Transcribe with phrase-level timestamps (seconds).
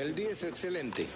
[0.00, 1.06] El día es excelente.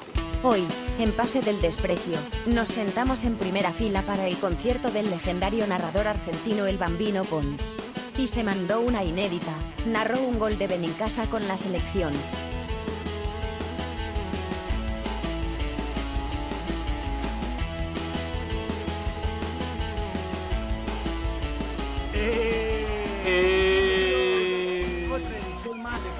[0.43, 0.63] Hoy,
[0.99, 6.07] en Pase del Desprecio, nos sentamos en primera fila para el concierto del legendario narrador
[6.07, 7.77] argentino El Bambino Pons.
[8.19, 9.55] Y se mandó una inédita,
[9.87, 12.13] narró un gol de Benincasa con la selección.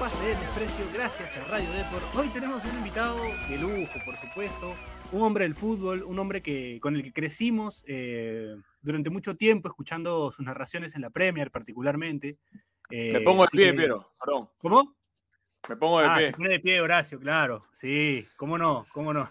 [0.05, 2.15] Pase del Desprecio, gracias a Radio Deport.
[2.15, 3.17] Hoy tenemos un invitado
[3.49, 4.75] de lujo, por supuesto,
[5.11, 9.67] un hombre del fútbol, un hombre que, con el que crecimos eh, durante mucho tiempo,
[9.67, 12.37] escuchando sus narraciones en la Premier particularmente.
[12.91, 14.47] Eh, Me pongo de pie, que- Piero, perdón.
[14.59, 14.95] ¿Cómo?
[15.67, 16.27] Me pongo de ah, pie.
[16.27, 17.65] se pone de pie Horacio, claro.
[17.73, 19.27] Sí, cómo no, cómo no.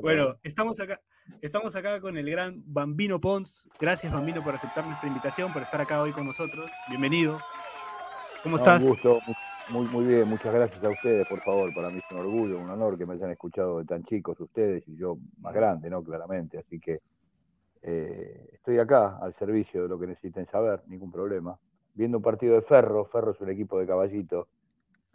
[0.00, 1.00] bueno, estamos acá,
[1.42, 3.68] estamos acá con el gran Bambino Pons.
[3.80, 6.70] Gracias, Bambino, por aceptar nuestra invitación, por estar acá hoy con nosotros.
[6.88, 7.40] Bienvenido.
[8.42, 8.82] ¿Cómo No, estás?
[8.82, 9.22] Un gusto,
[9.68, 11.72] muy, muy bien, muchas gracias a ustedes, por favor.
[11.72, 14.86] Para mí es un orgullo, un honor que me hayan escuchado de tan chicos ustedes
[14.88, 16.02] y yo más grande, ¿no?
[16.02, 16.58] Claramente.
[16.58, 17.00] Así que
[17.82, 21.58] eh, estoy acá al servicio de lo que necesiten saber, ningún problema.
[21.94, 24.48] Viendo un partido de Ferro, Ferro es un equipo de caballito,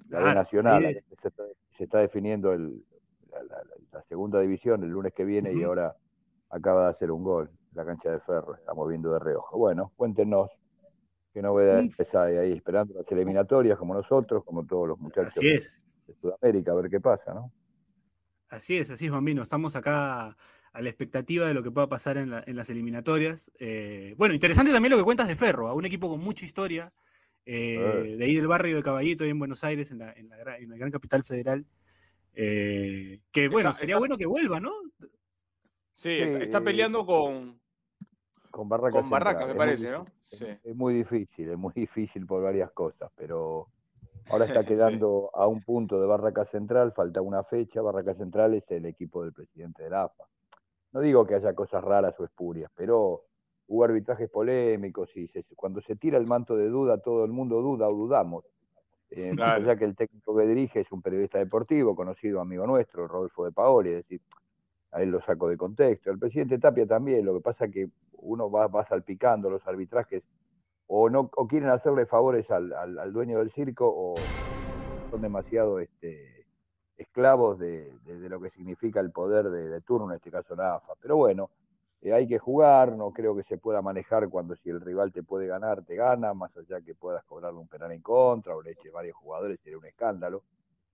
[0.09, 1.43] la Claro, Nacional, ahí se está,
[1.77, 2.83] se está definiendo el-
[3.31, 5.95] la, la- la- la segunda división el lunes que viene y ahora
[6.49, 9.57] acaba de hacer un gol la cancha de Ferro, estamos viendo de reojo.
[9.57, 10.49] Bueno, cuéntenos
[11.35, 15.85] qué novedades hay ahí, esperando las eliminatorias como nosotros, como todos los muchachos Así es.
[16.07, 17.51] de Sudamérica, a ver qué pasa, ¿no?
[18.47, 19.41] Así es, así es, Bambino.
[19.41, 20.37] Estamos acá
[20.71, 23.51] a la expectativa de lo que pueda pasar en, la- en las eliminatorias.
[23.59, 26.93] Eh, bueno, interesante también lo que cuentas de Ferro, a un equipo con mucha historia,
[27.45, 30.37] eh, de ahí del barrio de Caballito, ahí en Buenos Aires, en la, en la
[30.37, 31.65] gra- en la gran capital federal.
[32.33, 34.71] Eh, que bueno, Está- sería está- bueno que vuelva, ¿no?
[35.93, 37.59] Sí, está, peleando con,
[38.55, 39.01] Con Barracas.
[39.01, 40.05] con Barracas, me Es parece, muy ¿no?
[40.23, 40.45] Sí.
[40.63, 43.67] Es muy difícil, es muy difícil por varias cosas, pero
[44.29, 44.67] ahora está Sí.
[44.69, 49.23] quedando a un punto de Barracas Central, falta una fecha, Barracas Central es el equipo
[49.23, 50.23] del presidente de la AFA.
[50.93, 53.23] No digo que haya cosas raras o espurias, pero
[53.67, 57.61] hubo arbitrajes polémicos y se- cuando se tira el manto de duda, todo el mundo
[57.61, 58.45] duda o dudamos.
[59.09, 59.63] Eh, Claro.
[59.63, 63.51] allá que el técnico que dirige es un periodista deportivo, conocido amigo nuestro, Rodolfo de
[63.51, 64.21] Paoli, es decir,
[64.91, 66.11] a él lo saco de contexto.
[66.11, 70.23] El presidente Tapia también, lo que pasa que uno va, va salpicando los arbitrajes
[70.87, 74.15] o no o quieren hacerle favores al, al- dueño del circo o
[75.09, 76.45] son demasiado este,
[76.97, 80.75] esclavos de, de- lo que significa el poder de, de turno, en este caso la
[80.75, 80.93] AFA.
[81.01, 81.49] Pero bueno,
[82.01, 85.23] eh, hay que jugar, no creo que se pueda manejar cuando si el rival te
[85.23, 88.71] puede ganar, te gana, más allá que puedas cobrarle un penal en contra o le
[88.71, 90.43] eches varios jugadores, sería un escándalo.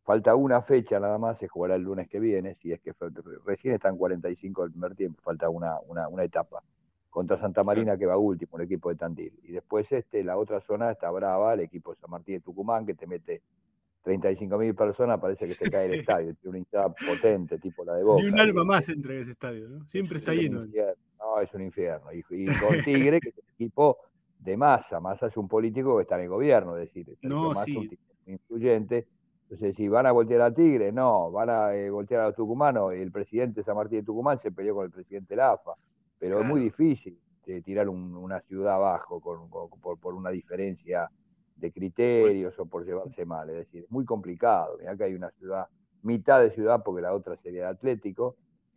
[0.04, 2.94] Falta una fecha nada más, se jugará el lunes que viene, si es que
[3.46, 6.64] recién están 45 del primer tiempo, falta una, una, una etapa
[7.10, 9.34] contra Santa Marina que va último, el equipo de Tandil.
[9.44, 12.86] Y después este, la otra zona está brava, el equipo de San Martín de Tucumán,
[12.86, 13.42] que te mete
[14.04, 17.94] 35 mil personas, parece que se cae el estadio, tiene una hinchada potente, tipo la
[17.96, 18.24] de Boca.
[18.24, 19.86] Ni un y- alma más entra en ese estadio, ¿no?
[19.86, 20.66] Siempre está es lleno.
[21.20, 22.12] No, es un infierno.
[22.12, 23.98] Y, y con Tigre, que es un equipo
[24.40, 25.00] de masa.
[25.00, 27.78] Massa es un político que está en el gobierno, es decir, Sergio No, sí.
[28.26, 29.08] un influyente.
[29.52, 32.94] Entonces, si van a voltear a Tigre, no, van a eh, voltear a los tucumanos.
[32.94, 35.74] El presidente de San Martín de Tucumán se peleó con el presidente de la AFA.
[36.18, 40.30] Pero es muy difícil eh, tirar un- una ciudad abajo con, con- por, por una
[40.30, 41.10] diferencia
[41.58, 43.50] de criterios o por llevarse mal.
[43.50, 44.78] Es decir, es muy complicado.
[44.80, 45.68] Mirá que hay una ciudad,
[46.04, 48.36] mitad de ciudad, porque la otra sería de Atlético,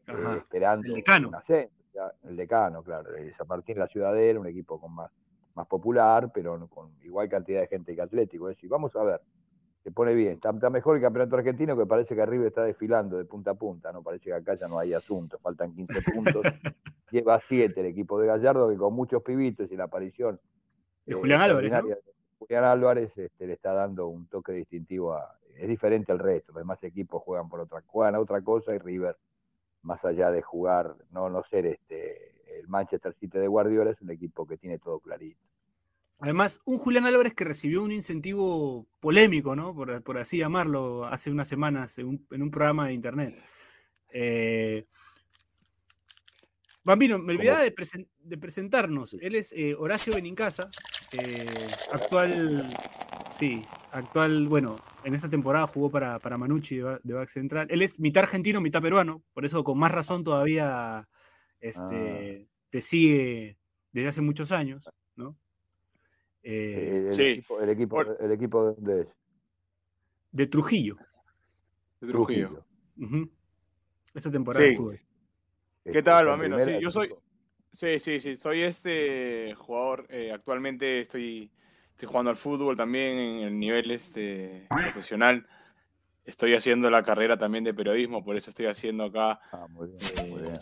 [0.09, 1.29] eh, esperando El decano.
[1.29, 5.11] un ascenso, ya, el decano, claro, San Martín la Ciudadela, un equipo con más,
[5.55, 8.49] más popular, pero con igual cantidad de gente que Atlético.
[8.51, 9.21] Es decir, vamos a ver,
[9.85, 13.19] se pone bien, está, está mejor el campeonato argentino que parece que arriba está desfilando
[13.19, 16.43] de punta a punta, no parece que acá ya no hay asunto, faltan 15 puntos,
[17.11, 20.41] lleva 7 el equipo de Gallardo que con muchos pibitos y la aparición
[21.05, 21.83] De eh, Julián Álvarez, ¿no?
[22.39, 26.63] Julián Álvarez este, le está dando un toque distintivo a, es diferente al resto, los
[26.63, 29.19] demás equipos juegan por otra, juegan a otra cosa y River,
[29.83, 34.11] más allá de jugar, no, no ser este el Manchester City de Guardiola, es un
[34.11, 35.41] equipo que tiene todo clarito.
[36.21, 39.75] Además, un Julián Álvarez que recibió un incentivo polémico, ¿no?
[39.75, 43.43] Por, por así llamarlo, hace unas semanas en un, en un programa de internet.
[44.11, 44.87] Eh,
[46.85, 49.15] Bambino, me olvidaba de, presen- de presentarnos.
[49.21, 50.69] Él es eh, Horacio Benincasa,
[51.13, 51.49] eh,
[51.91, 52.69] actual,
[53.33, 57.67] sí, actual, bueno, en esta temporada jugó para, para Manucci de, de Back Central.
[57.71, 61.09] Él es mitad argentino, mitad peruano, por eso con más razón todavía
[61.59, 63.59] este, te sigue
[63.91, 65.37] desde hace muchos años, ¿no?
[66.47, 67.23] Eh, el, sí.
[67.23, 69.09] equipo, el, equipo, el equipo de dónde es?
[70.31, 70.97] de Trujillo.
[72.01, 72.67] de Trujillo.
[72.99, 73.31] Ujú.
[74.13, 74.73] Esta temporada Sí.
[74.73, 74.99] estuve.
[75.85, 76.63] ¿Qué Este, tal, Bambino?
[76.63, 77.15] Sí, yo soy,
[77.73, 80.07] sí, sí, sí, soy este jugador.
[80.11, 81.51] eh, actualmente estoy,
[81.91, 85.47] estoy jugando al fútbol también en el nivel este, profesional.
[86.25, 89.41] estoy haciendo la carrera también de periodismo, por eso estoy haciendo acá.
[89.53, 90.55] Ah, muy bien, muy bien.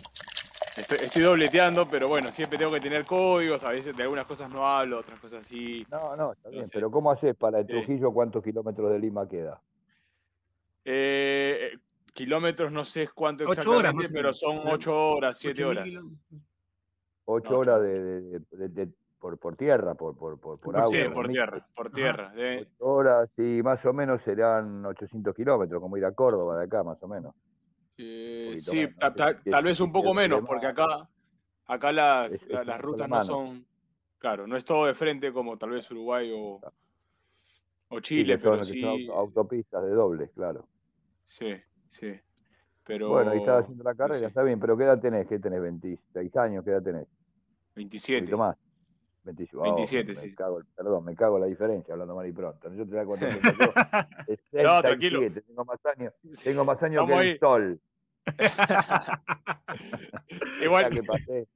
[0.77, 4.51] Estoy, estoy dobleteando, pero bueno, siempre tengo que tener códigos, a veces de algunas cosas
[4.51, 5.87] no hablo, otras cosas sí.
[5.91, 7.73] No, no, está bien, pero ¿cómo haces para el sí.
[7.73, 9.61] Trujillo cuántos kilómetros de Lima queda?
[10.85, 11.79] Eh,
[12.15, 15.85] kilómetros no sé cuánto Ocho horas, exactamente, o pero son ocho horas, siete 8.000 horas.
[15.85, 16.41] kilómetros.
[17.25, 20.91] Ocho No, horas de, de- de- de- por, por tierra, por, por, por, por agua.
[20.91, 22.31] Sí, por tierra, por tierra.
[22.31, 26.65] de- Ocho horas, sí, más o menos serán 800 kilómetros, como ir a Córdoba de
[26.65, 27.35] acá, más o menos.
[28.05, 31.09] Eh, sí, ta- ta- tal vez un poco menos, porque acá,
[31.67, 33.67] acá las, Es- las la rutas no son,
[34.19, 36.61] claro, no es todo de frente como tal vez Uruguay o,
[37.89, 40.67] o Chile, son, pero son sí, auto- autopistas de doble, claro.
[41.27, 41.55] sí,
[41.89, 42.13] sí.
[42.85, 45.29] Pero Bueno, y estás haciendo la carrera, está bien, pero ¿qué edad tenés?
[45.29, 45.61] ¿Qué tenés?
[45.63, 46.65] ¿26 años?
[46.65, 47.05] ¿Qué edad tenés?
[47.05, 47.09] Un
[47.77, 48.21] 27.
[48.23, 48.57] poquito más.
[49.25, 50.35] 27, oh, 27, me sí.
[50.35, 52.75] cago, perdón, me cago en la diferencia hablando mal y pronto.
[52.75, 53.27] Yo te la cuento.
[54.53, 55.21] No, tranquilo.
[55.21, 56.13] 67, tengo más años,
[56.43, 57.31] tengo más años Estamos que ahí.
[57.31, 57.81] el sol.
[60.65, 61.49] Igual, que pasé.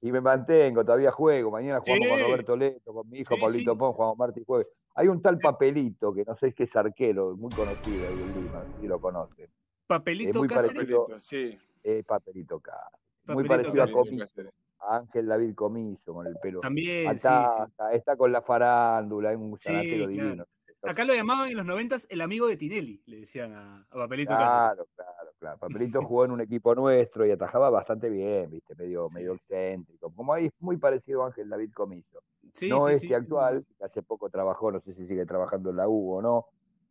[0.00, 1.50] Y me mantengo, todavía juego.
[1.50, 2.20] Mañana jugamos con.
[2.20, 3.78] Roberto Leto, con mi hijo Sí, Pablito sí.
[3.78, 4.70] Pon, jugamos martes y jueves.
[4.94, 8.62] Hay un tal Papelito, que no sé qué es arquero, muy conocido ahí en Lima,
[8.80, 9.48] si lo conocen.
[9.86, 10.74] Papelito muy Cáceres.
[10.74, 11.08] parecido.
[11.20, 11.58] sí.
[11.82, 13.00] Eh, Papelito Cáceres.
[13.26, 13.94] Muy parecido a, Cáceres.
[13.94, 14.42] Comiso,
[14.80, 16.60] a Ángel David Comiso, con el pelo.
[16.60, 17.26] También, sí, sí.
[17.28, 20.10] Ataja, está con la farándula, es un Sí, zanatero claro.
[20.10, 20.44] divino.
[20.82, 24.32] Acá lo llamaban en los noventas el amigo de Tinelli, le decían a, a Papelito
[24.32, 24.50] Cáceres.
[24.50, 24.86] Claro,
[25.44, 25.58] claro.
[25.58, 29.16] Papelito jugó en un equipo nuestro y atajaba bastante bien, viste, medio, Sí.
[29.16, 30.10] medio excéntrico.
[30.14, 32.20] Como ahí es muy parecido a Ángel David Comiso.
[32.52, 35.76] Sí, no sí, este actual, que hace poco trabajó, no sé si sigue trabajando en
[35.76, 36.46] la U o no,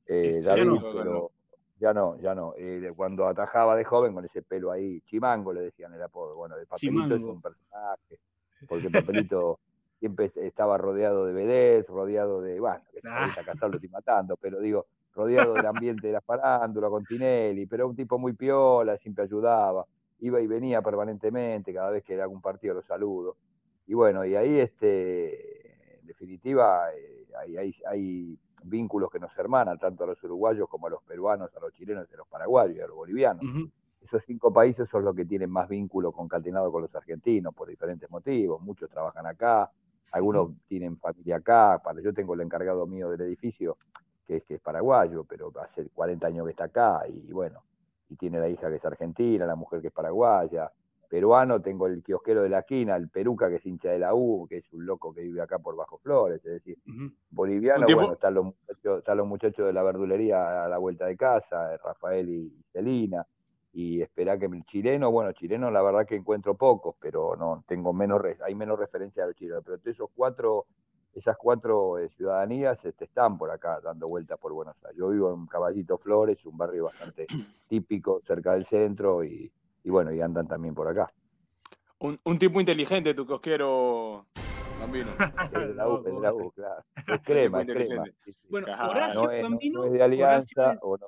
[0.07, 0.81] eh, Este, ya David, no.
[0.93, 1.31] pero
[1.79, 2.53] ya no, ya no.
[2.57, 6.35] Eh, cuando atajaba de joven con ese pelo ahí, Chimango le decían el apodo.
[6.35, 8.19] Bueno, de Papelito es un personaje,
[8.67, 9.59] porque Papelito
[9.99, 13.21] siempre estaba rodeado de vedés, rodeado de, bueno, que Ah.
[13.23, 17.65] ahorita Casal lo estoy matando, pero digo, rodeado del ambiente de la farándula con Tinelli,
[17.65, 19.85] pero un tipo muy piola, siempre ayudaba,
[20.19, 23.35] iba y venía permanentemente, cada vez que era algún partido lo saludo.
[23.85, 29.77] Y bueno, y ahí, este, en definitiva, eh, hay, hay, hay vínculos que nos hermanan,
[29.77, 32.81] tanto a los uruguayos como a los peruanos, a los chilenos, a los paraguayos y
[32.81, 33.43] a los bolivianos.
[33.43, 33.69] Ujú.
[34.01, 38.09] Esos cinco países son los que tienen más vínculo concatenado con los argentinos por diferentes
[38.09, 38.61] motivos.
[38.61, 39.71] Muchos trabajan acá,
[40.11, 41.81] algunos tienen familia acá.
[41.83, 43.77] Para, yo tengo el encargado mío del edificio,
[44.33, 47.63] que es, que es paraguayo, pero hace 40 años que está acá y bueno,
[48.09, 50.71] y tiene la hija que es argentina, la mujer que es paraguaya.
[51.09, 54.47] Peruano, tengo el kiosquero de la esquina, el peruca que es hincha de la U,
[54.49, 56.75] que es un loco que vive acá por Bajo Flores, es decir,
[57.29, 61.15] boliviano, bueno, están los, muchachos, están los muchachos de la verdulería a la vuelta de
[61.15, 63.27] casa, Rafael y Celina,
[63.73, 67.93] y esperá que el chileno, bueno, chileno la verdad que encuentro pocos, pero no tengo
[67.93, 70.65] menos, hay menos referencia a los chilenos, pero esos cuatro,
[71.13, 74.97] esas cuatro eh, ciudadanías este, están por acá dando vueltas por Buenos Aires.
[74.97, 77.27] Yo vivo en Caballito Flores, un barrio bastante
[77.69, 79.51] típico cerca del centro, y,
[79.83, 81.11] y bueno, y andan también por acá.
[81.99, 84.25] Un, un tipo inteligente, tu cosquero,
[84.79, 85.09] Bambino.
[85.53, 86.33] Es de la U, de la.
[86.33, 86.83] U, claro.
[87.07, 87.83] Es crema, es crema.
[87.83, 88.13] inteligente.
[88.25, 88.47] sí, sí.
[88.49, 91.05] Bueno, Ajá, Horacio no, es, no- Bambino, no es de alianza es, o no,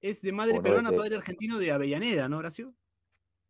[0.00, 2.74] es de madre peruana, de- padre argentino de Avellaneda, ¿no, Horacio?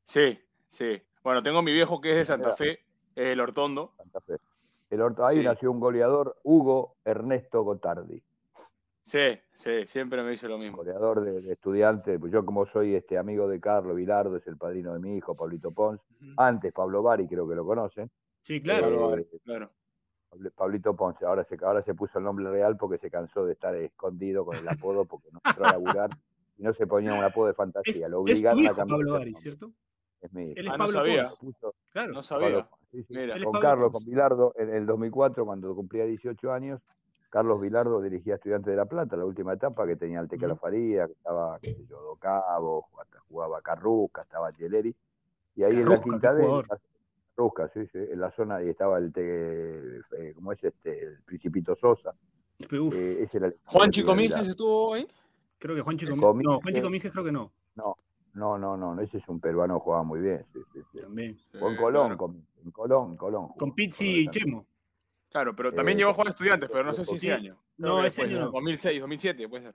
[0.05, 0.39] Sí,
[0.69, 1.03] sí.
[1.23, 2.55] Bueno, tengo a mi viejo que es de Santa.
[2.55, 2.73] Fe,
[3.17, 3.95] es el Hortondo.
[3.97, 4.35] Santa Fe.
[4.95, 5.45] El Horto, ahí Sí.
[5.45, 8.23] nació un goleador, Hugo Ernesto Gotardi,
[9.03, 10.79] Sí, sí, siempre me dice lo mismo.
[10.79, 12.19] goleador de, de estudiantes.
[12.19, 15.35] Pues yo como soy este amigo de Carlos Vilardo, es el padrino de mi hijo,
[15.35, 16.01] Pablito Pons.
[16.39, 18.11] Antes Pablo Bari, creo que lo conocen.
[18.41, 19.15] Sí, claro.
[19.19, 19.71] Eh, Claro,
[20.57, 23.75] Pablito Ponce, ahora se, ahora se puso el nombre real porque se cansó de estar
[23.77, 26.11] escondido con el apodo porque no entró a laburar
[26.57, 28.09] y no se ponía un apodo de Es, fantasía.
[28.09, 28.87] Lo es obligaron a cambiar.
[28.89, 29.35] Pablo el Bari.
[29.35, 29.71] ¿cierto?
[30.21, 30.53] Es mi hijo.
[30.57, 31.25] Él es Ah, no Pablo sabía.
[31.25, 31.39] Pons.
[31.41, 32.13] Puso- Claro.
[32.15, 32.69] No sabía.
[32.95, 33.15] Sí, sí.
[33.15, 33.43] Mira.
[33.43, 36.81] Con Carlos, con Bilardo, en el 2004, cuando cumplía 18 años,
[37.31, 40.55] Carlos Vilardo dirigía Estudiantes de La Plata, la última etapa, que tenía al Teca Ujú.
[40.55, 44.95] La Faría, que estaba, qué sé yo, Docabo, jugaba, jugaba Carrusca, estaba Geleri,
[45.57, 46.67] y ahí en la quinta D, jugador.
[47.37, 51.05] Carrusca, sí, sí, en la zona, y estaba el, te, eh, ¿cómo es este?
[51.07, 52.15] El Principito Sosa,
[52.71, 54.15] Uf, eh, ese era el Juan de Chico.
[54.15, 55.07] Minges estuvo ahí.
[55.59, 57.53] creo que Juan Chico Comi- No, Juan Chico eh, Minges creo que no.
[57.75, 57.97] No,
[58.35, 60.99] no, no, no, ese es un peruano, jugaba muy bien, sí, sí, sí.
[60.99, 61.39] También.
[61.53, 62.19] Jugó en Colón, claro.
[62.19, 63.43] con- en Colón, Colón.
[63.49, 64.67] jugó, Con Pizzi y Chemo.
[65.31, 67.57] Claro, pero también Eh, llegó a jugar estudiantes, pero no sé si ese año.
[67.79, 68.51] No, que ese año no.
[68.53, 69.75] 2006, 2007, puede ser.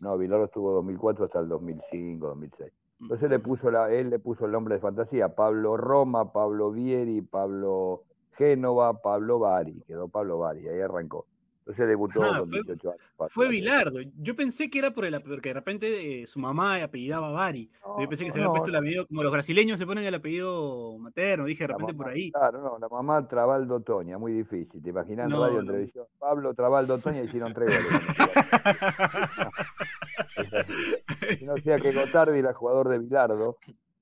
[0.00, 2.72] No, Vilardo estuvo 2004 hasta el 2005, 2006.
[3.00, 3.32] Entonces Mm.
[3.32, 8.02] le puso la, él le puso el nombre de fantasía, Pablo Roma, Pablo Vieri, Pablo
[8.36, 11.26] Génova, Pablo Bari, quedó Pablo Bari, ahí arrancó.
[11.68, 13.02] Entonces debutó Ah, con fue- 18 años.
[13.30, 13.46] Fue.
[13.48, 14.00] Bilardo.
[14.16, 17.70] Yo pensé que era por el, porque de repente eh, su mamá apellidaba Bari.
[17.86, 20.04] No, Yo pensé que se no, había puesto el apellido, como los brasileños se ponen
[20.04, 21.44] el apellido materno.
[21.44, 22.32] Dije de repente mamá, por ahí.
[22.32, 24.82] Claro, no, la mamá Trabaldo Toña, muy difícil.
[24.82, 26.06] ¿Te imaginas No, radio, televisión?
[26.18, 28.18] Pablo Trabaldo Toña hicieron tres goles.
[31.42, 33.58] no sea que Gotardi era jugador de Bilardo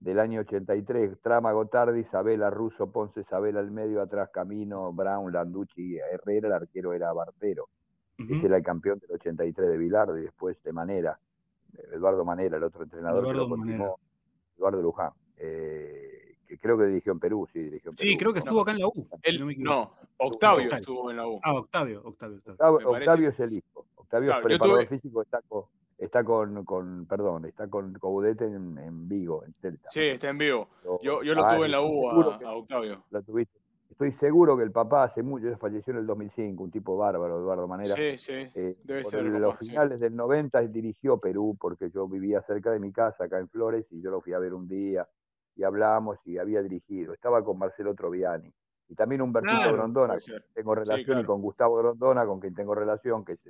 [0.06, 5.96] del año 83, Trama Gotardi, Sabela, Russo, Ponce, Sabela al medio, atrás Camino, Brown, Landucci,
[5.98, 7.68] Herrera, el arquero era Bartero.
[8.16, 11.18] Ese era el campeón del 83 de Bilardo y después de Manera,
[11.92, 13.98] Eduardo Manera, el otro entrenador Eduardo que lo
[14.56, 15.10] Eduardo Luján.
[15.38, 18.08] Eh, que creo que dirigió en Perú, sí, dirigió en Perú.
[18.08, 18.92] Sí, creo que estuvo acá en la U.
[19.58, 21.40] no, Octavio estuvo en la U.
[21.42, 22.40] Ah, Octavio, Octavio.
[22.46, 23.86] Octavio, Octavio es el hijo.
[23.96, 25.64] Octavio es preparador físico, está con,
[25.98, 29.90] está con, con, perdón, está con Coudete en, en, Vigo, en Celta.
[29.90, 30.68] Sí, está en Vigo.
[31.02, 33.04] Yo, yo lo tuve en la U a, a, Octavio.
[33.10, 33.58] Lo tuviste.
[33.90, 37.66] Estoy seguro que el papá hace mucho, falleció en el 2005, un tipo bárbaro, Eduardo
[37.66, 37.94] Manera.
[37.94, 38.32] Sí, sí.
[38.54, 42.78] Eh, Debe ser en los finales del 90 dirigió Perú, porque yo vivía cerca de
[42.78, 45.08] mi casa, acá en Flores, y yo lo fui a ver un día,
[45.54, 47.14] y hablamos, y había dirigido.
[47.14, 48.52] Estaba con Marcelo Troviani.
[48.88, 50.18] Y también Humbertito claro, Grondona,
[50.52, 53.40] tengo relación, y con Gustavo Grondona, con quien tengo relación, que es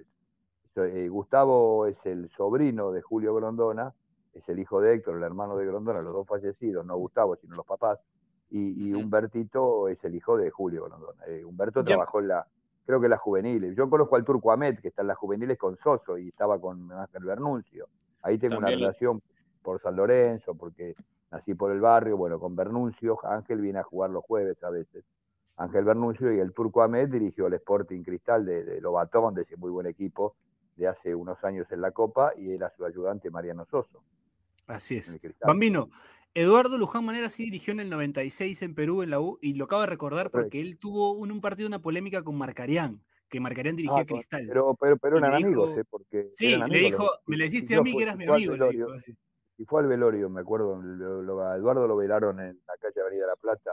[0.76, 3.92] eh, Gustavo es el sobrino de Julio Grondona,
[4.34, 7.56] es el hijo de Héctor, el hermano de Grondona, los dos fallecidos, no Gustavo, sino
[7.56, 7.98] los papás,
[8.50, 11.24] y, y Humbertito es el hijo de Julio Grondona.
[11.26, 12.46] Eh, Humberto trabajó en la,
[12.84, 13.76] creo que en las juveniles.
[13.76, 16.90] Yo conozco al Turco Ahmed, que está en las juveniles con Soso y estaba con
[16.92, 17.88] Ángel Bernuncio.
[18.22, 19.22] Ahí tengo una relación
[19.62, 20.94] por San Lorenzo, porque
[21.30, 25.04] nací por el barrio, bueno, con Bernuncio, Ángel viene a jugar los jueves a veces.
[25.56, 29.56] Ángel Bernuncio y el Turco Ahmed dirigió el Sporting Cristal de, de Lobatón, de ese
[29.56, 30.34] muy buen equipo,
[30.76, 34.02] de hace unos años en la Copa y era su ayudante Mariano Soso.
[34.66, 35.18] Así es.
[35.40, 35.88] Bambino,
[36.34, 39.64] Eduardo Luján Manera sí dirigió en el 96 en Perú en la U y lo
[39.64, 43.76] acabo de recordar porque él tuvo en un partido una polémica con Marcarián, que Marcarián
[43.76, 44.44] dirigía ah, Cristal.
[44.46, 45.84] Pero, pero, pero eran amigos, ¿eh?
[45.88, 48.54] Porque sí, le dijo, me le dijiste a mí que eras mi amigo.
[49.56, 53.36] y fue al velorio, me acuerdo, a Eduardo lo velaron en la calle Avenida La
[53.36, 53.70] Plata,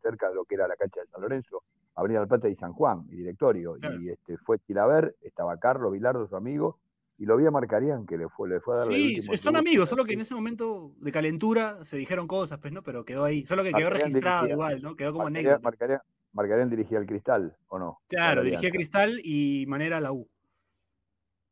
[0.00, 1.64] cerca de lo que era la cancha de San Lorenzo,
[1.96, 3.76] Avenida La Plata y San Juan, mi directorio.
[4.00, 6.78] Y este, fue Chilaver, estaba Carlos Vilardo, su amigo,
[7.18, 9.88] y lo vi a Marcarían, que le fue, le fue a dar Sí, son amigos,
[9.88, 12.82] solo que en ese momento de calentura se dijeron cosas, pues, ¿no?
[12.82, 14.96] Pero quedó ahí, solo que quedó registrado igual, ¿no?
[14.96, 15.60] Quedó como anécdota.
[15.60, 16.00] Marcarían,
[16.32, 18.00] Marcarían dirigía el Cristal, ¿o no?
[18.08, 20.28] Claro, dirigía Cristal y Manera la U.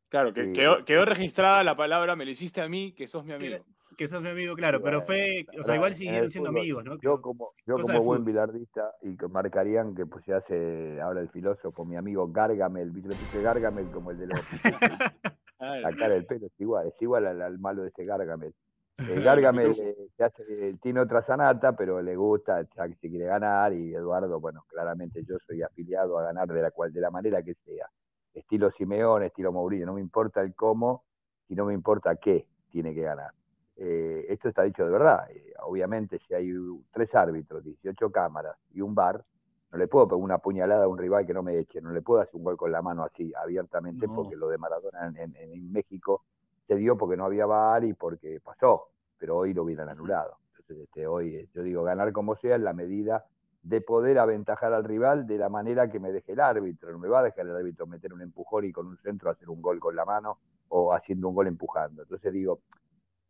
[0.09, 3.33] Claro, que quedó, quedó, registrada la palabra, me lo hiciste a mí, que sos mi
[3.33, 3.65] amigo
[3.97, 6.99] que sos mi amigo, claro, pero fue, o sea, igual siguieron siendo amigos, ¿no?
[7.01, 11.85] Yo como, yo como buen bilardista y marcarían que pues se hace ahora el filósofo,
[11.85, 14.39] mi amigo Gargamel, ¿viste Gargamel como el de los...
[15.59, 18.53] la cara del pelo es igual, es igual al, malo de ese Gargamel.
[18.97, 23.73] El Gargamel eh, hace, tiene otra sanata, pero le gusta, ya que se quiere ganar,
[23.73, 27.41] y Eduardo, bueno, claramente yo soy afiliado a ganar de la cual, de la manera
[27.41, 27.87] que sea.
[28.33, 31.03] Estilo Simeón, estilo Mourinho, no me importa el cómo,
[31.47, 33.31] y no me importa qué tiene que ganar.
[33.75, 35.29] Eh, esto está dicho de verdad.
[35.31, 36.51] Eh, obviamente, si hay
[36.91, 39.23] tres árbitros, 18 cámaras y un bar,
[39.71, 42.01] no le puedo pegar una puñalada a un rival que no me eche, no le
[42.01, 46.23] puedo hacer un gol con la mano así, abiertamente, porque lo de Maradona en, México
[46.67, 50.37] se dio porque no había bar y porque pasó, pero hoy lo hubieran anulado.
[50.49, 53.25] Entonces, este, hoy eh, yo digo, ganar como sea en la medida
[53.63, 56.91] de poder aventajar al rival de la manera que me deje el árbitro.
[56.91, 59.49] No me va a dejar el árbitro meter un empujón y con un centro hacer
[59.49, 60.37] un gol con la mano
[60.67, 62.03] o haciendo un gol empujando.
[62.03, 62.59] Entonces digo,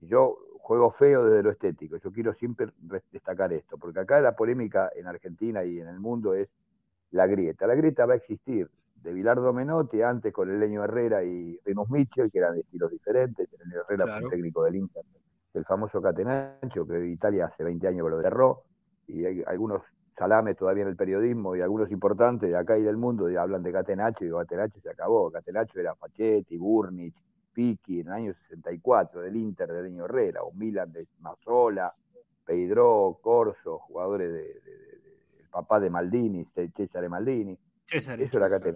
[0.08, 1.98] yo juego feo desde lo estético.
[1.98, 2.68] Yo quiero siempre
[3.12, 6.50] destacar esto, porque acá la polémica en Argentina y en el mundo es
[7.12, 7.68] la grieta.
[7.68, 11.90] La grieta va a existir de Bilardo Menotti, antes con el Leño Herrera y Remus
[11.90, 13.50] Mitchell, que eran de estilos diferentes.
[13.52, 15.04] El Leño Herrera fue técnico del Inter,
[15.54, 18.64] el famoso Catenaccio, que Italia hace 20 años que lo derró,
[19.08, 19.82] y hay algunos
[20.18, 23.72] salames todavía en el periodismo y algunos importantes de acá y del mundo hablan de
[23.72, 25.30] Catenaccio y digo, Catenaccio se acabó.
[25.30, 27.16] Catenaccio era Fachetti, Burnich,
[27.54, 31.94] Piqui en el año 64 del Inter de Leño Herrera, o Milan de Mazzola,
[32.46, 34.52] Pedro, Corso, jugadores de,
[35.40, 36.46] el papá de Maldini,
[36.76, 37.58] César Maldini.
[37.86, 38.76] César, eso era que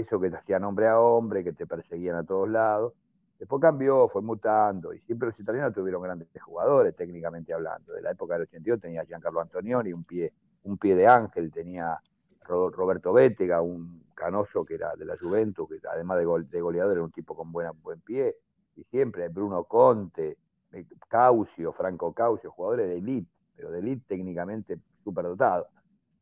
[0.00, 2.92] eso que te hacían hombre a hombre, que te perseguían a todos lados.
[3.38, 7.92] Después cambió, fue mutando, y siempre los italianos tuvieron grandes jugadores, técnicamente hablando.
[7.92, 10.32] De la época del 82 tenía Giancarlo Antonioni, un pie,
[10.64, 12.00] un pie de ángel, tenía
[12.46, 17.10] Roberto Bétega, un canoso que era de la Juventus, que además de, goleador era un
[17.10, 18.36] tipo con buena, buen pie,
[18.76, 20.38] y siempre Bruno Conte,
[20.72, 25.68] eh, Caucio, Franco Caucio, jugadores de elite, pero de elite técnicamente súper dotados.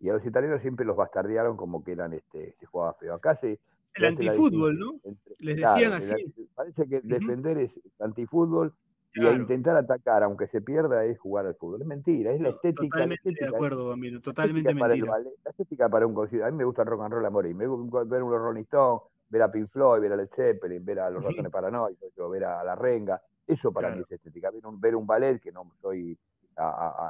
[0.01, 3.15] Y a los italianos siempre los bastardearon como que eran, este, se jugaba feo.
[3.15, 3.61] Acá se...
[3.95, 4.95] El antifútbol, ¿no?
[5.39, 6.33] Les decían así.
[6.55, 8.75] parece que defender es antifútbol
[9.15, 11.83] y a intentar atacar, aunque se pierda, es jugar al fútbol.
[11.83, 12.97] Es mentira, es la estética.
[12.97, 15.19] Totalmente de acuerdo, amigo, totalmente mentira.
[15.19, 16.47] la estética para un concierto.
[16.47, 17.55] A mí me gusta el rock and roll a morir.
[17.55, 21.01] Me gusta ver los Rolling Stones, ver a Pink Floyd, ver a Led Zeppelin, ver
[21.01, 23.21] a los Ratones Paranoicos, ver a La Renga.
[23.47, 24.51] Eso para mí es estética.
[24.51, 26.17] Ver un, ver un ballet, que no soy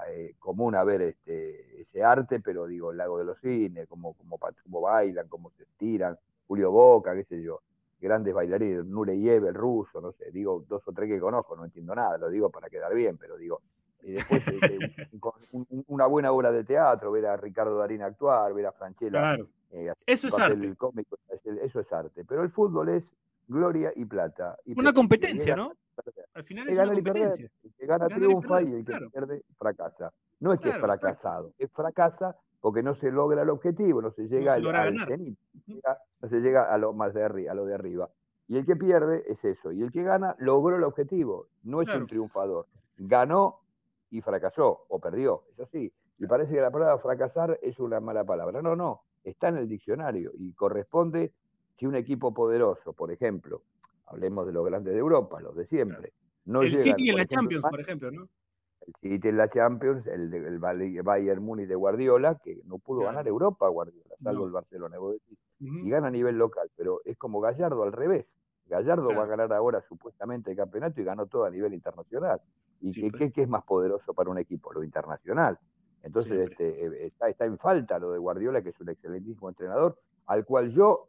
[0.09, 4.15] eh, común a ver este, ese arte, pero digo, el lago de los cines, cómo,
[4.15, 6.19] cómo, cómo bailan, cómo se estiran,
[6.49, 7.61] Julio Boca, qué sé yo
[8.03, 11.95] grandes bailarines, Nureyev, el ruso, no sé, digo dos o tres que conozco, no entiendo
[11.95, 13.63] nada, lo digo para quedar bien, pero digo,
[14.03, 14.79] y después este,
[15.87, 19.11] una buena obra de teatro, ver a Ricardo Darín actuar, ver a Franchella.
[19.11, 19.49] Claro.
[19.71, 20.75] Eh, eso es arte.
[21.63, 22.25] eso es arte.
[22.25, 23.05] Pero el fútbol es
[23.47, 24.59] gloria y plata.
[24.77, 25.73] una competencia, ¿no?
[26.35, 27.49] Al final es una competencia.
[27.63, 30.13] el que gana triunfa y, el que pierde fracasa.
[30.41, 34.29] No es que es fracasado, es fracasa porque no se logra el objetivo, no se
[34.29, 38.09] llega al, no se llega a lo más de arriba, a lo de arriba.
[38.47, 39.73] Y el que pierde es eso.
[39.73, 42.69] Y el que gana logró el objetivo, no es un triunfador.
[42.97, 43.59] Ganó
[44.11, 45.93] y fracasó o perdió, eso sí.
[46.19, 48.63] Y parece que la palabra fracasar es una mala palabra.
[48.63, 51.33] No, no, está en el diccionario y corresponde
[51.77, 53.63] si un equipo poderoso, por ejemplo,
[54.07, 56.13] hablemos de los grandes de Europa, los de siempre.
[56.45, 58.29] No el City en la Champions, por ejemplo, ¿no?
[58.87, 63.27] El City en la Champions, el, el, Bayern Múnich de Guardiola, que no pudo ganar
[63.29, 64.97] Europa Guardiola, salvo el Barcelona,
[65.61, 68.27] y gana a nivel local, pero es como Gallardo al revés.
[68.67, 72.41] Gallardo va a ganar ahora supuestamente el campeonato y ganó todo a nivel internacional.
[72.81, 74.73] ¿Y qué, qué, es más poderoso para un equipo?
[74.73, 75.59] Lo internacional.
[76.03, 79.99] Entonces este, eh, está, está en falta lo de Guardiola, que es un excelentísimo entrenador,
[80.27, 81.09] al cual yo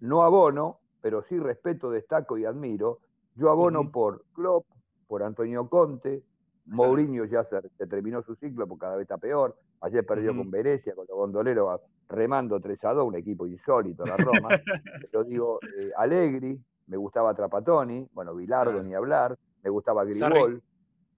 [0.00, 3.00] no abono, pero sí respeto, destaco y admiro.
[3.34, 4.66] Yo abono por Klopp,
[5.08, 6.22] por Antonio Conte,
[6.66, 9.56] Mourinho ya se, terminó su ciclo porque cada vez está peor.
[9.80, 14.16] Ayer perdió con Venecia, con los gondoleros remando 3 a 2, un equipo insólito, la
[14.16, 14.48] Roma.
[15.10, 20.62] Pero digo, eh, Allegri, me gustaba Trapatoni, bueno, Bilardo ni hablar, me gustaba Gribol,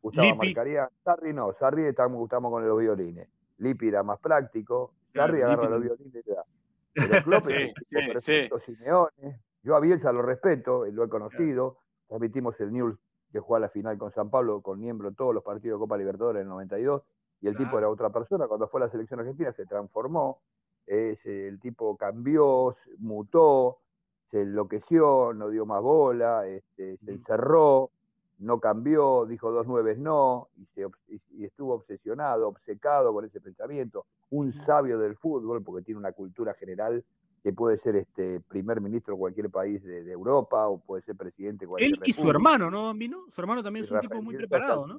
[0.02, 0.88] gustaba Marcaría.
[1.04, 3.28] Sarri no, Sarri estamos, gustamos con los violines.
[3.58, 6.44] Lipi era más práctico, Sarri agarra los violines y te da.
[6.92, 9.40] Pero Klopp es perfecto, Simeone.
[9.62, 11.78] Yo a Bielsa lo respeto, lo he conocido.
[12.06, 12.98] Transmitimos el News
[13.32, 15.96] que jugó a la final con San Pablo, con miembro todos los partidos de Copa
[15.96, 17.02] Libertadores en el 92,
[17.40, 18.48] y el tipo era otra persona.
[18.48, 20.40] Cuando fue a la selección argentina se transformó,
[20.86, 23.78] el tipo cambió, mutó,
[24.30, 27.90] se enloqueció, no dio más bola, este, se encerró,
[28.38, 30.86] no cambió, dijo dos nueves no, y, se,
[31.32, 34.06] y estuvo obsesionado, obcecado con ese pensamiento.
[34.30, 37.04] Un sabio del fútbol, porque tiene una cultura general
[37.42, 41.64] que puede ser este primer ministro de cualquier país de, Europa o puede ser presidente
[41.64, 43.24] de cualquier Él y su hermano, ¿no, Bambino?
[43.28, 44.98] Su hermano también es un tipo muy preparado, ¿no?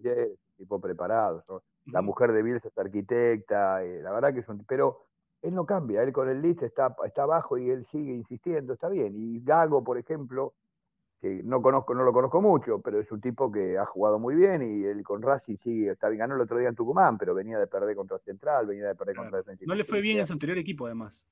[0.57, 1.43] Tipo preparado.
[1.85, 4.63] La mujer de Bielsa es arquitecta, eh, la verdad que es un...
[4.65, 5.05] Pero
[5.41, 8.89] él no cambia, él con el list está, está abajo y él sigue insistiendo, está
[8.89, 9.13] bien.
[9.15, 10.53] Y Gago, por ejemplo,
[11.21, 14.35] que no conozco, no lo conozco mucho, pero es un tipo que ha jugado muy
[14.35, 17.33] bien y él con Racing sigue, está bien, ganó el otro día en Tucumán, pero
[17.33, 19.63] venía de perder contra Central, venía de perder contra Defensa.
[19.67, 21.23] No le fue bien en su anterior equipo, además.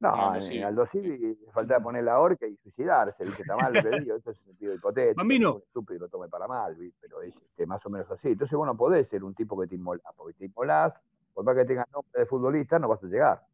[0.00, 3.82] No, ah, en Aldo Civi faltaba poner la horca y suicidarse, dice, está mal lo
[3.82, 5.56] que digo, eso es un sentido hipotético, Bambino.
[5.58, 8.28] Es estúpido lo tome para mal, pero es este, más o menos así.
[8.28, 10.94] Entonces, bueno, podés ser un tipo que te inmolás, porque te inmolás,
[11.34, 13.44] por más que tengas nombre de futbolista, no vas a llegar.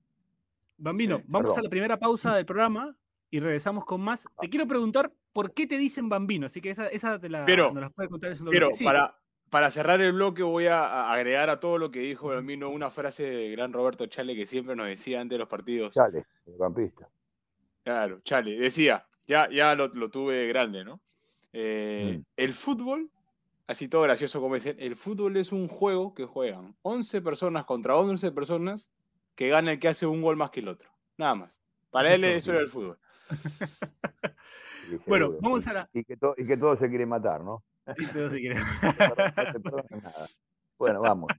[0.77, 2.95] Bambino, vamos a la primera pausa del programa
[3.31, 4.29] y regresamos con más.
[4.39, 7.73] Te quiero preguntar por qué te dicen Bambino, así que esa, esa te la, pero,
[7.73, 8.33] nos la puede contar.
[8.33, 9.17] Eso pero para,
[9.51, 13.23] para cerrar el bloque voy a agregar a todo lo que dijo Bambino una frase
[13.23, 15.95] de gran Roberto Chale que siempre nos decía antes de los partidos.
[15.95, 17.09] Chale, el campista.
[17.85, 21.01] Claro, Chale, decía, ya, ya lo, tuve grande, ¿no?
[21.53, 22.25] Eh, mm.
[22.37, 23.11] El fútbol,
[23.67, 27.97] así todo gracioso como dicen, el fútbol es un juego que juegan 11 personas contra
[27.97, 28.91] 11 personas
[29.35, 30.91] que gana el que hace un gol más que el otro.
[31.17, 31.61] Nada más.
[31.91, 32.99] Para él eso era el fútbol.
[35.07, 35.91] bueno, vamos a la...
[35.93, 37.63] Y que, y que todos se quieren matar, ¿no?
[40.79, 41.33] bueno, vamos.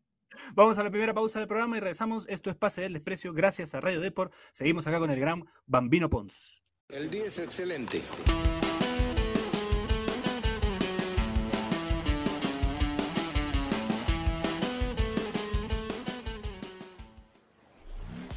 [0.54, 2.28] Vamos a la primera pausa del programa y regresamos.
[2.28, 4.34] Esto es Pase del Desprecio gracias a Radio Deport.
[4.52, 6.62] Seguimos acá con el gran Bambino Pons.
[6.90, 8.04] El día es excelente.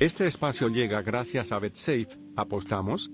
[0.01, 2.07] Este espacio llega gracias a BetSafe.
[2.37, 3.11] ¿Apostamos?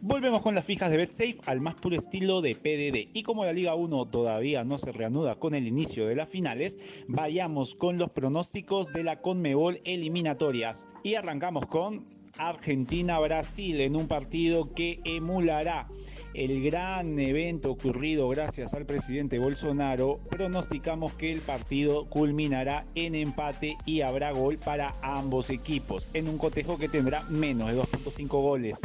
[0.00, 3.10] Volvemos con las fijas de BetSafe al más puro estilo de PDD.
[3.14, 6.78] Y como la Liga 1 todavía no se reanuda con el inicio de las finales,
[7.08, 10.86] vayamos con los pronósticos de la Conmebol eliminatorias.
[11.02, 12.06] Y arrancamos con
[12.38, 15.86] Argentina-Brasil en un partido que emulará
[16.34, 23.76] el gran evento ocurrido gracias al presidente Bolsonaro, pronosticamos que el partido culminará en empate
[23.86, 28.78] y habrá gol para ambos equipos, en un cotejo que tendrá menos de 2.5 goles.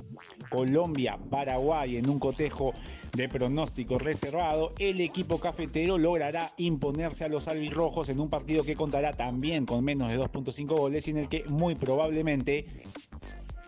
[0.50, 2.74] Colombia, Paraguay en un cotejo
[3.16, 8.76] de pronóstico reservado, el equipo cafetero logrará imponerse a los albirrojos en un partido que
[8.76, 12.66] contará también con menos de 2.5 goles y en el que muy probablemente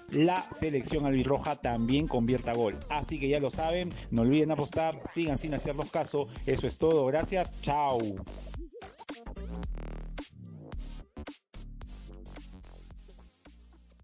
[0.10, 2.78] la selección albirroja también convierta gol.
[2.90, 6.28] Así que ya lo saben, no olviden apostar, sigan sin hacernos caso.
[6.46, 7.98] Eso es todo, gracias, chao.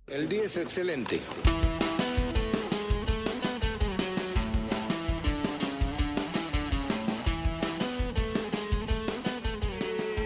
[0.07, 1.21] El día es excelente.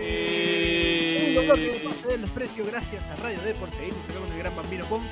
[0.01, 1.19] Eh...
[1.19, 4.39] Segundo bloque de pase del desprecio, gracias a Radio D por seguirnos acá con el
[4.39, 5.11] gran Bambino Pons.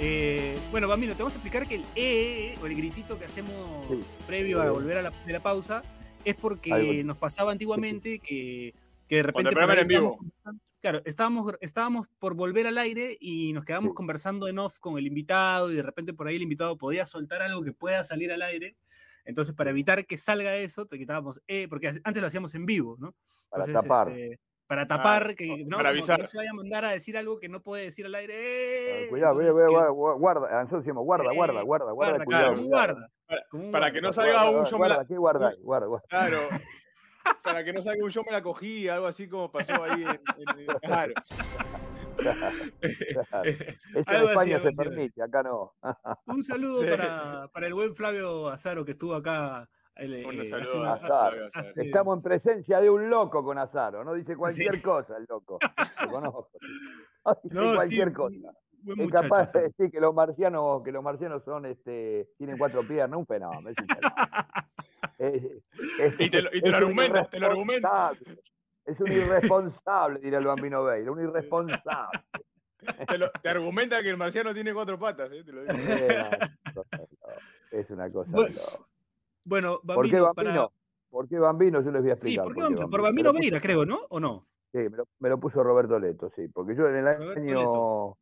[0.00, 3.86] Eh, bueno, Bambino, te vamos a explicar que el E o el gritito que hacemos
[3.88, 4.00] Sí.
[4.26, 5.82] previo a volver a la, de la pausa
[6.24, 8.74] es porque nos pasaba antiguamente que,
[9.08, 9.32] que de repente.
[9.32, 10.00] Cuando el por programa ahí era en vivo.
[10.00, 13.94] estábamos conversando- Claro, estábamos, estábamos por volver al aire y nos quedamos Sí.
[13.94, 17.40] conversando en off con el invitado y de repente por ahí el invitado podía soltar
[17.40, 18.76] algo que pueda salir al aire.
[19.24, 22.96] Entonces, para evitar que salga eso, te quitábamos E, porque antes lo hacíamos en vivo,
[22.98, 23.14] ¿no?
[23.48, 24.08] Para Entonces, tapar.
[24.10, 26.18] este, para tapar, Ah, que, para no, como que avisar.
[26.20, 28.34] no se vaya a mandar a decir algo que no puede decir al aire.
[29.04, 29.08] ¡eh!
[29.10, 30.56] Cuidado, Entonces, cuidado, que- guarda, guarda, guarda.
[30.62, 32.62] Nosotros decimos guarda, Eh, guarda, guarda, guarda, guarda, cuidado.
[32.62, 33.08] guarda.
[33.26, 33.92] Para, guarda.
[33.92, 35.56] que no salga guarda, un yo me guarda, la- ¿qué guarda ahí?
[35.62, 36.06] Guarda, guarda.
[36.08, 36.38] Claro.
[37.42, 40.08] Para que no salga un yo me la cogí, algo así como pasó ahí en,
[40.10, 41.12] en- claro.
[42.16, 42.34] Claro.
[42.82, 44.76] Eso en Algo así, España algo se así.
[44.76, 45.72] permite, acá no.
[46.26, 46.88] Un saludo Sí.
[46.90, 49.68] para, para el buen Flavio Azaro que estuvo acá.
[49.96, 51.48] El, Bueno, eh, una- Azaro.
[51.76, 54.82] Estamos en presencia de un loco con Azaro, no dice cualquier Sí.
[54.82, 55.58] cosa el loco.
[56.02, 56.50] Lo conozco.
[57.24, 58.50] No dice No, cualquier cosa.
[58.86, 62.82] Es muchacho, capaz de decir que los marcianos, que los marcianos son este, tienen cuatro
[62.82, 64.16] piernas, un fenómeno, es un fenómeno.
[65.16, 65.62] Es-
[66.00, 68.10] es- Y te lo- y te lo argumenta, te lo argumenta.
[68.12, 68.42] irresponsable.
[68.84, 72.20] Es un irresponsable, diría el bambino Veira, un irresponsable.
[73.08, 75.42] Te, lo- te argumenta que el marciano tiene cuatro patas, ¿eh?
[75.42, 75.74] Te lo digo.
[77.70, 78.54] Es una cosa de
[79.44, 79.80] Bueno.
[79.82, 80.52] Bueno, ¿Por qué Bambino, Bambino?
[80.68, 80.68] para...
[81.10, 81.82] ¿Por qué Bambino?
[81.82, 82.44] Yo les voy a Sí, explicar.
[82.44, 82.90] ¿por qué por qué Bambino?
[82.90, 84.00] Por Bambino Veira, creo, ¿no?
[84.10, 84.46] ¿O no?
[84.72, 87.58] Sí, me lo, me lo puso Roberto Leto, sí, porque yo en el Roberto año.
[87.58, 88.18] Leto.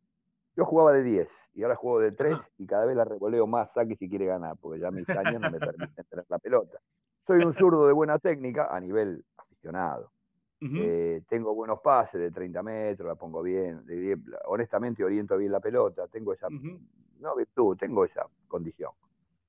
[0.55, 2.49] Yo jugaba de 10 y ahora juego de 3 Ajá.
[2.59, 5.49] y cada vez la revoleo más saque si quiere ganar, porque ya mis años no
[5.51, 6.79] me permiten tener la pelota.
[7.27, 10.13] Soy un zurdo de buena técnica a nivel aficionado.
[10.61, 13.85] Eh, tengo buenos pases de 30 metros, la pongo bien.
[13.87, 16.81] de honestamente oriento bien la pelota, tengo esa, ujú,
[17.21, 18.93] no virtud, tengo esa condición.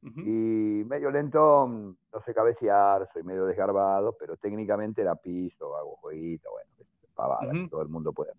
[0.06, 6.50] Y medio lentón, no sé cabecear, soy medio desgarbado, pero técnicamente la piso, hago jueguito,
[6.52, 6.70] bueno,
[7.16, 7.70] pavada, Ujú.
[7.70, 8.34] todo el mundo puede.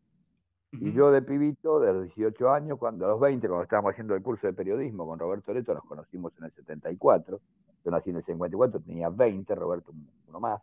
[0.73, 4.15] Y yo de pibito, de los 18 años, cuando a los 20, cuando estábamos haciendo
[4.17, 7.41] el curso de periodismo con Roberto Leto, nos conocimos en el 74.
[7.85, 10.61] Yo nací en el 54, tenía 20, Roberto un- uno más.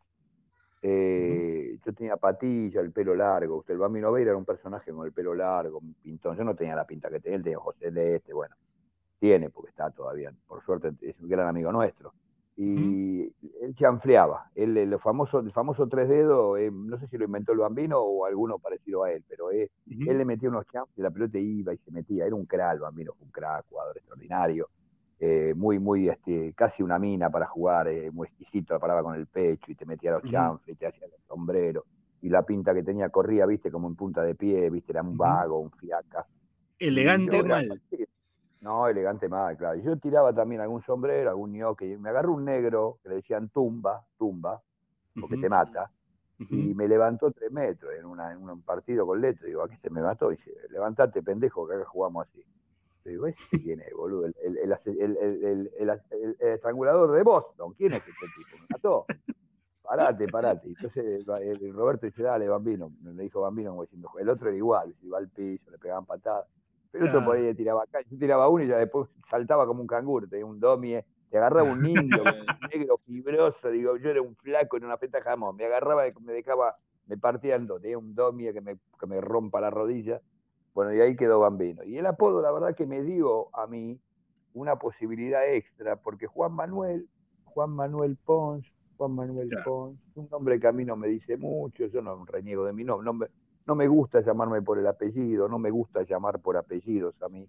[0.82, 3.58] Eh, Yo tenía patilla, el pelo largo.
[3.58, 6.36] Usted, el Bambino Veira era un personaje con el pelo largo, un pintón.
[6.38, 8.56] Yo no tenía la pinta que tenía, él tenía José de este, bueno.
[9.22, 12.12] Tiene, porque está todavía, por suerte, es un gran amigo nuestro.
[12.58, 13.22] Y
[13.62, 14.50] él chanfleaba.
[14.56, 18.00] Él, el famoso, el famoso tres dedos, eh, no sé si lo inventó el Bambino
[18.00, 19.70] o alguno parecido a él, pero eh,
[20.10, 20.66] él le metía unos
[20.98, 22.26] y la pelota iba y se metía.
[22.26, 24.68] Era un crack, el Bambino fue un crack, jugador extraordinario.
[25.20, 29.14] eh, muy, muy, este, casi una mina para jugar, eh, muy exquisito, la paraba con
[29.14, 31.86] el pecho y te metía los chanfles y te hacía el sombrero.
[32.24, 35.16] Y la pinta que tenía corría, viste, como en punta de pie, viste, era un
[35.16, 36.26] vago, un fiaca.
[36.80, 37.82] Elegante yo era- mal.
[37.92, 38.04] sí,
[38.62, 39.80] No, elegante mal, claro.
[39.80, 41.98] Yo tiraba también algún sombrero, algún ñoque.
[41.98, 44.62] Me agarró un negro que le decían tumba, tumba,
[45.20, 45.92] porque te mata
[46.50, 49.46] y me levantó tres metros en, una, en un partido con Leto.
[49.46, 50.32] Digo, aquí se me mató.
[50.32, 52.44] Y dice, levantate, pendejo, que acá jugamos así.
[53.04, 54.26] Le digo, ¿ese quién es, boludo?
[54.26, 56.00] El,
[56.40, 57.74] estrangulador de Boston.
[57.74, 58.58] ¿Quién es este tipo?
[58.62, 59.06] Me mató.
[59.84, 60.70] Parate, parate.
[60.70, 61.26] Y Entonces
[61.74, 62.92] Roberto dice, dale, Bambino.
[63.02, 64.96] Me dijo Bambino como diciendo, el otro era igual.
[65.02, 66.48] Iba al piso, le pegaban patadas.
[66.92, 68.00] Pero otro por ahí le tiraba acá.
[68.10, 70.28] Yo tiraba uno y ya después saltaba como un canguro.
[70.28, 71.06] Tenía un domie.
[71.30, 72.10] Te agarraba un un
[72.74, 73.70] negro fibroso.
[73.70, 75.56] Digo, yo era un flaco en una feta de jamón.
[75.56, 76.76] Me agarraba, y me dejaba,
[77.08, 77.82] me partía en dos.
[77.82, 80.22] Tenía un domie que me, que me rompa la rodilla.
[80.74, 81.84] Bueno, y ahí quedó Bambino.
[81.84, 84.00] Y el apodo, la verdad, que me dio a mí
[84.54, 87.08] una posibilidad extra, porque Juan Manuel,
[87.46, 88.66] Juan Manuel Pons,
[88.98, 89.50] Juan Manuel.
[89.64, 92.84] Pons, un nombre que a mí no me dice mucho, yo no reniego de mi
[92.84, 93.30] nombre,
[93.68, 97.48] no me, gusta llamarme por el apellido, no me gusta llamar por apellidos a mí.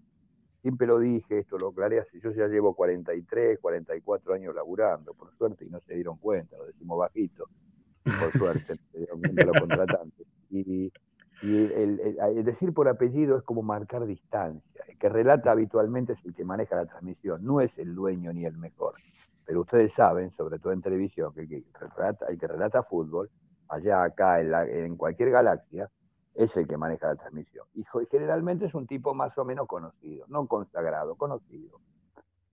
[0.62, 5.33] Siempre lo dije, esto lo aclaré así, yo ya llevo 43, 44 años laburando, por
[5.37, 7.48] suerte, y no se dieron cuenta, lo decimos bajito,
[8.18, 10.27] por suerte, se dieron cuenta los contratantes.
[10.51, 10.92] Y,
[11.40, 14.85] y el, el- el decir por apellido es como marcar distancia.
[14.88, 18.44] El que relata habitualmente es el que maneja la transmisión, no es el dueño ni
[18.44, 18.94] el mejor.
[19.44, 21.64] Pero ustedes saben, sobre todo en televisión, que el que
[21.96, 23.31] relata, el que relata fútbol,
[23.68, 25.90] allá, acá, en, la- en cualquier galaxia,
[26.35, 27.66] es el que maneja la transmisión.
[27.75, 31.79] Y generalmente es un tipo más o menos conocido, no consagrado, conocido.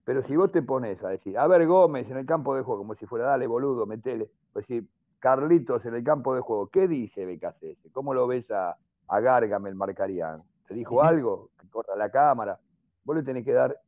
[0.04, 2.80] Pero si vos te pones a decir, a ver Gómez en el campo de juego,
[2.80, 4.88] como si fuera, dale boludo, metele, pues decir,
[5.18, 7.92] Carlitos en el campo de juego, ¿qué dice BKCS?
[7.92, 8.76] ¿Cómo lo ves a,
[9.08, 10.42] a Gargamel Marcarián?
[10.66, 11.50] ¿Te dijo algo?
[11.60, 12.58] Que corta la cámara.
[13.04, 13.78] Vos le tenés que dar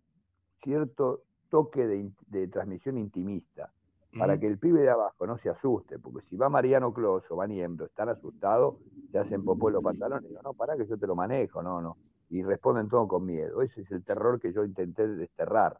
[0.62, 3.70] cierto toque de, de transmisión intimista
[4.18, 4.40] para Ujú.
[4.40, 7.46] que el pibe de abajo no se asuste, porque si va Mariano Clos o va
[7.46, 8.76] Niembro, están asustados,
[9.10, 11.80] se hacen popó en los pantalones, digo, no, pará que yo te lo manejo, no,
[11.80, 11.96] no.
[12.30, 13.60] Y responden todo con miedo.
[13.60, 15.78] Ese es el terror que yo intenté desterrar,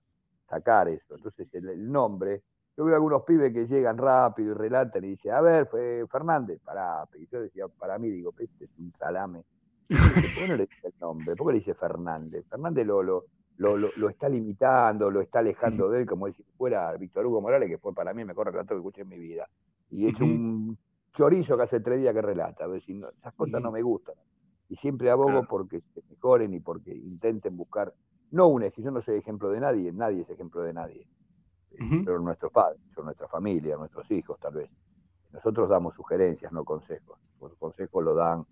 [0.48, 1.16] sacar eso.
[1.16, 2.42] Entonces el, el nombre
[2.76, 6.60] yo veo algunos pibes que llegan rápido y relatan y dicen, a ver, fue Fernández,
[6.64, 9.44] para, y yo decía, para mí, digo, este es un salame.
[9.88, 11.36] ¿Por qué no le dice el nombre?
[11.36, 12.46] ¿Por qué le dice Fernández?
[12.48, 13.24] Fernández lo,
[13.58, 17.68] lo, lo, está limitando, lo está alejando de él, como si fuera Víctor Hugo Morales,
[17.68, 19.48] que fue para mí el mejor relato que escuché en mi vida.
[19.90, 20.76] Y es un
[21.14, 22.66] chorizo que hace tres días que relata.
[22.66, 24.14] Decir, no, esas cosas no me gustan.
[24.68, 25.46] Y siempre abogo Claro.
[25.48, 27.92] porque se mejoren y porque intenten buscar,
[28.30, 31.06] no un ejemplo, yo no soy ejemplo de nadie, nadie es ejemplo de nadie.
[31.72, 32.04] Eh, Ujú.
[32.04, 34.70] Pero nuestros padres, son nuestra familia, nuestros hijos tal vez.
[35.32, 37.18] Nosotros damos sugerencias, no consejos.
[37.40, 38.44] Los consejos lo dan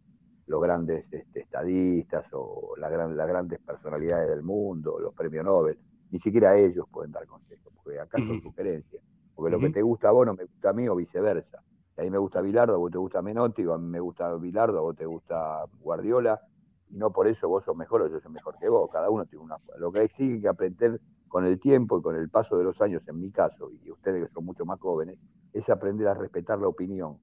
[0.50, 5.78] los grandes este, estadistas o la gran- las grandes personalidades del mundo, los premios Nobel.
[6.10, 9.00] Ni siquiera ellos pueden dar consejos, porque acá son sugerencias.
[9.34, 11.62] Porque lo que te gusta a vos no me gusta a mí o viceversa.
[11.94, 14.00] Si a mí me gusta Bilardo, a vos te gusta Menotti, o a mí me
[14.00, 16.40] gusta Bilardo, a vos te gusta Guardiola,
[16.88, 18.90] y no por eso vos sos mejor o yo soy mejor que vos.
[18.90, 19.56] Cada uno tiene una.
[19.78, 22.80] Lo que hay sí que aprender con el tiempo y con el paso de los
[22.80, 25.16] años, en mi caso, y ustedes que son mucho más jóvenes,
[25.52, 27.18] es aprender a respetar la opinión.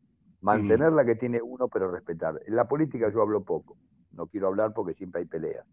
[0.47, 2.39] Mantener la que tiene uno, pero respetar.
[2.45, 3.77] En la política yo hablo poco.
[4.13, 5.65] No quiero hablar porque siempre hay peleas.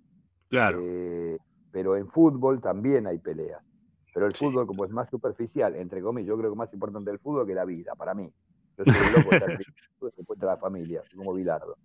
[0.49, 0.79] Claro.
[0.83, 1.39] Eh,
[1.71, 3.63] pero en fútbol también hay peleas.
[4.13, 4.45] Pero el Sí.
[4.45, 7.55] fútbol, como es más superficial, entre comillas, yo creo que más importante el fútbol que
[7.55, 8.31] la vida, para mí.
[8.77, 9.31] Yo soy el loco
[10.17, 11.77] después de la familia, soy como Bilardo.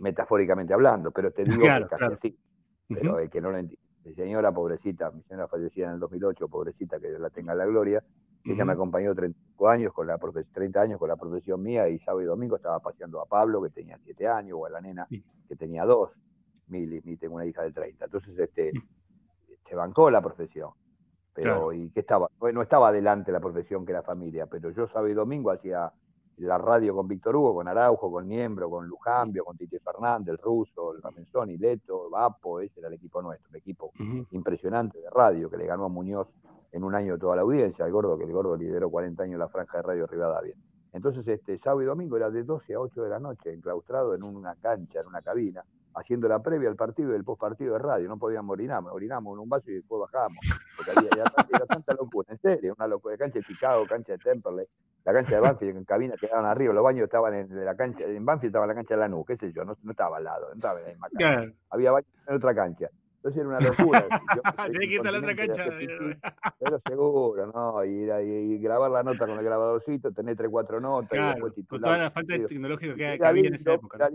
[0.00, 2.14] Metafóricamente hablando, pero te digo Claro, que casi claro.
[2.16, 2.38] así.
[2.88, 3.86] Pero el que no lo entiende.
[4.04, 7.66] Mi señora, pobrecita, mi señora fallecida en el 2008, pobrecita, que la tenga en la
[7.66, 8.02] gloria.
[8.44, 8.82] Ella me Ujú.
[8.82, 12.24] acompañó 35 años con la profe- 30 años con la profesión mía y sábado y
[12.24, 15.22] domingo estaba paseando a Pablo, que tenía 7 años, o a la nena, Sí.
[15.48, 16.10] que tenía 2.
[16.68, 18.04] Mili, y tengo una hija de 30.
[18.06, 18.72] Entonces, este,
[19.68, 20.70] se bancó la profesión.
[21.34, 21.72] Pero, Claro.
[21.72, 22.28] ¿y qué estaba?
[22.38, 25.92] Bueno, no estaba adelante la profesión que la familia, pero yo sábado y domingo hacía
[26.38, 30.38] la radio con Víctor Hugo, con Araujo, con Niembro, con Lujambio, con Tite Fernández, el
[30.38, 33.92] Ruso, el Ramenzoni, Leto, Vapo, ese era el equipo nuestro, el equipo
[34.30, 36.28] impresionante de radio que le ganó a Muñoz
[36.72, 39.48] en un año toda la audiencia, el gordo, que el gordo lideró 40 años la
[39.48, 40.54] franja de radio Rivadavia.
[40.92, 44.24] Entonces, este sábado y domingo era de 12 a 8 de la noche, enclaustrado en
[44.24, 48.08] una cancha, en una cabina, haciendo la previa al partido y el postpartido de radio.
[48.08, 50.38] No podíamos orinar, orinamos en un vaso y después bajamos.
[50.76, 53.16] Porque había, era, tanta, era tanta locura, en serio, una locura.
[53.16, 54.66] Cancha de Chicago, cancha de Temperley,
[55.04, 58.04] la cancha de Banfield, en cabina quedaban arriba, los baños estaban en de la cancha,
[58.04, 60.48] en Banfield estaba la cancha de Lanús, qué sé yo, no, no estaba al lado,
[60.48, 62.88] no estaba en la misma cancha había baños en otra cancha.
[63.22, 64.04] Entonces era una locura.
[64.72, 65.64] Tenés que irte a la otra cancha.
[66.58, 67.84] Pero seguro, ¿no?
[67.84, 71.28] Y, y- y grabar la nota con el grabadorcito, tener tres, cuatro notas y Claro.
[71.32, 71.82] después Con titular.
[71.84, 74.10] toda la falta tecnológico que, que había en esa época.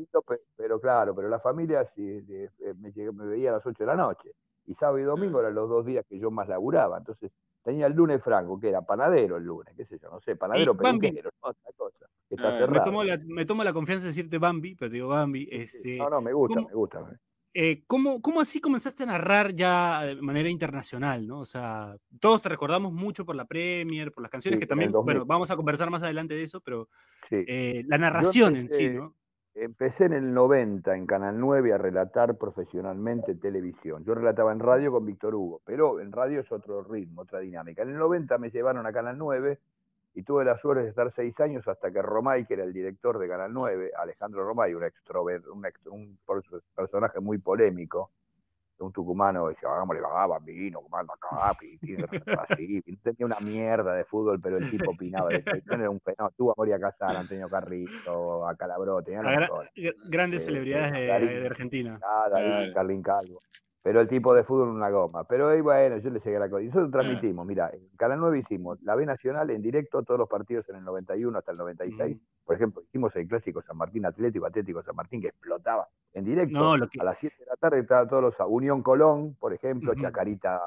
[0.57, 3.85] pero claro, pero la familia sí, eh, me, llegué- me veía a las 8 de
[3.87, 4.31] la noche.
[4.67, 6.97] Y sábado y domingo eran los dos días que yo más laburaba.
[6.97, 7.31] Entonces
[7.63, 10.75] tenía el lunes franco, que era panadero el lunes, qué sé yo, no sé, panadero
[10.75, 12.05] peluquero, no, otra cosa.
[12.27, 15.09] Está Ah, me tomo, la, me tomo la confianza de decirte Bambi, pero te digo
[15.09, 15.47] Bambi.
[15.51, 17.19] Este, No, no, me gusta, ¿cómo- me gusta.
[17.57, 21.25] Eh, ¿cómo, ¿Cómo así comenzaste a narrar ya de manera internacional?
[21.25, 21.39] ¿no?
[21.39, 24.91] O sea, todos te recordamos mucho por la Premier, por las canciones, Sí, que también,
[24.91, 25.05] 2000.
[25.05, 26.89] bueno, vamos a conversar más adelante de eso, pero
[27.29, 27.43] Sí.
[27.47, 29.15] eh, la narración en sí, ¿no?
[29.55, 34.03] Empecé en el 90 en Canal 9 a relatar profesionalmente televisión.
[34.03, 37.83] Yo relataba en radio con Víctor Hugo, pero en radio es otro ritmo, otra dinámica.
[37.83, 39.59] En el 90 me llevaron a Canal 9
[40.15, 43.19] y tuve la suerte de estar seis años hasta que Romay, que era el director
[43.19, 48.11] de Canal 9, Alejandro Romay, un, extrover, un, ext- un perso- personaje muy polémico,
[48.79, 51.51] un tucumano, decía, hagámosle vagaban vino, comando acá,
[52.49, 55.89] así, y no tenía una mierda de fútbol, pero el tipo opinaba, de televisión era
[55.89, 59.23] un fenómeno, tuvo a Moria Casal, Antonio Carrizo, a Calabró, tenía A
[60.09, 61.27] grandes Eh, celebridades de, Darín.
[61.29, 61.99] de Argentina.
[61.99, 62.73] Nada.
[62.73, 63.41] Carlín Calvo.
[63.85, 65.25] Pero el tipo de fútbol una goma.
[65.25, 66.63] Pero ahí, bueno, yo le seguí la cosa.
[66.63, 70.27] Y nosotros transmitimos, mira, en Canal 9 hicimos la B Nacional en directo todos los
[70.27, 72.15] partidos en el 91 hasta el 96.
[72.15, 72.25] Ujú.
[72.45, 76.57] Por ejemplo, hicimos el clásico San Martín Atlético, Atlético San Martín, que explotaba en directo.
[76.57, 79.53] No, lo que- A las 7 de la tarde estaban todos los Unión Colón, por
[79.53, 79.93] ejemplo.
[79.93, 80.59] Chacarita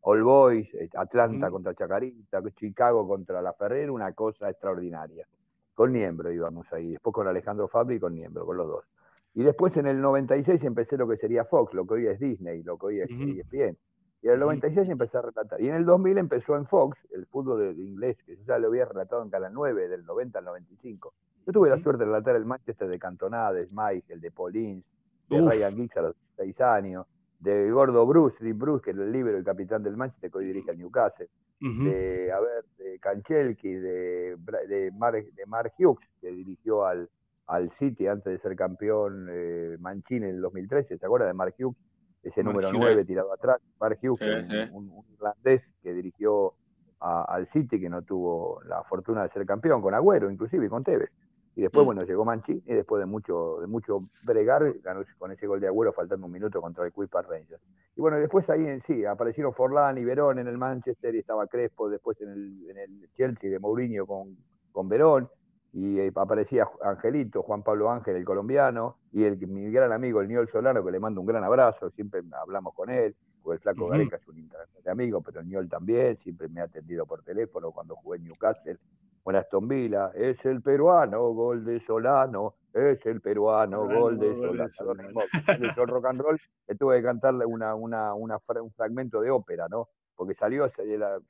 [0.00, 1.52] All Boys, eh, Atlanta Ujú.
[1.56, 5.26] contra Chacarita, Chicago contra La Ferrer, una cosa extraordinaria.
[5.74, 8.84] Con Niembro íbamos ahí, después con Alejandro Fabri y con Niembro, con los dos.
[9.34, 12.62] Y después en el 96 empecé lo que sería Fox, lo que hoy es Disney,
[12.62, 13.22] lo que hoy es Ujú.
[13.22, 13.76] ESPN.
[14.22, 14.46] Y en el Ujú.
[14.46, 15.60] 96 empecé a relatar.
[15.60, 18.68] Y en el 2000 empezó en Fox, el fútbol de, inglés, que yo ya lo
[18.68, 21.14] había relatado en Canal 9, del 90 al 95.
[21.46, 24.84] Yo tuve la suerte de relatar el Manchester de Cantona, de Smythe, el de Paulins,
[25.28, 25.50] de Uf.
[25.50, 27.06] Ryan Giggs a los 6 años,
[27.40, 30.46] de Gordo Bruce, Lee Bruce, que es el libro y capitán del Manchester, que hoy
[30.46, 31.28] dirige al Newcastle
[31.62, 34.36] de, a ver, de Kanchelski, de,
[34.68, 37.08] de, Mark, de Mark Hughes, que dirigió al,
[37.46, 41.54] al City antes de ser campeón eh, Mancini en el 2013, ¿se acuerda de Mark
[41.58, 41.76] Hughes?
[42.22, 42.80] Ese Mark número Hughes.
[42.80, 44.70] 9 tirado atrás, Mark Hughes, Sí, un, sí.
[44.72, 46.54] un- un irlandés que dirigió
[47.00, 50.68] a- al City, que no tuvo la fortuna de ser campeón, con Agüero inclusive, y
[50.68, 51.10] con Tevez.
[51.56, 51.86] Y después, Mm.
[51.86, 55.66] bueno, llegó Mancini y después de mucho, de mucho bregar, ganó con ese gol de
[55.66, 57.60] Agüero faltando un minuto contra el Park Rangers.
[57.96, 61.46] Y bueno, después ahí en sí, aparecieron Forlán y Verón en el Manchester y estaba
[61.48, 64.36] Crespo después en el, en el Chelsea de Mourinho con,
[64.70, 65.28] con Verón.
[65.72, 70.28] Y eh, aparecía Angelito, Juan Pablo Ángel, el colombiano, y el, mi gran amigo, el
[70.28, 73.82] Niol Solano, que le mando un gran abrazo, siempre hablamos con él, porque el flaco
[73.82, 73.90] Ujú.
[73.92, 77.72] Gareca es un internacional amigo, pero el Niol también, siempre me ha atendido por teléfono
[77.72, 78.78] cuando jugué en Newcastle.
[79.22, 84.72] Con Aston Villa, es el peruano, gol de Solano, es el peruano, Peruano, gol de
[84.72, 85.20] Solano.
[85.46, 89.68] El rock and roll, le tuve que cantarle una, una, una un fragmento de ópera,
[89.68, 89.88] ¿no?
[90.14, 90.70] Porque salió,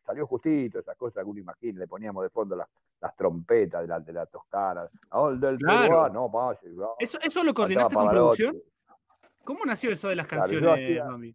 [0.04, 2.68] salió justito, esas cosas que uno imagina, le poníamos de fondo las,
[3.00, 4.88] las trompetas de la, de la Toscana,
[5.38, 5.82] del Claro.
[5.82, 6.90] peruano, pase, va.
[6.98, 8.56] ¿Eso, ¿Eso lo coordinaste con producción?
[9.44, 11.34] ¿Cómo nació eso de las Claro, canciones, hacía- mami?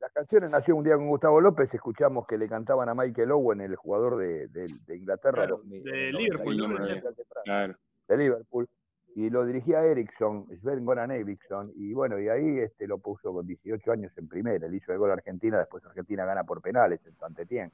[0.00, 3.60] Las canciones nació un día con Gustavo López, escuchamos que le cantaban a Michael Owen,
[3.60, 6.76] el jugador de, de- de Inglaterra, Claro, los de el Liverpool, 91, ¿no?
[6.76, 7.76] en el Mundial
[8.08, 8.68] de de Liverpool,
[9.16, 13.46] y lo dirigía Ericsson, Sven Goran Eriksson, y bueno, y ahí este, lo puso con
[13.46, 17.00] 18 años en primera, él hizo el gol a Argentina, después Argentina gana por penales
[17.06, 17.72] en Santetien,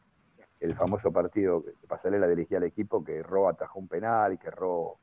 [0.60, 4.52] el famoso partido que Pasarela dirigía al equipo, que Ro atajó un penal y que
[4.52, 4.98] Ro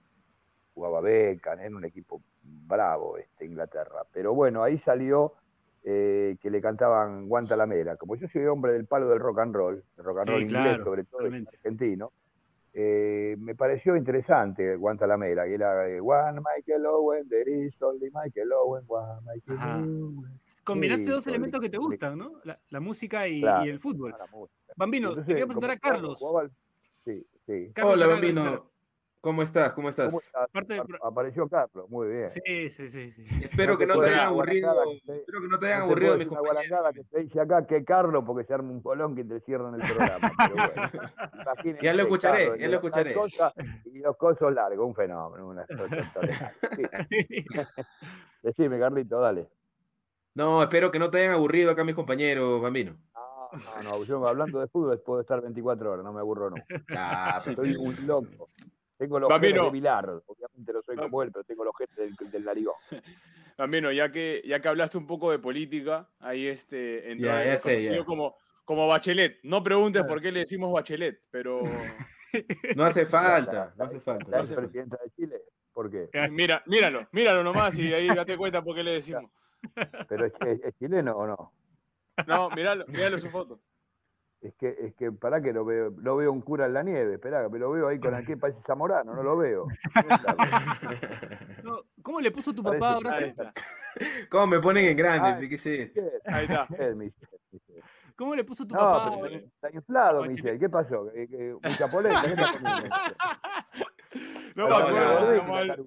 [0.73, 5.33] jugaba Beckham, era un equipo bravo este, Inglaterra, pero bueno, ahí salió
[5.83, 9.83] eh, que le cantaban Guantalamera, como yo soy hombre del palo del rock and roll,
[9.97, 12.13] el rock and Sí, roll inglés sobre todo, argentino,
[12.73, 18.51] eh, me pareció interesante Guantalamera, que era eh, One Michael Owen, there is only Michael
[18.53, 19.77] Owen, one Michael Ajá.
[19.79, 20.39] Owen.
[20.63, 22.33] Combinaste Sí, dos elementos que te gustan, ¿no?
[22.43, 24.13] La, la música y, Claro, y el fútbol.
[24.75, 26.19] Bambino, Entonces, te quería presentar a Carlos.
[26.19, 26.51] jugaba al-
[26.89, 27.71] Sí, sí.
[27.73, 28.71] Carlos Hola, Bambino.
[29.21, 29.73] ¿Cómo estás?
[29.73, 30.07] ¿Cómo estás?
[30.07, 30.47] ¿Cómo estás?
[30.49, 32.29] Parte del Ap- pro- Apareció Carlos, muy bien.
[32.29, 33.23] Sí, sí, sí, sí.
[33.43, 34.73] Espero No que te no te hayan aburrido.
[35.05, 36.53] te- Espero que no te hayan No te aburrido puedo mis compañeros.
[36.69, 39.75] guarangada que te dice acá que Carlos, porque se arma un polón que te cierran
[39.75, 40.29] el programa.
[40.37, 41.81] pero bueno.
[41.81, 43.13] Ya lo escucharé, Carlos, ya lo escucharé.
[43.13, 43.53] cosas
[43.85, 45.47] y los cosos largos, un fenómeno.
[45.49, 46.53] Una cosa.
[46.77, 46.83] Sí.
[48.41, 49.49] Decime, Carlito, dale.
[50.35, 52.95] No, espero que no te hayan aburrido acá mis compañeros, Bambino.
[53.13, 53.49] No,
[53.83, 56.63] no, no, yo hablando de fútbol puedo estar 24 horas, no me aburro nunca.
[56.95, 58.47] Ah, Soy un loco.
[58.99, 59.53] Tengo los Bambino.
[59.55, 62.75] genes de Bilardo, obviamente no soy como él, pero tengo los genes del, del narigón.
[63.57, 68.03] Bambino, ya que, ya que hablaste un poco de política, ahí este, entró sé, ya.
[68.05, 68.35] como,
[68.65, 69.39] como Bachelet.
[69.43, 71.57] No preguntes por qué le decimos Bachelet, pero
[72.75, 74.29] No hace falta, no hace falta.
[74.31, 75.41] ¿La no presidenta de Chile?
[75.73, 76.09] ¿Por qué?
[76.29, 79.31] mira, míralo, míralo nomás y ahí date cuenta por qué le decimos.
[80.09, 81.53] ¿Pero es, es- es chileno o no?
[82.27, 83.59] No, míralo, míralo su foto.
[84.41, 87.15] Es que, es que para que lo veo, lo veo un cura en la nieve,
[87.15, 89.67] espera, me lo veo ahí con aquel parece Zamorano, no lo veo.
[91.63, 93.53] No, ¿Cómo le puso tu Parece papá, está.
[94.29, 95.29] ¿Cómo me ponen en grande?
[95.29, 96.01] Ah, ¿Qué es esto?
[96.25, 96.67] Ahí está.
[98.15, 99.17] ¿Cómo le puso tu No, papá?
[99.21, 99.45] pero eh?
[99.53, 100.23] está, inflado.
[100.23, 100.57] Michel.
[100.59, 101.09] ¿Qué pasó?
[101.13, 102.95] ¿Qué- qué- mucha polenta, ¿qué está comiendo?
[104.55, 105.85] No me acuerdo.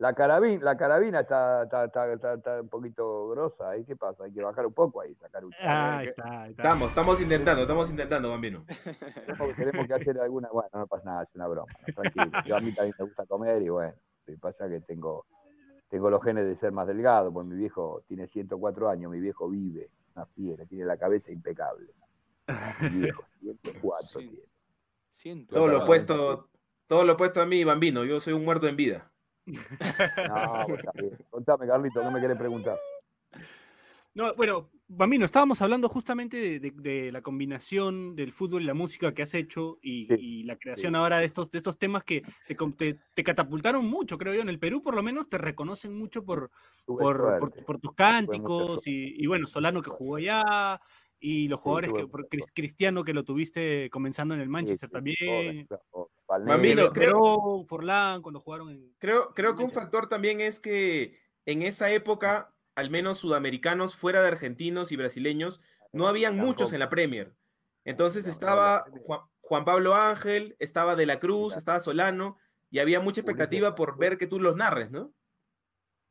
[0.00, 3.76] La carabina, la carabina está, está, está, está- está un poquito grosa.
[3.76, 3.84] ¿eh?
[3.86, 4.24] ¿Qué pasa?
[4.24, 5.56] Hay que bajar un poco ahí esa carucha.
[5.62, 6.62] Ah, ahí está, ahí está.
[6.62, 8.64] Estamos, estamos intentando, estamos intentando, Bambino.
[9.26, 10.48] Tenemos, tenemos que hacer alguna.
[10.50, 11.70] Bueno, no pasa nada, es una broma.
[11.86, 12.38] no, tranquilo.
[12.46, 13.92] Yo a mí también me gusta comer y bueno,
[14.26, 15.26] lo que pasa es que tengo,
[15.90, 19.50] tengo los genes de ser más delgado, porque mi viejo tiene 104 años, mi viejo
[19.50, 21.92] vive, una fiera, tiene la cabeza impecable.
[22.80, 24.42] Mi viejo, 104 Sí.
[25.22, 25.44] tiene.
[25.46, 26.48] Todo lo opuesto,
[26.86, 28.04] todo lo opuesto a mí, Bambino.
[28.04, 29.10] Yo soy un muerto en vida.
[29.46, 30.66] No.
[31.30, 32.78] Contame, Carlito, ¿qué me querés preguntar?
[34.12, 38.74] No, bueno, Bambino, estábamos hablando justamente de, de- de la combinación del fútbol y la
[38.74, 40.98] música que has hecho y, Sí, y la creación sí.
[40.98, 44.42] ahora de estos, de estos temas que te, te- te catapultaron mucho, creo yo.
[44.42, 46.50] En el Perú, por lo menos, te reconocen mucho por,
[46.86, 47.62] por, por- suerte.
[47.62, 50.42] por tus cánticos y, y bueno, Solano que jugó allá
[51.20, 52.40] y los jugadores que.
[52.54, 55.68] Cristiano que lo tuviste comenzando en el Manchester sí, también.
[56.92, 58.94] creo- Forlán, cuando jugaron en...
[58.98, 64.22] Creo, creo que un factor también es que en esa época, al menos sudamericanos, fuera
[64.22, 65.60] de argentinos y brasileños,
[65.92, 67.34] no habían muchos en la Premier.
[67.84, 68.84] Entonces estaba.
[69.04, 72.36] Juan, Juan Pablo Ángel, estaba De la Cruz, estaba Solano,
[72.70, 75.12] y había mucha expectativa por ver que tú los narres, ¿no?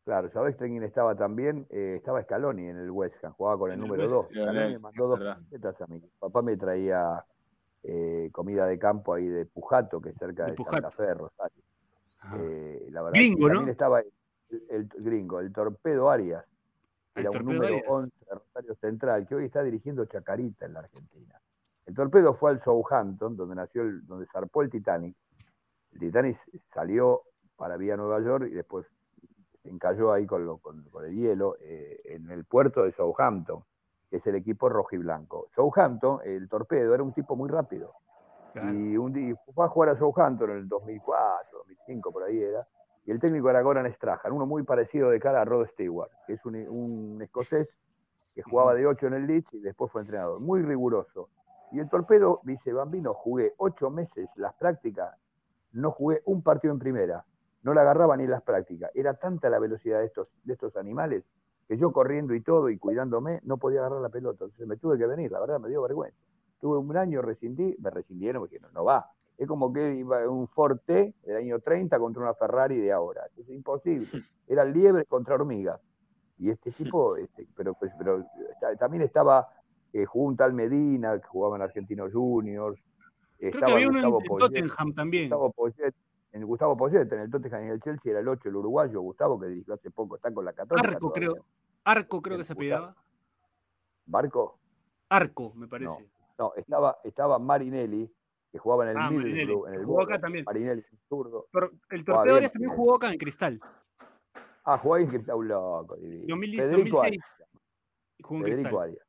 [0.10, 1.68] Claro, ¿sabés quién estaba también?
[1.70, 4.26] Eh, estaba Scaloni en el West Ham, jugaba con el número West 2.
[4.26, 6.02] Ham, Scaloni Lionel, me mandó dos camisetas a mí.
[6.18, 7.24] Papá me traía
[7.84, 10.64] eh, comida de campo ahí de Pujato, que es cerca De de.
[10.64, 11.64] Santa Fe, Rosario.
[12.22, 12.38] Ajá.
[12.40, 13.72] Eh, la verdad, Gringo, también ¿no?
[13.72, 14.10] estaba el,
[14.72, 16.44] el gringo, el Torpedo Arias,
[17.14, 17.84] El era un número Arias.
[17.88, 21.40] 11 de Rosario Central, que hoy está dirigiendo Chacarita en la Argentina.
[21.86, 25.16] El Torpedo fue al Southampton, donde nació, el, donde zarpó el Titanic.
[25.94, 26.40] El Titanic
[26.74, 27.22] salió
[27.56, 28.88] para vía Nueva York y después
[29.70, 33.64] se encalló ahí con, lo- con- con el hielo eh, en el puerto de Southampton,
[34.10, 35.48] que es el equipo rojo y blanco.
[35.56, 37.94] Southampton, el Torpedo, era un tipo muy rápido.
[38.54, 38.74] Claro.
[38.74, 42.66] Y un día fue a jugar a Southampton en el 2004, 85 por ahí era,
[43.06, 46.34] y el técnico era Goran Strahan, uno muy parecido de cara a Rod Stewart, que
[46.34, 47.68] es un, un escocés
[48.34, 51.30] que jugaba de 8 en el Leeds y después fue entrenador, muy riguroso.
[51.72, 55.16] Y el torpedo dice, Bambino, jugué ocho meses las prácticas,
[55.74, 57.24] no jugué un partido en primera,
[57.64, 58.92] no la agarraba ni las prácticas.
[58.94, 61.24] Era tanta la velocidad de estos, de estos animales
[61.68, 64.46] que yo corriendo y todo y cuidándome no podía agarrar la pelota.
[64.46, 66.18] Entonces me tuve que venir, la verdad me dio vergüenza.
[66.60, 69.12] Tuve un año, rescindí, me rescindieron porque no, no va.
[69.38, 73.22] Es como que iba un Forte del año 30 contra una Ferrari de ahora.
[73.38, 74.06] Es imposible.
[74.48, 75.80] Era liebre contra hormiga.
[76.40, 78.26] Y este tipo, este, pero, pues, pero
[78.80, 79.48] también estaba,
[79.94, 82.82] eh, jugó un tal Medina, que jugaba en Argentinos Juniors.
[83.38, 85.24] Creo estaba que había uno Gustavo en, en Poyet, Tottenham también.
[85.26, 85.96] Gustavo Poyet,
[86.32, 89.02] en Gustavo Poyet, en el Tottenham y en el Chelsea era el 8, el uruguayo,
[89.02, 90.88] Gustavo, que dirigió hace poco, está con la Católica.
[90.88, 91.30] Arco, todavía.
[91.30, 91.46] creo.
[91.86, 92.96] Arco, creo que se apellidaba.
[94.06, 94.60] ¿Barco?
[95.10, 96.10] Arco, me parece.
[96.38, 98.12] No, estaba, estaba Marinelli,
[98.52, 100.46] que jugaba en el Ah, Middlesbrough, en el jugó acá también.
[100.46, 101.48] Marinelli, un zurdo.
[101.52, 103.60] Pero el Jugaba Torpedo Arias también jugó acá en Cristal.
[104.64, 105.96] Ah, jugó ahí que está un loco.
[105.98, 106.26] divino.
[106.28, 107.44] 2010, Federico 2006 Arias.
[108.24, 108.84] jugó en Federico Cristal.
[108.90, 109.06] Arias.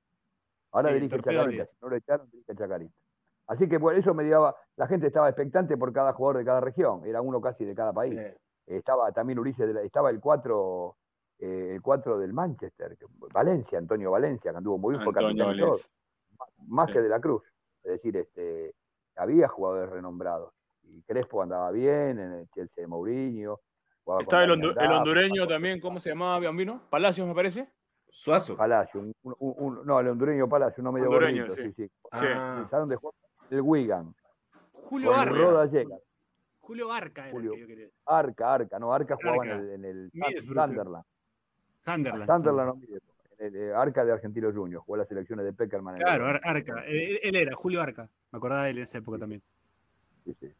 [0.72, 1.66] Ahora Sí, dirige Chacarita.
[1.66, 2.94] Si no lo echaron, dirige Chacarita.
[3.50, 6.60] Así que por eso me daba, la gente estaba expectante por cada jugador de cada
[6.60, 7.02] región.
[7.04, 8.16] Era uno casi de cada país.
[8.64, 10.96] Estaba también Ulises, de la- estaba el 4
[11.40, 12.96] el 4 del Manchester,
[13.32, 15.72] Valencia, Antonio Valencia, que anduvo muy bien, Antonio.
[16.68, 16.92] Más Sí.
[16.92, 17.42] que de la Cruz.
[17.82, 18.74] Es decir, este,
[19.16, 20.52] había jugadores renombrados.
[20.84, 23.58] Y Crespo andaba bien, en el Chelsea de Mourinho.
[24.20, 26.82] Estaba el, hondu- hondureño también, ¿cómo se llamaba Bambino?
[26.90, 27.68] Palacios, me parece.
[28.08, 28.54] Suazo.
[28.56, 31.88] Palacio, un- un- un- no, el hondureño Palacio, uno medio Hondureño, gordito, sí, sí.
[31.88, 31.92] sí.
[32.12, 33.14] Ah, ¿Sabes dónde jugó?
[33.50, 34.14] El Wigan,
[34.72, 35.34] Julio Arca.
[35.34, 35.96] Roda llega.
[36.60, 37.50] Julio Arca era Julio.
[37.52, 37.86] el que yo quería.
[38.06, 41.04] Arca, Arca, no, Arca jugaba en el, en el Middlesbrough, Sunderland.
[41.80, 42.26] Sunderland.
[42.30, 42.98] Sunderland no
[43.42, 45.94] eh, Arca de Argentinos Juniors, jugó las selecciones de Peckerman.
[45.94, 46.84] el- Claro, Ar- Arca.
[46.86, 48.08] Él, él era, Julio Arca.
[48.30, 49.42] Me acordaba de él en esa época también.
[50.24, 50.52] Sí, sí.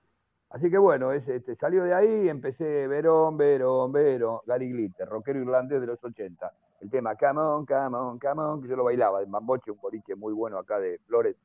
[0.49, 5.39] Así que bueno, ese, este, salió de ahí, empecé Verón, Verón, Verón, Gary Glitter, rockero
[5.39, 6.51] irlandés de los 80.
[6.81, 7.97] El tema on, come
[8.43, 11.37] on, que yo lo bailaba, en Bamboche, un boliche muy bueno acá de Flores,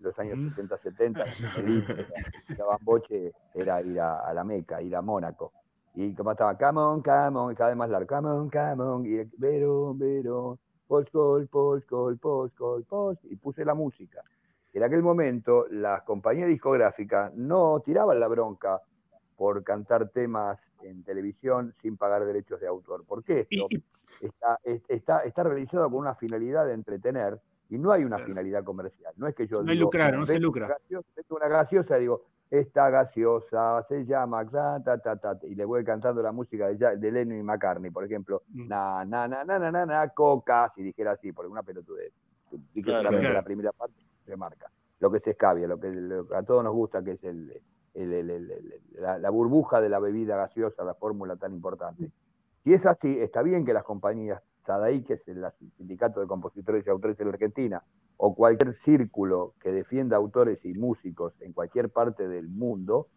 [0.00, 0.48] los años Ujú.
[0.50, 1.24] 60, 70.
[1.54, 5.52] Feliz, era- Bamboche era ir a, a la Meca, ir a Mónaco.
[5.94, 8.82] Y como estaba Come on, come on, y cada vez más largo, Come on, come
[8.82, 14.22] on, y Verón, Verón, Postcol, Postcol, Postcol, Post, y puse la música.
[14.72, 18.80] En aquel momento, las compañías discográficas no tiraban la bronca
[19.36, 23.04] por cantar temas en televisión sin pagar derechos de autor.
[23.04, 23.66] ¿Por qué esto?
[24.20, 27.40] Está, es- está, está realizado con una finalidad de entretener
[27.70, 28.26] y no hay una Claro.
[28.28, 29.12] finalidad comercial.
[29.16, 30.66] No es que yo No hay digo, lucrar, no se "Vendo lucra".
[30.66, 35.54] una gaseosa- una gaseosa y digo, esta gaseosa se llama ta, ta, ta, ta, y
[35.54, 38.68] le voy cantando la música de, de Lennon y McCartney, por ejemplo, Mm.
[38.68, 42.12] na, na, na, na, na, na, na, coca, si dijera así, porque una pelotudez.
[42.50, 43.34] Dije Claro, solamente claro.
[43.40, 43.94] la primera parte
[44.26, 44.68] se marca.
[44.98, 47.52] Lo que se escabia, lo que lo que a todos nos gusta, que es el,
[47.94, 52.10] el- el- el- el- la, la burbuja de la bebida gaseosa, la fórmula tan importante.
[52.64, 55.44] Si es así, está bien que las compañías, SADAI, que es el
[55.76, 57.82] sindicato de compositores y autores de la Argentina,
[58.16, 63.08] o cualquier círculo que defienda autores y músicos en cualquier parte del mundo,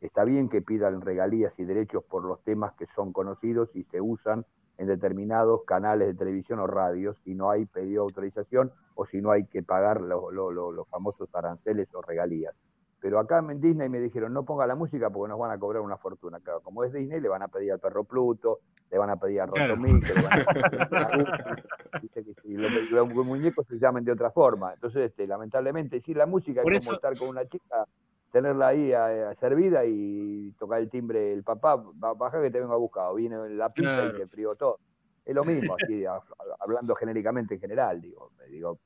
[0.00, 4.00] está bien que pidan regalías y derechos por los temas que son conocidos y se
[4.00, 4.44] usan
[4.78, 9.20] en determinados canales de televisión o radios si no hay pedido de autorización o si
[9.20, 12.54] no hay que pagar lo- lo- lo- los famosos aranceles o regalías.
[13.00, 15.82] Pero acá en Disney me dijeron, no ponga la música porque nos van a cobrar
[15.82, 16.40] una fortuna.
[16.40, 18.58] Claro, como es Disney, le van a pedir al perro Pluto,
[18.90, 19.46] le van a pedir a.
[19.46, 24.04] Rotomí, que le van a pedir a Goofy, dice que si los, muñecos se llamen
[24.04, 24.74] de otra forma.
[24.74, 27.84] Entonces, este, lamentablemente, sí, la música Por es eso- como estar con una chica,
[28.32, 32.74] tenerla ahí eh, servida y tocar el timbre, el papá, "Ba- baja que te vengo
[32.74, 34.16] a buscar, o viene la pizza Claro.
[34.16, 34.78] y se frió todo.
[35.24, 36.20] Es lo mismo, así, a-
[36.58, 38.76] hablando genéricamente en general, digo, me digo,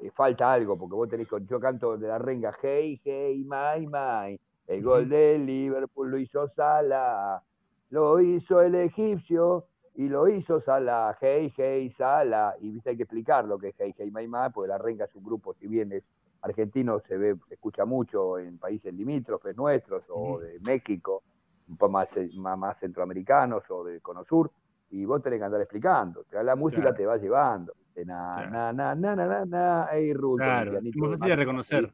[0.00, 3.86] eh, falta algo, porque vos tenés, con- yo canto de la renga, hey, hey, my,
[3.86, 5.10] my, el gol Ujú.
[5.10, 7.42] de Liverpool lo hizo Sala,
[7.90, 13.02] lo hizo el egipcio y lo hizo Sala, hey, hey, Sala, y viste, hay que
[13.04, 15.66] explicar lo que es hey, hey, my, my, porque la renga es un grupo, si
[15.66, 16.04] bien es
[16.42, 21.22] argentino, se ve, se escucha mucho en países limítrofes nuestros, o de México,
[21.68, 24.50] un poco más, más, centroamericanos, o de Cono Sur,
[24.90, 26.96] y vos tenés que andar explicando, la música Claro.
[26.96, 28.50] te va llevando, na, Claro.
[28.50, 31.92] na, na, na, na, na, na, ey, Ruth, Claro, es más fácil de reconocer.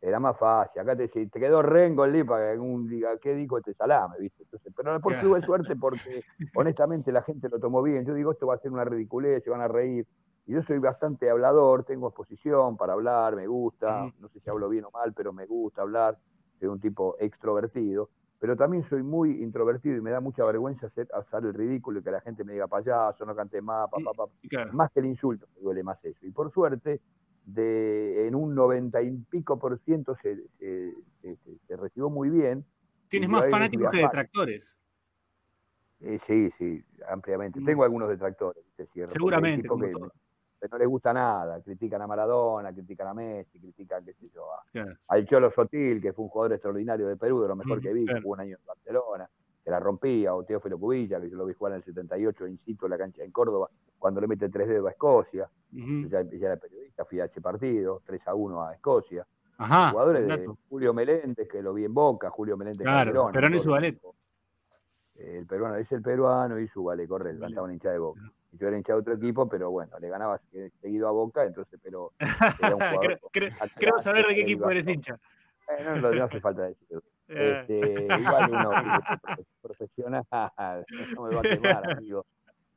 [0.00, 3.58] Era más fácil, acá te, te quedó Rengo el para que algún diga, ¿qué dijo
[3.58, 4.16] este salame?
[4.20, 4.42] ¿viste?
[4.44, 5.28] Entonces, pero después Claro.
[5.30, 6.20] tuve suerte porque
[6.54, 8.04] honestamente la gente lo tomó bien.
[8.04, 10.06] Yo digo, esto va a ser una ridiculez, se van a reír.
[10.44, 14.68] Y yo soy bastante hablador, tengo exposición para hablar, me gusta, no sé si hablo
[14.68, 16.14] bien o mal, pero me gusta hablar,
[16.60, 21.08] soy un tipo extrovertido, pero también soy muy introvertido y me da mucha vergüenza hacer,
[21.14, 24.12] hacer el ridículo y que la gente me diga payaso, no cante más, pa, pa,
[24.12, 24.32] pa.
[24.48, 24.72] Claro.
[24.72, 26.24] más que el insulto, me duele más eso.
[26.26, 27.00] Y por suerte,
[27.46, 32.64] de, en un noventa y pico por ciento se, se- se- se- recibió muy bien,
[33.08, 34.76] Tienes más fanáticos que detractores.
[36.00, 37.60] Eh, sí, sí, ampliamente.
[37.60, 37.64] Mm.
[37.64, 40.12] Tengo algunos detractores, porque hay Seguramente, como que, todo.
[40.60, 44.52] Que no les gusta nada, critican a Maradona, critican a Messi, critican, qué sé yo,
[44.52, 44.94] a- Claro.
[45.08, 47.92] al Cholo Sotil, que fue un jugador extraordinario de Perú, de lo mejor Mm, que
[47.92, 48.22] vi, claro.
[48.22, 49.28] jugó un año en Barcelona,
[49.62, 52.58] que la rompía, o Teófilo Cubilla, que yo lo vi jugar en el 78 in
[52.64, 56.46] situ en la cancha en Córdoba, cuando le mete tres dedos a Escocia, ya, ya
[56.46, 59.26] era periodista, fui a ese partido, 3 a 1 a Escocia.
[59.58, 60.54] Ajá, Jugadores de.
[60.68, 63.98] Julio Meléndez, que lo vi en Boca, Julio Meléndez Claro, Calderón, Perón y su ballet.
[65.16, 67.54] El peruano es el peruano y su vale, correcto, Ballet.
[67.54, 68.20] cantaba un hincha de Boca.
[68.58, 70.40] Yo era hincha de otro equipo, pero bueno, le ganaba
[70.80, 72.12] seguido a Boca, entonces, pero
[72.60, 75.18] era un jugador Creo- creo- Creo saber de qué equipo eres hincha.
[75.68, 77.02] Eh, no, no, no hace falta decirlo.
[77.28, 80.24] Eh, Este, igual uno profe- profesional,
[81.16, 82.24] no me va a quemar, amigo.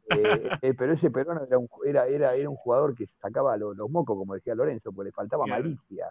[0.09, 3.77] Eh, eh, pero ese peruano era un, era, era, era un jugador que sacaba los,
[3.77, 5.63] los mocos, como decía Lorenzo, porque le faltaba Claro.
[5.63, 6.09] malicia.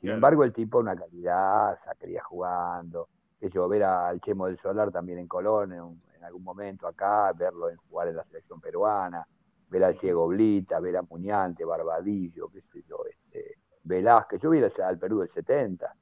[0.00, 0.14] Claro.
[0.14, 3.08] embargo, el tipo una calidad, sacaría jugando.
[3.38, 7.32] Que yo ver al Chemo del Solar también en Colón en, un- algún momento acá,
[7.32, 9.26] verlo en jugar en la selección peruana,
[9.68, 14.40] ver al Ciego Blita, ver a Muñante, Barbadillo, qué sé yo, este, Velázquez.
[14.40, 15.94] Yo vi al Perú del 70.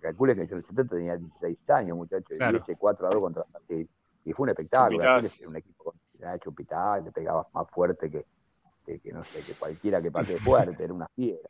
[0.00, 2.58] Calcule que yo en el 70 tenía 16 años, muchachos, Claro.
[2.58, 3.88] y ese 4 a 2 contra Brasil.
[4.24, 4.98] Y fue un espectáculo.
[4.98, 8.24] Brasil era un equipo con era Chupitaz, le pegaba más fuerte que,
[8.86, 10.36] que, que no sé, que cualquiera que patee
[10.76, 11.48] fuerte, era una fiera.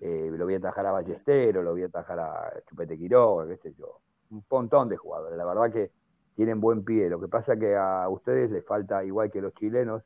[0.00, 4.00] Eh, lo vi atajar a Ballestero, lo vi atajar a Chupete Quiroga, qué sé yo.
[4.30, 5.36] Un montón de jugadores.
[5.36, 5.90] La verdad que
[6.34, 7.08] tienen buen pie.
[7.08, 10.02] Lo que pasa que a ustedes les falta, igual que los chilenos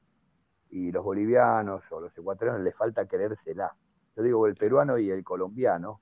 [0.70, 3.74] y los bolivianos o los ecuatorianos, les falta querérsela.
[4.16, 6.01] Yo digo, el peruano y el colombiano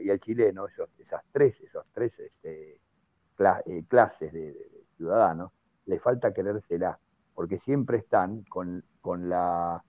[0.00, 2.80] y el chileno, esos, esas tres, esos tres este,
[3.66, 4.54] eh, clases de,
[4.96, 5.50] ciudadanos,
[5.86, 6.98] les falta querérsela,
[7.34, 9.82] porque siempre están con, con la,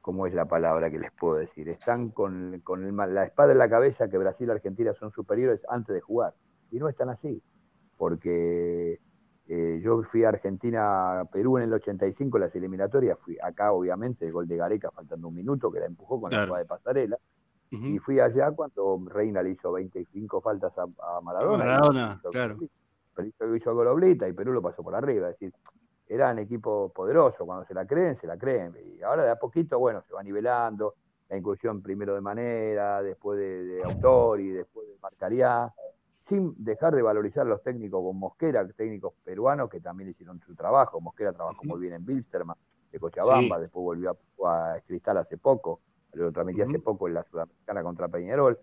[0.00, 1.68] ¿cómo es la palabra que les puedo decir?
[1.68, 5.60] Están con, con el la espada en la cabeza que Brasil y Argentina son superiores
[5.68, 6.34] antes de jugar.
[6.72, 7.40] Y no están así,
[7.96, 9.00] porque
[9.48, 14.32] eh, yo fui a Argentina, Perú en el 85, las eliminatorias, fui acá obviamente, el
[14.32, 17.18] gol de Gareca faltando un minuto, que la empujó con la jugada de pasarela,
[17.70, 21.64] y fui allá cuando Reina le hizo 25 faltas a, a Maradona.
[21.64, 22.56] y Maradona, hizo claro.
[23.14, 25.30] Pero hizo, hizo Goloblita y Perú lo pasó por arriba.
[25.30, 25.52] Es decir,
[26.08, 27.44] eran equipos poderosos.
[27.44, 28.76] Cuando se la creen, se la creen.
[28.96, 30.94] Y ahora de a poquito, bueno, se va nivelando.
[31.28, 35.72] La incursión primero de Manera, después de, de Autori, después de Marcariá.
[36.28, 41.00] Sin dejar de valorizar los técnicos con Mosquera, técnicos peruanos que también hicieron su trabajo.
[41.00, 42.56] Mosquera trabajó muy bien en Bilsterman,
[42.90, 43.62] de Cochabamba, Sí.
[43.62, 45.80] después volvió a, a Cristal hace poco
[46.14, 48.58] lo transmití hace poco en la Sudamericana contra Peñarol,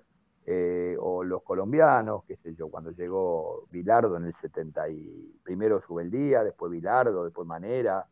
[0.46, 5.82] eh, o los colombianos, qué sé yo, cuando llegó Bilardo en el 70 y primero
[5.82, 8.06] Subeldía, después Bilardo, después Manera,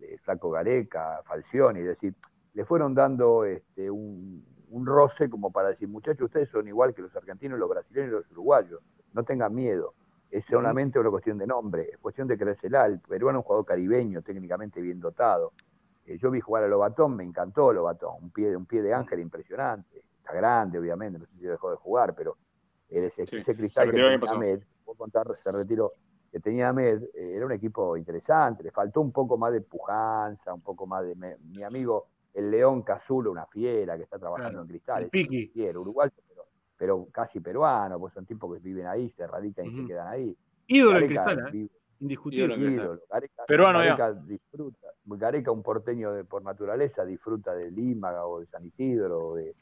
[0.00, 2.14] eh, Flaco Gareca, Falcioni, es decir,
[2.54, 7.02] le fueron dando este, un, un roce como para decir, muchachos, ustedes son igual que
[7.02, 8.80] los argentinos, los brasileños y los uruguayos,
[9.12, 9.94] no tengan miedo.
[10.30, 12.86] Es solamente una cuestión de nombre, es cuestión de creérsela.
[12.86, 15.52] El peruano es un jugador caribeño, técnicamente bien dotado.
[16.06, 19.18] Eh, yo vi jugar a Lobatón, me encantó Lobatón, un pie, un pie de ángel
[19.20, 20.04] impresionante.
[20.18, 22.36] Está grande, obviamente, no sé si dejó de jugar, pero
[22.88, 24.18] ese, Sí, ese se cristal que tenía.
[24.36, 24.60] Ahmed,
[24.96, 25.92] contar, se retiró,
[26.30, 30.52] que tenía Ahmed, eh, era un equipo interesante, le faltó un poco más de pujanza,
[30.54, 31.14] un poco más de...
[31.16, 35.10] me- mi amigo, el León Cazulo, una fiera que está trabajando Claro, en Cristal, el
[35.10, 35.44] Piqui.
[35.46, 36.44] un fiero, uruguayo, pero,
[36.76, 40.36] pero casi peruano, pues son tipos que viven ahí, se radican y se quedan ahí.
[40.68, 41.68] Ídolo en Gareca Cristal, ¿eh?
[42.00, 42.44] indiscutible.
[42.44, 42.84] Ídolo en Cristal.
[42.86, 43.00] ídolo.
[43.10, 43.96] Gareca, Peruano ya.
[43.96, 44.86] Gareca disfruta.
[45.04, 49.54] Gareca, un porteño de, por naturaleza, disfruta de Lima o de San Isidro o de,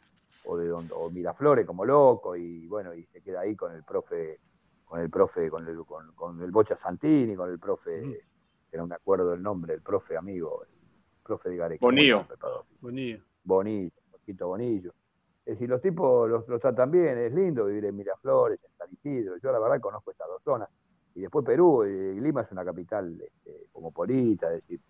[0.44, 3.82] o de donde- o Miraflores como loco y bueno, y se queda ahí con el
[3.82, 4.40] profe,
[4.84, 8.14] con el profe, con el, con, con el Bocha Santini, con el profe, Ujú.
[8.70, 10.77] que no me acuerdo el nombre, el profe amigo, el
[11.28, 11.84] profe de Gareca.
[11.84, 12.26] Bonillo.
[12.80, 13.18] Bonillo.
[13.44, 14.92] Bonillo, Poquito Bonillo.
[15.44, 18.88] Es decir, los tipos los, los tratan bien, es lindo vivir en Miraflores, en San
[18.92, 19.36] Isidro.
[19.38, 20.68] Yo la verdad conozco estas dos zonas.
[21.14, 24.80] Y después Perú, eh, Lima es una capital este, cosmopolita, es decir,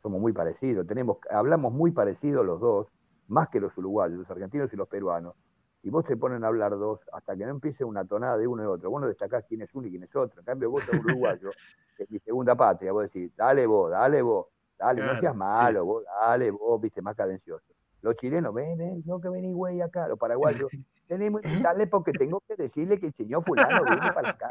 [0.00, 2.88] somos muy parecidos, tenemos, hablamos muy parecidos los dos,
[3.28, 5.34] más que los uruguayos, los argentinos y los peruanos.
[5.82, 8.62] Y vos te ponen a hablar dos hasta que no empiece una tonada de uno
[8.62, 8.90] y otro.
[8.90, 10.40] Vos no destacás quién es uno y quién es otro.
[10.40, 11.50] En cambio, vos sos uruguayo,
[11.96, 14.46] que es mi segunda patria, vos decís, dale vos, dale vos,
[14.82, 15.38] dale, Claro, no seas sí.
[15.38, 17.64] malo, vos, dale vos, viste, más cadencioso.
[18.02, 20.08] Los chilenos, ven, ven, no que venís, güey, acá.
[20.08, 20.68] Los paraguayos,
[21.08, 24.48] tenemos que invitarle porque tengo que decirle que el señor fulano viene para acá.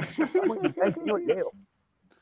[0.48, 1.52] Vamos a señor Leo.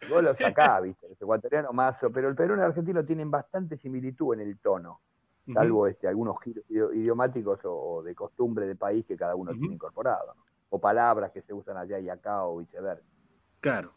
[0.10, 3.78] Vos lo sacás, viste, los ecuatorianos mazo, pero el peruano y el argentino tienen bastante
[3.78, 5.01] similitud en el tono,
[5.53, 9.51] salvo este, algunos giros idio- idiomáticos o, o de costumbre de país que cada uno
[9.51, 10.41] tiene incorporado, ¿no?
[10.70, 13.03] o palabras que se usan allá y acá o viceversa.
[13.60, 13.91] Claro.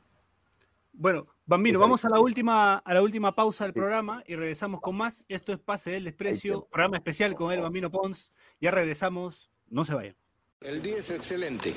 [0.94, 4.96] Bueno, Bambino, vamos a la última, a la última pausa del programa y regresamos con
[4.96, 5.24] más.
[5.28, 8.32] Esto es Pase del Desprecio, programa especial con el Bambino Pons.
[8.60, 10.16] Ya regresamos, no se vayan.
[10.60, 11.74] El día es excelente.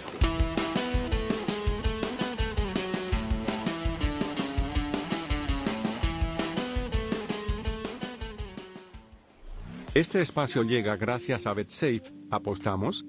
[9.93, 12.03] Este espacio llega gracias a BetSafe.
[12.29, 13.05] ¿Apostamos?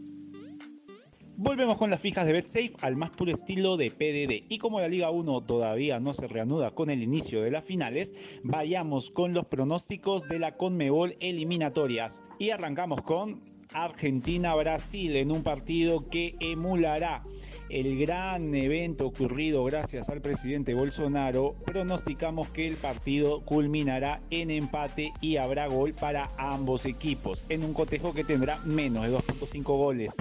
[1.38, 4.46] Volvemos con las fijas de BetSafe al más puro estilo de PDD.
[4.48, 8.14] Y como la Liga 1 todavía no se reanuda con el inicio de las finales,
[8.42, 12.22] vayamos con los pronósticos de la Conmebol eliminatorias.
[12.38, 13.42] Y arrancamos con
[13.74, 17.22] Argentina-Brasil en un partido que emulará
[17.68, 25.12] el gran evento ocurrido gracias al presidente Bolsonaro, pronosticamos que el partido culminará en empate
[25.20, 30.16] y habrá gol para ambos equipos, en un cotejo que tendrá menos de 2.5 goles.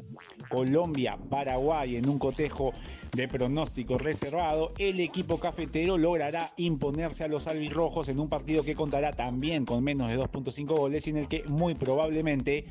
[0.55, 2.71] Colombia, Paraguay en un cotejo
[3.13, 8.73] de pronóstico reservado, el equipo cafetero logrará imponerse a los albirrojos en un partido que
[8.73, 12.63] contará también con menos de 2.5 goles y en el que muy probablemente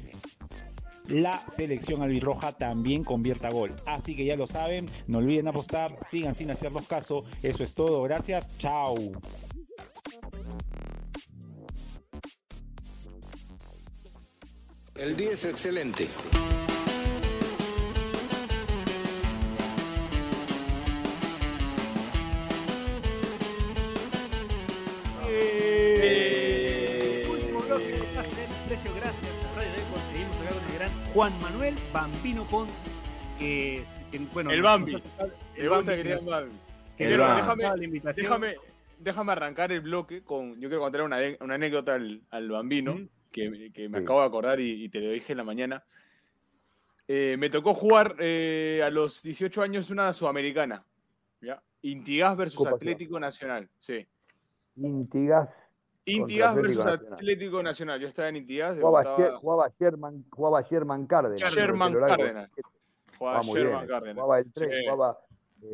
[1.09, 3.75] la selección albirroja también convierta gol.
[3.85, 7.25] Así que ya lo saben, no olviden apostar, sigan sin hacerlos caso.
[7.43, 8.95] Eso es todo, gracias, chao.
[14.95, 16.09] El día es excelente.
[28.85, 29.99] Precio, gracias a Radio Depor.
[30.13, 32.71] Seguimos acá con el gran Juan Manuel Bambino Pons,
[33.39, 34.93] que es, que, bueno, El Bambi.
[34.93, 36.51] gusta Bambi que Bambi.
[36.97, 37.41] que El Bambi.
[37.43, 38.25] Déjame- la invitación.
[38.25, 38.55] Déjame,
[38.99, 40.55] déjame arrancar el bloque con.
[40.61, 43.09] Yo quiero contar una, una anécdota al, al bambino Ujú.
[43.33, 44.05] que, que me Sí.
[44.05, 45.83] acabo de acordar y, y te lo dije en la mañana.
[47.09, 50.85] Eh, me tocó jugar eh, a los 18 años una sudamericana.
[51.41, 51.63] ¿ya?
[51.83, 53.69] Intigas versus Copa Atlético Nacional.
[53.79, 54.07] Sí.
[54.77, 55.49] Intigas.
[56.07, 57.13] Intigas versus Nacional.
[57.15, 58.01] Atlético Nacional.
[58.01, 58.79] Yo estaba en Intigas.
[58.79, 61.55] Jugaba, debutaba- jugaba, Sherman, jugaba Sherman Cárdenas.
[61.55, 62.51] Sherman Cárdenas.
[63.19, 63.89] jugaba Sherman bien.
[63.89, 64.15] Cárdenas.
[64.23, 64.77] Jugaba el 3, Sí.
[64.91, 65.19] jugaba.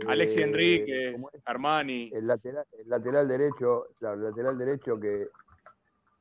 [0.06, 1.16] Alexi eh, Enrique.
[1.44, 2.10] Armani.
[2.14, 5.28] El lateral, el lateral derecho, claro, el lateral derecho que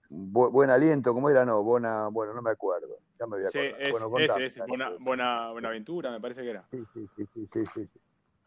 [0.10, 1.46] bu- buen aliento, ¿cómo era?
[1.46, 2.98] No, buena, bueno, no me acuerdo.
[3.20, 5.00] Ya me voy a Sí, es, bueno, ese, contame, ese, dale, buena, pues.
[5.04, 6.64] buena, Buenaventura, me parece que era.
[6.72, 7.90] Sí, sí, sí, sí, sí, sí.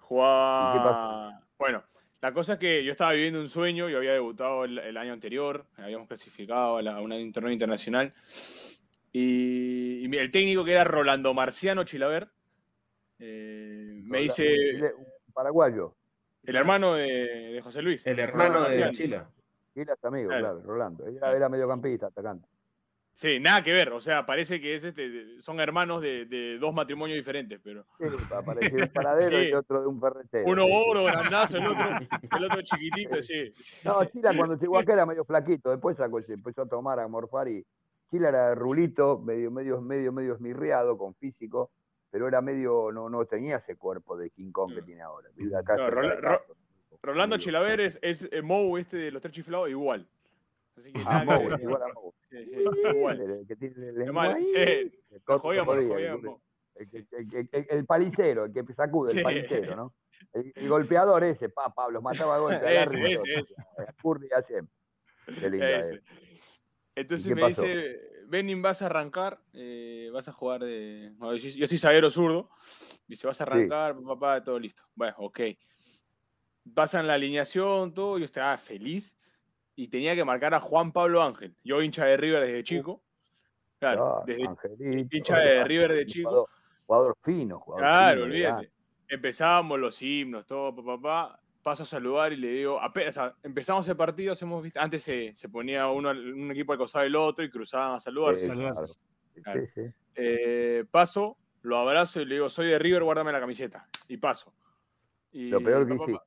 [0.01, 1.41] Jugaba.
[1.57, 1.85] Bueno,
[2.23, 5.13] la cosa es que yo estaba viviendo un sueño, yo había debutado el, el año
[5.13, 8.15] anterior, habíamos clasificado a, la- a una un torneo internacional.
[9.13, 12.29] Y, el técnico que era Rolando Marciano Chilaver
[13.19, 14.47] eh, me dice.
[15.35, 15.97] paraguayo.
[16.45, 17.07] El hermano de,
[17.53, 18.07] de José Luis.
[18.07, 18.91] El hermano de.
[18.93, 19.31] Chila.
[19.75, 20.45] Era su amigo, Claro.
[20.45, 21.07] claro, Rolando.
[21.07, 22.47] Era, era mediocampista, atacante.
[23.15, 26.73] Sí, nada que ver, o sea, parece que es este, son hermanos de, de dos
[26.75, 29.49] matrimonios diferentes, pero Sí, apareció un paradero Sí.
[29.49, 30.45] y otro de un ferretero.
[30.51, 31.85] uno oro, grandazo, el otro,
[32.39, 33.53] el otro chiquitito, sí.
[33.85, 37.07] No, Chila cuando llegó acá era medio flaquito, después sacó, se empezó a tomar, a
[37.07, 37.65] morfar y
[38.11, 41.71] Chila era rulito, medio, medio, medio, medio esmirriado, con físico,
[42.11, 44.87] pero era medio, no, no tenía ese cuerpo de King Kong que No.
[44.87, 45.29] tiene ahora.
[45.59, 46.39] Acá No.
[47.03, 50.07] Rolando Chilaver es, es eh, Mou este de los tres chiflados igual.
[50.77, 51.61] Así que Ah, nada que Mou, ver.
[51.63, 52.15] igual a Mou.
[52.31, 52.65] Sí, sí,
[52.97, 53.21] igual.
[53.21, 54.55] El que tiene el Qué lengua mal, ahí, sí.
[54.63, 56.41] el Lo corto jodíamos, lo jodía, jodíamos.
[56.77, 59.19] el, que- el- el- el palicero, el que sacude, Sí.
[59.19, 59.95] el palicero, ¿no?
[60.33, 63.23] El, el golpeador ese, pa, Pablo, mataba a golpe al Ese, árbitro.
[63.25, 63.55] ese, ese.
[64.03, 64.63] Curry hace.
[65.41, 65.95] Qué lindo Ese.
[65.97, 66.61] es.
[66.95, 67.63] Entonces ¿Y qué me pasó?
[67.63, 71.13] dice, Benin, vas a arrancar, eh, vas a jugar de...
[71.17, 72.49] bueno, yo, yo soy zaguero zurdo.
[73.09, 74.83] Me dice, vas a arrancar, papá, todo listo.
[74.95, 75.41] Bueno, ok.
[76.75, 79.15] Pasan la alineación, todo, yo estaba feliz.
[79.75, 81.55] Y tenía que marcar a Juan Pablo Ángel.
[81.65, 83.03] Yo hincha de River desde chico.
[83.79, 86.29] Claro, desde Angelito, hincha de River de chico.
[86.31, 86.49] Jugador,
[86.87, 88.73] jugador fino, jugador Claro, fino, olvídate.
[89.09, 93.87] Empezábamos los himnos, todo, papá, paso a saludar y le digo, apenas o sea, empezamos
[93.89, 97.45] el partido, hacemos, viste, antes se, se ponía uno, un equipo al costado del otro
[97.45, 98.43] y cruzaban a saludarse.
[98.45, 98.73] Sí, Saludar.
[98.73, 98.87] claro.
[98.87, 99.61] Sí, Claro.
[99.75, 99.81] sí.
[100.15, 103.89] Eh, paso, lo abrazo y le digo, soy de River, guárdame la camiseta.
[104.09, 104.53] Y paso.
[105.33, 106.25] Y, Lo peor que papá.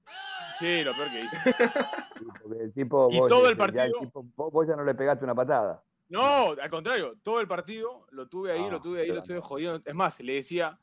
[0.60, 1.22] Sí, lo peor que
[2.44, 5.36] porque el tipo, Y vos, todo el partido- tipo- vos, ya no le pegaste una
[5.36, 5.84] patada.
[6.10, 9.40] No, al contrario, todo el partido lo tuve ahí, Ah, lo tuve ahí, lo estuve
[9.42, 9.82] jodiendo.
[9.84, 10.78] Es más, le decía,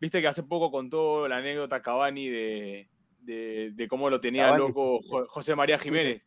[0.00, 2.88] viste que hace poco contó la anécdota Cavani de,
[3.20, 4.68] de, de cómo lo tenía Cavani.
[4.68, 6.22] loco Jo- José María Jiménez.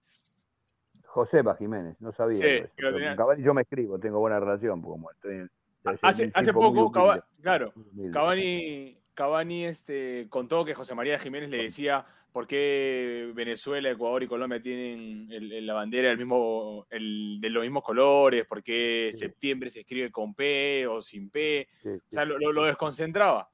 [1.06, 2.38] Josepa Jiménez, no sabía.
[2.38, 4.82] Sí, yo eso, que lo pero tenía- con Cavani yo me escribo, tengo buena relación,
[4.82, 5.48] como estoy
[5.84, 7.74] soy Hace, hace poco, Cava- humilde, claro.
[8.14, 14.28] Cavani, Cavani este, contó que José María Jiménez le decía por qué Venezuela, Ecuador y
[14.28, 19.12] Colombia tienen el- el- la bandera del mismo, el- de los mismos colores, por qué
[19.14, 19.20] Sí.
[19.20, 21.68] septiembre se escribe con P o sin P.
[21.84, 23.48] Sí, O sea, lo, lo- lo desconcentraba.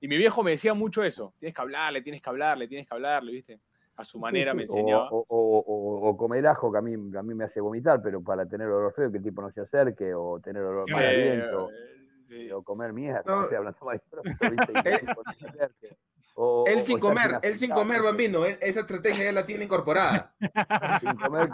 [0.00, 1.34] Y mi viejo me decía mucho eso.
[1.38, 3.60] Tienes que hablarle, tienes que hablarle, tienes que hablarle, ¿viste?
[3.96, 5.10] A su manera me enseñaba.
[5.10, 8.22] O, o- o- o comer ajo, que a mí, a mí me hace vomitar, pero
[8.22, 11.08] para tener olor feo, que el tipo no se acerque, o tener olor mal Eh,
[11.08, 11.68] aliento,
[12.28, 12.50] sí.
[12.52, 13.22] o comer mierda,
[16.68, 18.04] Él sin comer, él sin comer, ¿no?
[18.04, 18.44] bambino.
[18.46, 20.32] esa estrategia ya la tiene incorporada.
[21.00, 21.48] Sin comer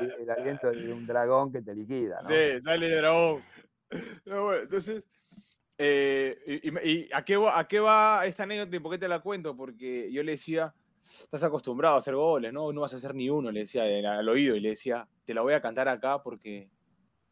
[0.00, 2.28] el, el aliento de un dragón que te liquida, ¿no?
[2.28, 3.42] Sí, sale de dragón.
[4.26, 5.02] No, bueno, entonces,
[5.78, 8.98] eh, y, y- y a, qué va, a qué va esta anécdota y por qué
[8.98, 9.56] te la cuento?
[9.56, 12.72] Porque yo le decía, estás acostumbrado a hacer goles, ¿no?
[12.72, 15.40] No vas a hacer ni uno, le decía al oído, y le decía, te la
[15.40, 16.68] voy a cantar acá porque,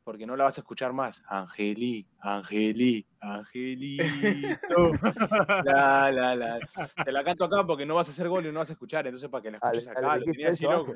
[0.08, 1.22] porque no la vas a escuchar más.
[1.26, 4.90] Angelí, Angelí, Angelito.
[5.66, 6.58] La, la, la.
[7.04, 9.06] Te la canto acá porque no vas a hacer gol y no vas a escuchar,
[9.06, 10.94] entonces para que la escuches acá, lo tenía así loco.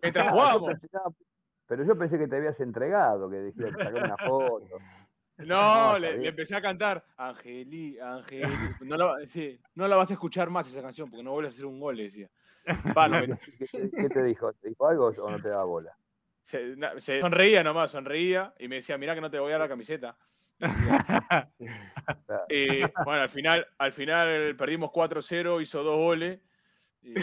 [0.00, 0.32] Mientras
[0.94, 1.14] no,
[1.66, 4.78] pero yo pensé que te habías entregado, que dijiste sacar una foto.
[5.36, 8.50] No, le, le empecé a cantar Angeli, Angeli.
[8.80, 11.54] No la, sí, no la vas a escuchar más esa canción porque no vuelves a
[11.56, 12.30] hacer un gol, le decía.
[13.58, 14.54] ¿Qué, te- qué te dijo?
[14.54, 15.94] ¿Te dijo algo o no te da bola?
[16.50, 19.58] Se, na- se sonreía nomás, sonreía y me decía, mira que no te voy a
[19.58, 20.16] dar la camiseta.
[22.50, 26.40] Y bueno, al final, al final perdimos 4-0, hizo dos goles.
[27.02, 27.14] y-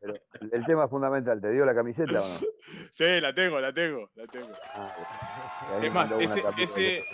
[0.00, 0.14] Pero
[0.52, 2.46] el, tema fundamental, ¿te dio la camiseta o no?
[2.92, 4.48] sí, la tengo, la tengo, la tengo.
[4.74, 4.92] Ah,
[5.82, 7.04] Es más, ese- ese-.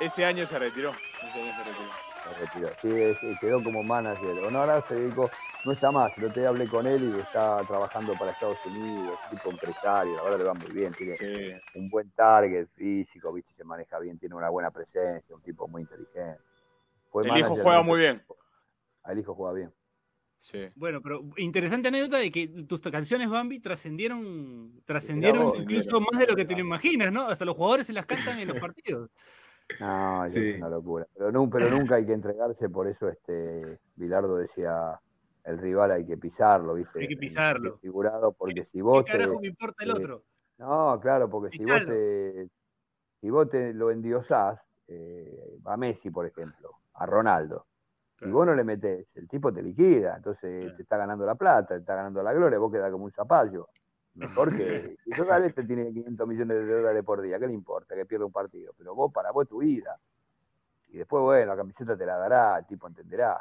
[0.00, 0.90] Ese año se retiró.
[0.92, 2.07] Ese año se retiró.
[2.28, 2.68] Se retiró.
[2.82, 4.38] Sí, sí, quedó como manager.
[4.44, 5.30] O no, ahora se dedicó,
[5.64, 6.12] no está más.
[6.12, 10.38] Otro día hablé con él y está trabajando para Estados Unidos, tipo empresario, la verdad
[10.38, 11.52] le va muy bien, tiene Sí.
[11.78, 15.82] un buen target físico, viste, se maneja bien, tiene una buena presencia, un tipo muy
[15.82, 16.40] inteligente.
[17.10, 18.22] Fue El hijo juega muy bien.
[19.02, 19.72] Ah, El hijo juega bien.
[20.40, 20.68] Sí.
[20.76, 26.26] Bueno, pero interesante anécdota de que tus canciones Bambi trascendieron trascendieron vos, incluso más de
[26.26, 27.22] lo que te lo imaginas, ¿no?
[27.26, 29.10] Hasta los jugadores se las cantan en los partidos.
[29.78, 30.54] No, es Sí.
[30.56, 31.06] una locura.
[31.14, 35.00] Pero, nu- pero nunca hay que entregarse, por eso este Bilardo decía,
[35.44, 37.00] el rival hay que pisarlo, ¿viste?
[37.00, 37.78] Hay que pisarlo.
[37.78, 40.24] Figurado, porque si ¿Qué vos te- carajo me importa el eh, otro?
[40.58, 42.48] No, claro, porque si vos te,
[43.20, 47.66] si vos te lo endiosás, eh, a Messi, por ejemplo, a Ronaldo,
[48.18, 48.34] y Claro.
[48.34, 50.76] vos no le metés, el tipo te liquida, entonces Claro.
[50.76, 53.68] te está ganando la plata, te está ganando la gloria, vos quedás como un zapallo.
[54.48, 57.94] Mejor que, Ronaldo este tiene 500 millones de dólares por día, ¿qué le importa?
[57.94, 59.96] Que pierda un partido, pero vos, para vos tu vida.
[60.88, 63.38] Y después, bueno, la camiseta te la dará, el tipo entenderá.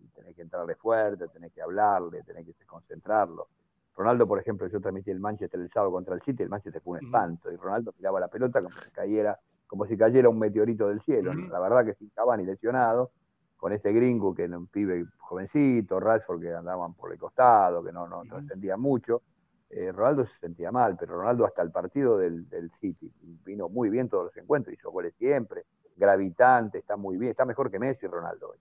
[0.00, 3.48] Y tenés que entrarle fuerte, tenés que hablarle, tenés que concentrarlo.
[3.96, 6.98] Ronaldo, por ejemplo, yo transmití el Manchester el sábado contra el City, el Manchester fue
[6.98, 10.88] un espanto, y Ronaldo tiraba la pelota como si cayera, como si cayera un meteorito
[10.88, 11.32] del cielo.
[11.32, 13.12] La verdad que sin Cavani lesionado,
[13.56, 17.92] con este gringo que era un pibe jovencito, Rashford que andaban por el costado, que
[17.92, 19.22] no, no trascendía mucho.
[19.70, 23.12] Eh, Ronaldo se sentía mal, pero Ronaldo hasta el partido del, del City
[23.44, 25.64] vino muy bien todos los encuentros, hizo goles siempre,
[25.96, 28.58] gravitante, está muy bien, está mejor que Messi Ronaldo hoy.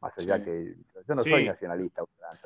[0.00, 0.44] Más allá Sí.
[0.44, 0.76] que
[1.08, 1.30] yo no Sí.
[1.30, 2.02] soy nacionalista,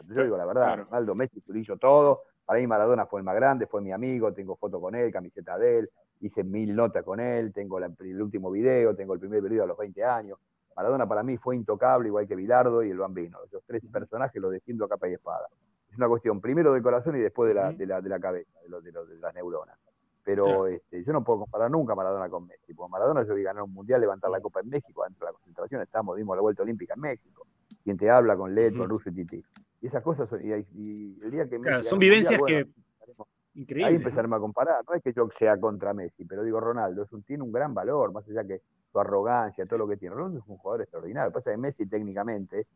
[0.08, 0.84] yo digo la verdad, Claro.
[0.84, 4.32] Ronaldo, Messi, lo hizo todo, para mí Maradona fue el más grande, fue mi amigo,
[4.32, 5.90] tengo foto con él, camiseta de él,
[6.20, 9.66] hice mil notas con él, tengo la- el último video, tengo el primer video a
[9.66, 10.38] los 20 años.
[10.74, 13.38] Maradona para mí fue intocable, igual que Bilardo y el Bambino.
[13.44, 15.46] Esos tres personajes los defiendo a capa y espada.
[15.90, 18.60] Es una cuestión primero del corazón y después de la, de la, de la cabeza,
[18.62, 19.76] de, los- de, los- de las neuronas.
[20.22, 20.66] Pero Claro.
[20.68, 23.62] este, yo no puedo comparar nunca a Maradona con Messi, porque Maradona yo vi ganar
[23.64, 26.62] un mundial, levantar la copa en México, dentro de la concentración estamos, dimos la vuelta
[26.62, 27.46] olímpica en México.
[27.82, 28.86] Quien te habla con Leto, Ujú.
[28.86, 29.42] Russo y Titi.
[29.80, 32.70] Y esas cosas, son- y, y el día que Messi Claro, son vivencias mundial, que-
[32.70, 33.96] bueno, estaremos- Ahí Increíble.
[33.96, 34.84] empezaremos a comparar.
[34.88, 37.74] No es que yo sea contra Messi, pero digo, Ronaldo es un, tiene un gran
[37.74, 38.60] valor, más allá que
[38.92, 40.14] su arrogancia, todo lo que tiene.
[40.14, 41.28] Ronaldo es un jugador extraordinario.
[41.28, 42.66] Lo que pasa es que Messi técnicamente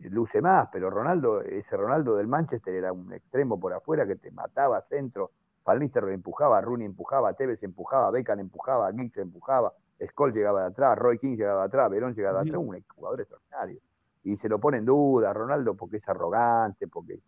[0.00, 4.30] luce más, pero Ronaldo, ese Ronaldo del Manchester era un extremo por afuera que te
[4.30, 5.30] mataba centro.
[5.64, 10.96] Van Nistelrooy empujaba, Rooney empujaba, Tevez empujaba, Beckham empujaba, Giggs empujaba, Scholl llegaba de atrás,
[10.96, 13.80] Roy King llegaba de atrás, Verón llegaba de atrás, un jugador extraordinario.
[14.24, 17.20] Y se lo pone en duda, Ronaldo porque es arrogante, porque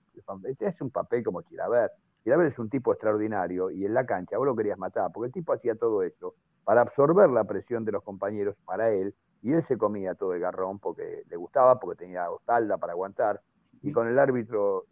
[0.45, 1.91] este hace un papel como Chilaver.
[2.23, 5.33] Chilaver es un tipo extraordinario y en la cancha vos lo querías matar, porque el
[5.33, 9.65] tipo hacía todo eso para absorber la presión de los compañeros para él, y él
[9.69, 13.41] se comía todo el garrón porque le gustaba, porque tenía espalda para aguantar,
[13.83, 14.85] y con el árbitro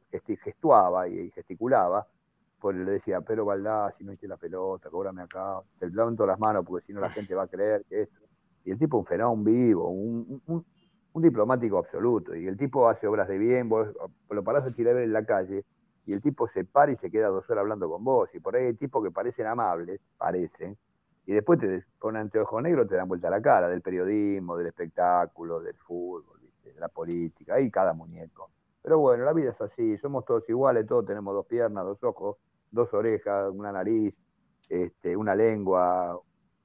[0.42, 2.06] gestuaba y gesticulaba,
[2.60, 6.38] pues le decía, pero Valdás, si no hiciste la pelota, cóbrame acá, te levanto las
[6.38, 8.18] manos porque si no la gente va a creer que esto.
[8.64, 10.64] Y el tipo un fenómeno vivo, un, un-
[11.12, 13.88] un diplomático absoluto, y el tipo hace obras de bien, vos
[14.30, 15.64] lo parás a Chilaver en la calle,
[16.06, 18.56] y el tipo se para y se queda dos horas hablando con vos, y por
[18.56, 20.76] ahí hay tipos que parecen amables, parecen,
[21.28, 25.60] y después te ponen anteojo negro, te dan vuelta la cara, del periodismo, del espectáculo,
[25.60, 26.72] del fútbol, ¿viste?
[26.72, 28.50] de la política, ahí cada muñeco.
[28.80, 32.38] Pero bueno, la vida es así, somos todos iguales, todos tenemos dos piernas, dos ojos,
[32.70, 34.14] dos orejas, una nariz,
[34.70, 36.18] este, una lengua,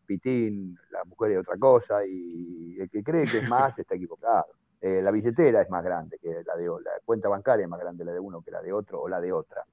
[0.06, 4.46] pitín, la mujer es otra cosa, y el que cree que es más está equivocado.
[4.80, 8.06] Eh, la billetera es más grande que la de la cuenta bancaria es más grande
[8.06, 9.66] la de uno que la de otro o la de otra.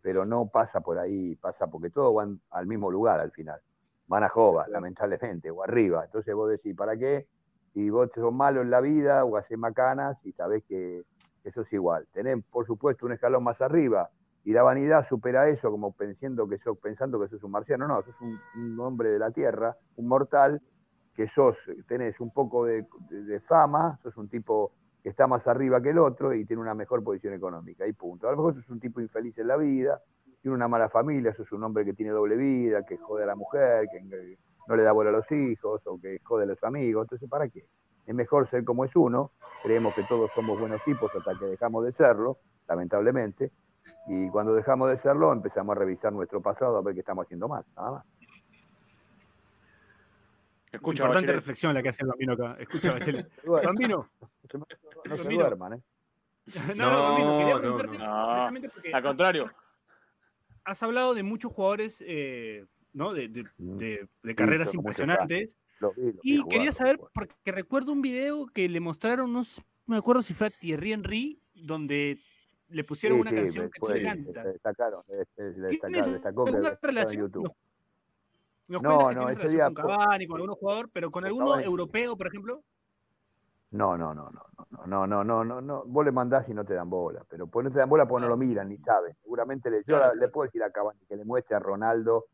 [0.00, 3.60] Pero no pasa por ahí, pasa porque todos van al mismo lugar al final.
[4.08, 6.04] Van a Jova, lamentablemente, o arriba.
[6.04, 7.26] Entonces vos decís, ¿para qué?
[7.74, 11.02] Si y vos sos malo en la vida o haces macanas y sabés que
[11.44, 12.06] eso es igual.
[12.12, 14.08] Tenés, por supuesto, un escalón más arriba
[14.44, 17.86] y la vanidad supera eso como pensando que sos, pensando que sos un marciano.
[17.86, 20.60] No, sos un, un hombre de la tierra, un mortal,
[21.14, 21.56] que sos,
[21.86, 25.90] tenés un poco de, de- de fama, sos un tipo que está más arriba que
[25.90, 28.26] el otro y tiene una mejor posición económica, y punto.
[28.28, 30.00] A lo mejor sos un tipo infeliz en la vida,
[30.42, 33.34] tiene una mala familia, sos un hombre que tiene doble vida, que jode a la
[33.34, 34.36] mujer, que
[34.68, 37.48] no le da bola a los hijos, o que jode a los amigos, entonces ¿para
[37.48, 37.64] qué?
[38.06, 39.32] Es mejor ser como es uno,
[39.62, 43.50] creemos que todos somos buenos tipos hasta que dejamos de serlo, lamentablemente,
[44.06, 47.48] y cuando dejamos de serlo empezamos a revisar nuestro pasado a ver qué estamos haciendo
[47.48, 48.04] mal, nada más.
[50.70, 51.34] Escucha, Importante Bachelet.
[51.36, 52.56] reflexión la que hace el bambino acá.
[52.60, 53.26] Escucha, Bachelet.
[53.64, 54.08] Bambino.
[55.04, 55.82] no se- duerman, ¿eh?
[56.76, 58.96] No, no, Bambino, quería No, no, no.
[58.96, 59.44] Al contrario.
[60.68, 63.14] Has hablado de muchos jugadores, eh, ¿no?
[63.14, 65.56] De, de- de- de carreras impresionantes.
[65.80, 69.32] Los vi, los vi Y jugar, quería saber, porque recuerdo un video que le mostraron,
[69.32, 69.44] no
[69.86, 72.18] me acuerdo si fue a Thierry Henry, donde
[72.68, 74.44] le pusieron Sí, una sí, canción que se canta.
[74.44, 77.22] destacaron, le- le- le ¿Tienes destacaron, destacó que estaba en relación?
[77.22, 77.42] YouTube.
[77.44, 77.52] Nos,
[78.68, 81.58] nos No, que no, ese relación día con Cavani, con algunos jugadores, pero con alguno
[81.60, 82.62] europeo, por ejemplo.
[83.70, 85.82] No, no, no, no, no, no, no, no, no, no.
[85.86, 88.22] Vos le mandás y no te dan bola, pero pues no te dan bola porque
[88.22, 89.14] no lo miran ni saben.
[89.22, 92.24] Seguramente le, yo la- le puedo decir a Cavani que le muestre a Ronaldo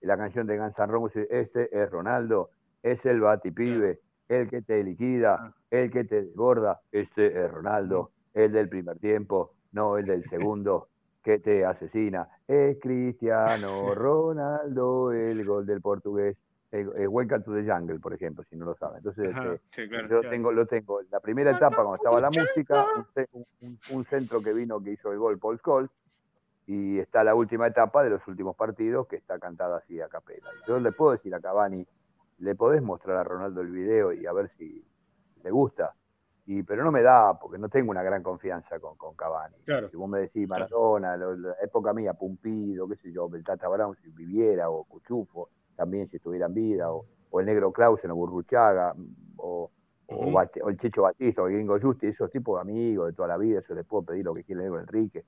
[0.00, 2.50] la canción de Guns N' Roses, este es Ronaldo,
[2.82, 5.54] es el batipibe, el que te liquida, Ah.
[5.70, 10.88] el que te desborda, este es Ronaldo, el del primer tiempo, no el del segundo,
[11.22, 13.46] que te asesina, es Cristiano
[13.94, 16.36] Ronaldo, el gol del portugués,
[16.70, 18.98] el, el Welcome to the Jungle, por ejemplo, si no lo saben.
[18.98, 19.54] Entonces, Ajá.
[19.54, 20.08] este, Sí, claro.
[20.08, 20.30] yo claro.
[20.30, 21.00] tengo, lo tengo.
[21.10, 24.80] La primera etapa, cuando estaba la música, un, ce- un- un- un centro que vino
[24.82, 25.90] que hizo el gol Paul Scholes,
[26.66, 30.50] y está la última etapa de los últimos partidos que está cantada así a capela.
[30.66, 31.86] Yo le puedo decir a Cavani,
[32.40, 34.84] le podés mostrar a Ronaldo el video y a ver si
[35.42, 35.94] le gusta.
[36.44, 39.56] Y, pero no me da, porque no tengo una gran confianza con, con Cavani.
[39.64, 39.88] Claro.
[39.88, 43.96] Si vos me decís Maradona, lo- la época mía, Pumpido, qué sé yo, Beltata Brown
[44.02, 45.48] si viviera, o Cuchufo,
[45.78, 48.94] también si estuviera en vida, o, o el negro Clausen, o Burruchaga,
[49.36, 49.70] o,
[50.08, 50.32] o.
[50.32, 53.28] Bate- o el Checho Batista, o el Gringo Justi, esos tipos de amigos de toda
[53.28, 55.24] la vida, eso les puedo pedir lo que quiera el negro Enrique,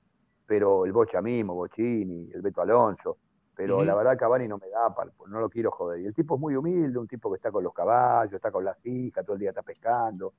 [0.46, 3.16] pero el Bocha mismo, Bochini, el Beto Alonso,
[3.55, 6.01] pero la verdad Cavani no me da, para, no lo quiero joder.
[6.01, 8.64] Y el tipo es muy humilde, un tipo que está con los caballos, está con
[8.64, 10.32] las hijas, todo el día está pescando.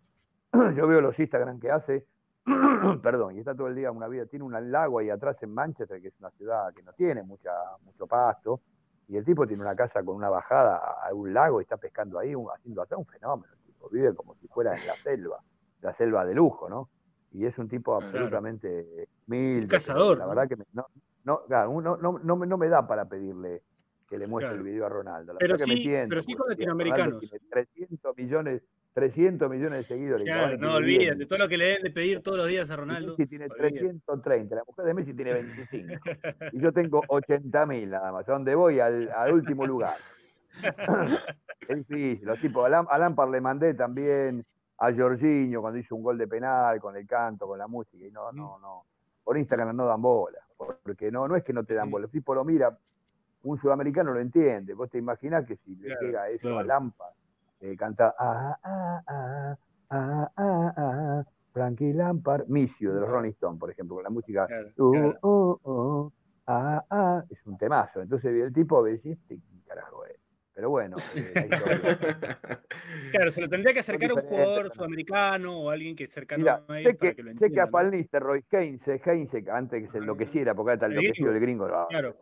[0.76, 2.06] Yo veo los Instagram que hace,
[3.04, 6.02] perdón, y está todo el día una vida, tiene un lago ahí atrás en Manchester,
[6.02, 7.52] que es una ciudad que no tiene mucha,
[7.86, 8.60] mucho pasto,
[9.12, 12.18] y el tipo tiene una casa con una bajada a, un lago y está pescando
[12.18, 13.54] ahí, un- haciendo hasta un fenómeno.
[13.54, 15.38] El tipo vive como si fuera en la selva,
[15.82, 16.88] la selva de lujo, ¿no?
[17.34, 18.08] Y es un tipo Claro.
[18.08, 19.64] absolutamente humilde.
[19.64, 20.86] Un cazador, La verdad que me- no,
[21.26, 23.64] no, claro, no, no, no, me- da para pedirle
[24.08, 24.66] que le muestre Claro.
[24.66, 25.34] el video a Ronaldo.
[25.34, 27.20] La Pero que me sí- tiento, pero sí con latinoamericanos.
[27.20, 28.62] tiene 300 millones,
[28.94, 30.24] 300 millones de seguidores.
[30.26, 32.70] Claro, no tiene 10 olvídate, todo lo que le deben de pedir todos los días
[32.70, 33.16] a Ronaldo.
[33.18, 33.80] Messi tiene olvídate.
[33.80, 35.94] 330, la mujer de Messi tiene 25.
[36.52, 38.28] y yo tengo 80.000 nada más.
[38.28, 38.80] ¿A dónde voy?
[38.80, 39.96] Al, al último lugar.
[41.68, 42.26] es difícil.
[42.26, 44.46] Los tipos, a, Lam- a Lampard le mandé también
[44.78, 48.06] a Jorginho cuando hizo un gol de penal, con el canto, con la música.
[48.06, 48.84] Y no, no, no.
[49.24, 50.40] Por Instagram no dan bola.
[50.58, 52.06] Porque no, no es que no te dan bola.
[52.06, 52.78] El tipo lo mira,
[53.44, 54.74] un sudamericano lo entiende.
[54.74, 56.68] Vos te imaginás que si le Claro, llega eso a claro.
[56.68, 57.14] Lampard,
[57.62, 59.58] eh, canta ah, ah, ah,
[59.90, 64.48] ah, ah, ah, Frankie Lampard, Misio de los Rolling Stones, por ejemplo, con la música
[64.48, 65.20] Claro, Uh, claro.
[65.22, 66.12] uh, uh,
[66.48, 68.02] ah, ah, es un temazo.
[68.02, 69.38] Entonces el tipo ve, "Sí, este
[69.68, 70.16] carajo es.
[70.54, 71.50] Pero bueno, eh.
[73.12, 76.42] Claro, se lo tendría que acercar a un jugador sudamericano o alguien que es cercano
[76.42, 77.64] Mira, a él sé para que, que lo sé que entienda.
[77.64, 77.72] a ¿no?
[77.72, 81.36] Van Nistelrooy, Heinze, Heinze, antes que se enloqueciera, porque El enloquecido gringo.
[81.36, 82.16] el gringo, ah, Claro,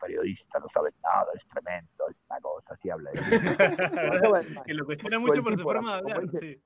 [0.00, 3.10] periodistas no saben nada, es tremendo, es una cosa, así habla.
[4.56, 6.28] en que lo cuestiona mucho por su forma de hablar.
[6.40, 6.60] Sí.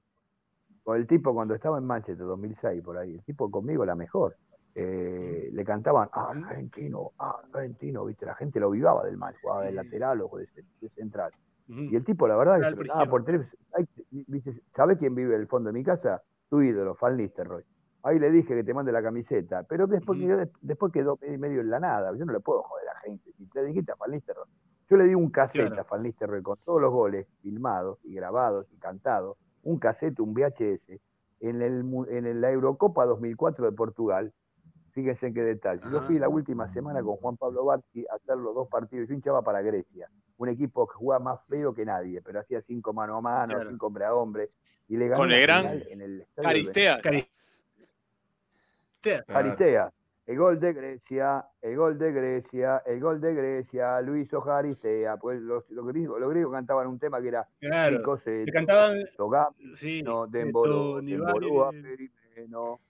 [0.82, 4.36] con el tipo cuando estaba en Manchester 2006 por ahí, el tipo conmigo la mejor.
[4.76, 10.20] Eh, le cantaban argentino, argentino, viste, la gente lo vivaba del mal, jugaba de lateral
[10.22, 10.48] o de,
[10.80, 11.32] de central.
[11.68, 13.44] Y el tipo, la verdad, Lateral que por se lo daba por izquierda.
[13.44, 13.64] teléfono.
[13.72, 16.22] Ay, viste, ¿Sabe quién vive en el fondo de mi casa?
[16.50, 17.64] Tu ídolo, Van Nistelrooy.
[18.04, 20.28] Ahí le dije que te mande la camiseta, pero después, Ujú.
[20.28, 22.14] quedó, después quedó medio en la nada.
[22.16, 23.32] Yo no le puedo joder a la gente.
[23.38, 24.46] Si te dijiste a Van Nistelrooy.
[24.90, 25.80] Yo le di un cassette Claro.
[25.80, 29.38] a Van Nistelrooy con todos los goles filmados y grabados y cantados.
[29.62, 31.00] Un cassette, un VHS,
[31.40, 34.32] en, el, en la Eurocopa 2004 de Portugal.
[34.92, 35.80] Fíjense en qué detalle.
[35.90, 39.08] Yo fui la última semana con Juan Pablo Barci a hacer los dos partidos.
[39.08, 42.92] Yo hinchaba para Grecia un equipo que jugaba más feo que nadie, pero hacía cinco
[42.92, 43.70] mano a mano, Claro.
[43.70, 44.50] cinco hombre a hombre,
[44.88, 47.00] y le ganó Con el gran en el Caristeas.
[49.04, 49.24] Cari- Tea.
[49.26, 49.92] Caritea.
[50.26, 55.38] El gol de Grecia, el gol de Grecia, el gol de Grecia, Luis Ojaristea, pues
[55.42, 58.02] los, los, griegos, los griegos cantaban un tema que era Claro.
[58.50, 58.96] Cantaban.
[59.18, 60.02] Togam, Sí.
[60.02, 60.26] no.
[61.70, 62.80] Perimeno.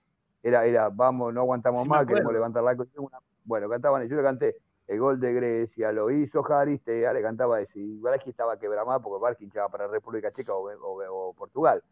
[0.44, 2.90] Era, era, vamos, no aguantamos Sí, más, queremos levantar la cosa.
[3.00, 4.56] Una- Bueno, cantaban, y yo le canté
[4.86, 7.78] el gol de Grecia, lo hizo Jaristea, le cantaba ese.
[7.80, 11.82] Y Barqui estaba quebramado porque Barqui hinchaba para República Checa o, o- o Portugal.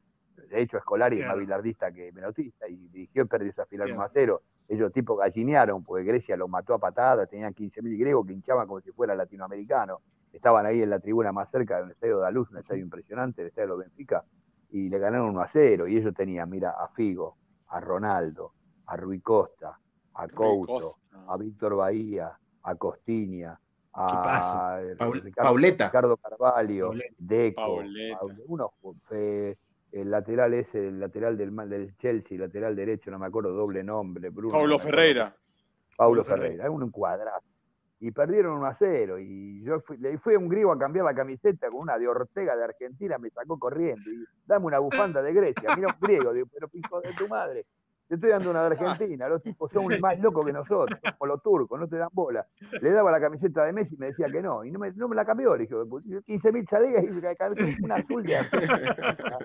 [0.48, 4.00] De hecho, Escolari es más bilardista que menotista y dirigió y perdió esa final Claro.
[4.00, 4.42] 1 a 0.
[4.68, 8.80] Ellos tipo gallinearon porque Grecia los mató a patadas, tenían 15.000 griegos que hinchaban como
[8.80, 10.00] si fuera latinoamericano.
[10.32, 13.42] Estaban ahí en la tribuna más cerca del estadio de la Luz, un estadio impresionante,
[13.42, 14.24] el estadio de los Benfica,
[14.70, 15.86] y le ganaron 1 a 0.
[15.88, 17.36] Y ellos tenían, mira, a Figo,
[17.68, 18.52] a Ronaldo,
[18.86, 19.78] a Rui Costa,
[20.14, 20.96] a Couto,
[21.28, 23.58] a Víctor Bahía, a Costiña,
[23.94, 25.86] a Paul- Ricardo, Pauleta.
[25.88, 27.14] Ricardo Carvalho, Pauleta.
[27.18, 28.18] Deco, Pauleta.
[28.20, 29.58] Paul- uno fue
[29.92, 33.84] el lateral ese, el lateral del, mal- del Chelsea, lateral derecho, no me acuerdo, doble
[33.84, 34.52] nombre, Bruno.
[34.52, 34.78] Paulo no.
[34.78, 35.36] Ferreira.
[35.96, 37.40] Paulo Ferreira, es un cuadrado.
[38.00, 39.18] Y perdieron 1 a 0.
[39.20, 42.08] Y yo fui, le fui a un griego a cambiar la camiseta con una de
[42.08, 44.02] Ortega de Argentina, me sacó corriendo.
[44.10, 45.76] Y dame una bufanda de Grecia.
[45.76, 47.64] Mira un griego, digo, pero hijo de tu madre.
[48.08, 51.42] Te estoy dando una de Argentina, los tipos son más locos que nosotros, como los
[51.42, 52.46] turcos, no te dan bola.
[52.80, 55.08] Le daba la camiseta de Messi y me decía que no, y no me, no
[55.08, 59.38] me la cambió, le dije, 15.000 chalegas y la camiseta una azul de Argentina.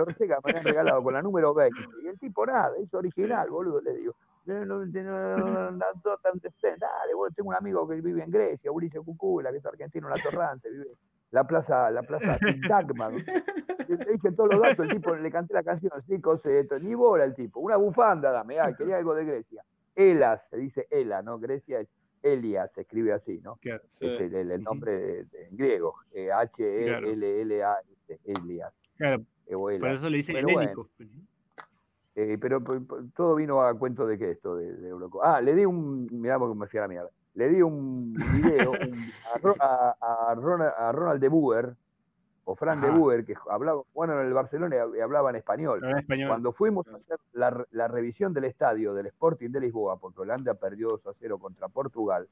[0.00, 1.78] Ortega me habían regalado con la número 20.
[2.02, 4.14] Y el tipo nada, es original, boludo, le digo.
[4.44, 6.78] No, no, no, no, no, no, no, tan decente.
[6.78, 10.14] Dale, boludo, tengo un amigo que vive en Grecia, Ulises Cucula, que es argentino, en
[10.14, 10.96] la Torrante, vive
[11.32, 13.10] la plaza, la plaza Sintagma.
[13.10, 13.24] Le
[14.12, 17.34] dije todos los datos, el tipo le canté la canción, sí, coseto, ni bola el
[17.34, 19.64] tipo, una bufanda dame, ay, quería algo de Grecia.
[19.96, 21.38] Elas, se dice Ela, ¿no?
[21.38, 21.88] Grecia es
[22.22, 23.58] Elias, se escribe así, ¿no?
[23.98, 24.06] Sí.
[24.06, 29.90] Es el, el- el nombre de- de- en griego, eh, H-E-L-L-A-S, Elias, Claro, eh, por
[29.90, 30.88] eso le dicen Pero helénico.
[32.14, 34.92] Eh, pero, pero, pero todo vino a cuento de qué esto de, de.
[35.22, 36.06] Ah, le di un.
[36.12, 37.08] Mirá porque me fui a la mierda.
[37.34, 39.10] Le di un video un-
[39.58, 41.74] a, a- a Ronald, a Ronald de Boer,
[42.44, 42.90] o Fran de.
[42.90, 45.80] Boer, que hablaba, bueno, en el Barcelona y hab- y hablaba en español.
[46.28, 50.20] Cuando fuimos a hacer la, re- la revisión del estadio del Sporting de Lisboa, porque
[50.22, 52.28] Holanda perdió 2 a 0 contra Portugal,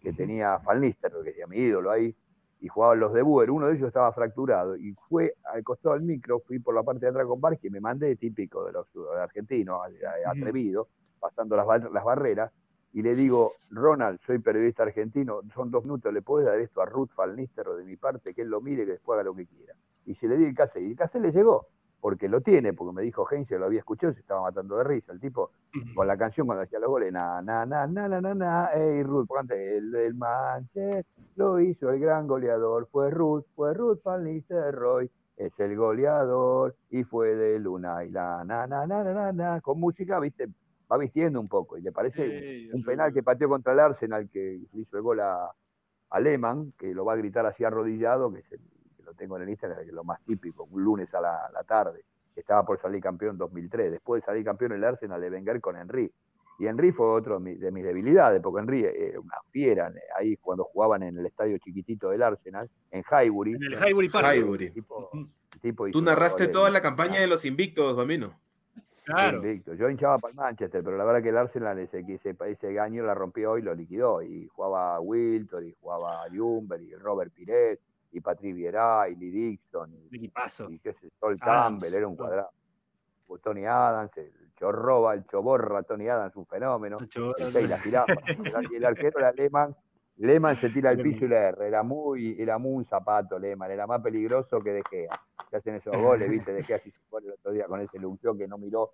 [0.00, 2.14] que tenía a Van Nistelrooy, que era mi ídolo ahí,
[2.60, 6.04] y jugaban los de Buer, uno de ellos estaba fracturado, y fue al costado del
[6.04, 8.86] micro, fui por la parte de atrás con Barque y me mandé típico de los
[8.92, 10.38] de argentinos, a- a- Ujú.
[10.40, 12.52] atrevido, pasando las barreras,
[12.92, 16.86] y le digo, Ronald, soy periodista argentino, son dos minutos, ¿le puedes dar esto a
[16.86, 19.46] Ruth Van Nistelrooy de mi parte, que él lo mire, que después haga lo que
[19.46, 19.74] quiera?
[20.06, 21.66] Y se le di el cassette, y el cassette le llegó,
[22.00, 25.12] porque lo tiene, porque me dijo Heinze, lo había escuchado, se estaba matando de risa,
[25.12, 25.50] el tipo,
[25.94, 29.02] con la canción cuando hacía los goles, na, na, na, na, na, na, na, ey,
[29.02, 31.04] Ruth, ponte, el, el Manchester
[31.36, 37.04] lo hizo el gran goleador, fue Ruth, fue Ruth Van Nistelrooy, es el goleador, y
[37.04, 40.48] fue de Luna, y la, na, na, na, na, na, na, con música, viste,
[40.90, 42.22] va vistiendo un poco, y le parece
[42.74, 45.50] un penal que pateó contra el Arsenal, que le hizo el gol a,
[46.10, 48.60] a Lehmann, que lo va a gritar así arrodillado, que, es el-
[48.96, 51.46] que lo tengo en el Instagram, que es lo más típico, un lunes a la,
[51.46, 53.92] a la tarde, que estaba por salir campeón en 2003.
[53.92, 56.10] Después de salir campeón el Arsenal de Wenger con Henry.
[56.60, 60.36] Y Henry fue otro de mi- de mis debilidades, porque Henry era una fiera, ahí
[60.38, 63.54] cuando jugaban en el estadio chiquitito del Arsenal, en Highbury.
[63.54, 64.26] En el Highbury Park.
[64.38, 64.70] Highbury.
[65.60, 68.34] tipo- Tú narraste toda la campaña de los invictos, Bambino.
[69.08, 69.38] Claro.
[69.38, 69.72] Invicto.
[69.72, 73.04] Yo hinchaba para el Manchester, pero la verdad que el Arsenal ese, ese, ese año
[73.04, 74.20] la rompió y lo liquidó.
[74.22, 77.78] Y jugaba Wilton, y jugaba Jumber, y Robert Pires,
[78.12, 82.16] y Patrick Vieira, y Lee Dixon, y, y qué sé, Sol Adams, Campbell, era un
[82.16, 82.50] cuadrado.
[83.42, 86.98] Tony Adams, el chorroba, el choborra, Tony Adams, un fenómeno.
[86.98, 87.52] El.
[87.52, 88.12] Tey, la jirafa.
[88.72, 89.74] El arquero era Lehmann.
[90.18, 91.66] Lehmann se tira al piso y le erra.
[91.66, 95.20] Era muy, era muy un zapato Lehmann, era más peligroso que De Gea.
[95.52, 98.36] Hacen esos goles, viste, De Gea si se pone el otro día con ese luchó
[98.36, 98.90] que no miró.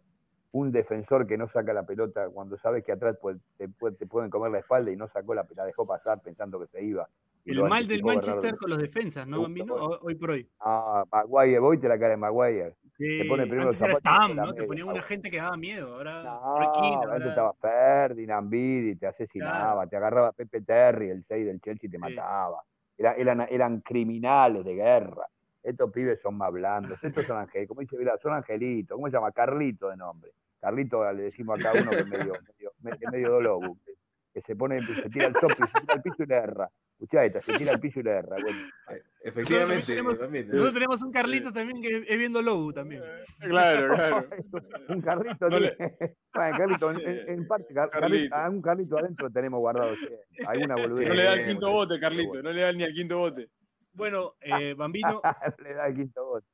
[0.52, 3.16] Un defensor que no saca la pelota cuando sabe que atrás
[3.58, 6.60] te, puede- te pueden comer la espalda y no sacó la la dejó pasar pensando
[6.60, 7.08] que se iba.
[7.44, 8.58] El mal del Manchester Bernardo.
[8.58, 9.74] con los defensas, ¿no, Bambino?
[9.74, 10.48] Hoy por hoy.
[10.60, 12.74] Ah, Maguire, voy te la cara de Maguire.
[12.96, 13.24] Sí.
[13.28, 14.52] pone primero Antes era Stam, ¿no?
[14.54, 15.94] Te ponían una gente que daba miedo.
[15.96, 16.78] Ahora No, antes
[17.10, 21.90] ahora- estaba Ferdinand, Vidi, te asesinaba, te agarraba Pepe Terry, el 6 del Chelsea, y
[21.90, 22.00] te Sí.
[22.00, 22.62] mataba.
[22.96, 25.26] Era- eran, eran criminales de guerra.
[25.62, 29.12] Estos pibes son más blandos, estos son angelitos, como dice Vila, son angelitos, ¿cómo se
[29.14, 29.32] llama?
[29.32, 30.30] Carlito de nombre.
[30.60, 33.76] Carlito le decimos a cada uno que es medio, medio, medio, medio dolobu,
[34.34, 36.70] que se pone, se tira al tope, se tira al piso y le erra.
[37.04, 38.36] Escuchá esta, se tira al piso y.
[38.42, 38.58] Bueno,
[38.90, 40.48] Eh, Efectivamente, tenemos- Bambino.
[40.52, 43.02] Nosotros tenemos un Carlitos también que es viendo Lobo también.
[43.40, 44.28] Claro, claro.
[44.88, 45.96] un Carlito, No le- tiene-
[46.32, 46.98] bueno, Carlito, en,
[47.46, 48.34] parte, Car- Carlito.
[48.34, 50.18] A un Carlito adentro tenemos guardado siempre.
[50.46, 51.08] Alguna boludez.
[51.08, 52.42] No le da el Sí, quinto bote, Carlito.
[52.42, 53.48] No le da ni al quinto bote.
[53.92, 55.20] Bueno, eh, Bambino,
[55.62, 56.46] le da el quinto voto.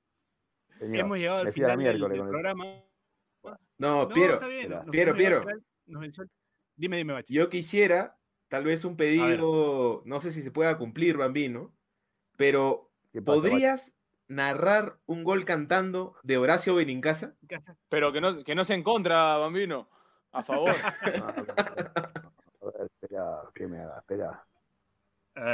[0.79, 1.99] Señor, hemos llegado al la final del,
[2.29, 2.65] programa.
[3.45, 4.35] No, No, Piero.
[4.35, 5.45] está bien, nos Piero, Piero.
[6.77, 7.35] Dime, dime, Bachi.
[7.35, 8.17] Yo quisiera,
[8.51, 11.73] tal vez un pedido, no sé si se pueda cumplir, Bambino,
[12.37, 13.95] pero ¿Qué pasa, ¿podrías
[14.27, 17.37] narrar un gol cantando de Horacio Benincasa?
[17.89, 19.89] Pero que no, que no se encontra, Bambino.
[20.33, 20.75] A favor.
[22.63, 23.99] A ver, espera, ¿qué me haga?
[24.01, 24.45] Espera,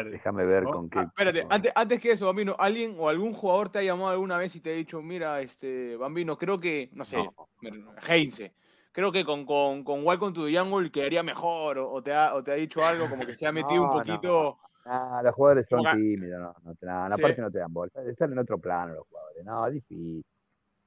[0.05, 0.99] déjame ver Oh, con qué.
[0.99, 4.39] Ah, espérate, antes, antes que eso, Bambino, ¿alguien o algún jugador te ha llamado alguna
[4.39, 7.95] vez y te ha dicho, mira, este, Bambino, creo que, no sé, No.
[8.09, 8.55] Heinze,
[8.97, 12.35] creo que con, con, con Welcome to the Jungle quedaría mejor, o, o te ha,
[12.35, 13.99] o te ha dicho algo como que se ha metido un No, no.
[13.99, 14.59] poquito.
[14.87, 17.23] Ah, los jugadores son tímidos, no, no, no, Sí.
[17.23, 17.93] aparte no te dan bola.
[18.07, 20.25] Están en otro plano los jugadores, no, es difícil.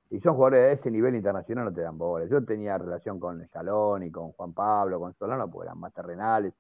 [0.10, 2.26] Y son jugadores de ese nivel internacional, no te dan bola.
[2.26, 6.54] Yo tenía relación con Scaloni, con Juan Pablo, con Solano, porque eran más terrenales,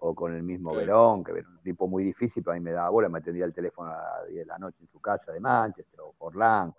[0.00, 0.74] o con el mismo.
[0.74, 3.46] Verón, que era un tipo muy difícil, pero a mí me daba bola, me atendía
[3.46, 6.74] el teléfono a las 10 de la noche en su casa de Manchester, o Forlán,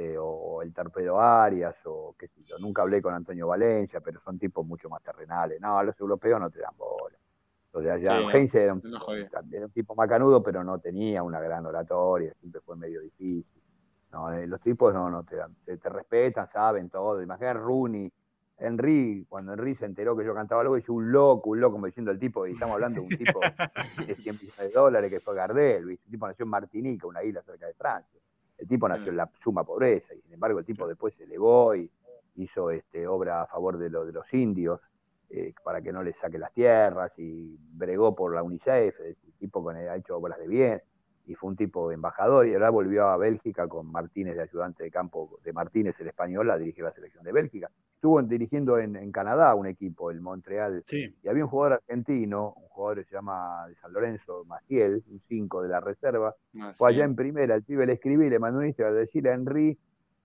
[0.00, 2.56] eh, o el Torpedo Arias, o qué sé yo.
[2.58, 5.60] Nunca hablé con Antonio Valencia, pero son tipos mucho más terrenales.
[5.60, 7.16] No, los europeos no te dan bola.
[7.72, 11.66] Sea, ya Sí, era un, no era un tipo macanudo, pero no tenía una gran
[11.66, 13.60] oratoria, siempre fue medio difícil.
[14.12, 17.20] No, eh, los tipos no, no te dan, te, te respetan, saben todo.
[17.20, 18.12] Imagínate Rooney,
[18.56, 21.86] Henry, cuando Henry se enteró que yo cantaba algo, dice un loco, un loco, como
[21.86, 23.40] diciendo el tipo, y estamos hablando de un tipo
[24.06, 26.04] de 100 millones de dólares que fue Gardel, ¿viste?
[26.06, 28.20] el tipo nació en Martinica, una isla cerca de Francia.
[28.58, 31.74] El tipo nació en la suma pobreza, y sin embargo el tipo después se elevó
[31.74, 31.90] y
[32.36, 34.80] hizo este, obra a favor de, lo- de los indios,
[35.30, 39.62] eh, para que no les saque las tierras, y bregó por la UNICEF, el tipo
[39.62, 40.82] con, ha hecho obras de bien,
[41.28, 44.90] y fue un tipo embajador, y ahora volvió a Bélgica con Martínez de ayudante de
[44.90, 47.68] campo de Martínez, el español, a dirigir la selección de Bélgica.
[47.96, 51.14] Estuvo en- dirigiendo en, en Canadá un equipo, el Montreal, sí.
[51.22, 55.20] y había un jugador argentino, un jugador que se llama de San Lorenzo, Maciel, un
[55.28, 56.94] 5 de la reserva, Ah, fue sí.
[56.96, 59.78] allá en primera, el pibe le escribí, le mandó un Instagram, decirle a Henry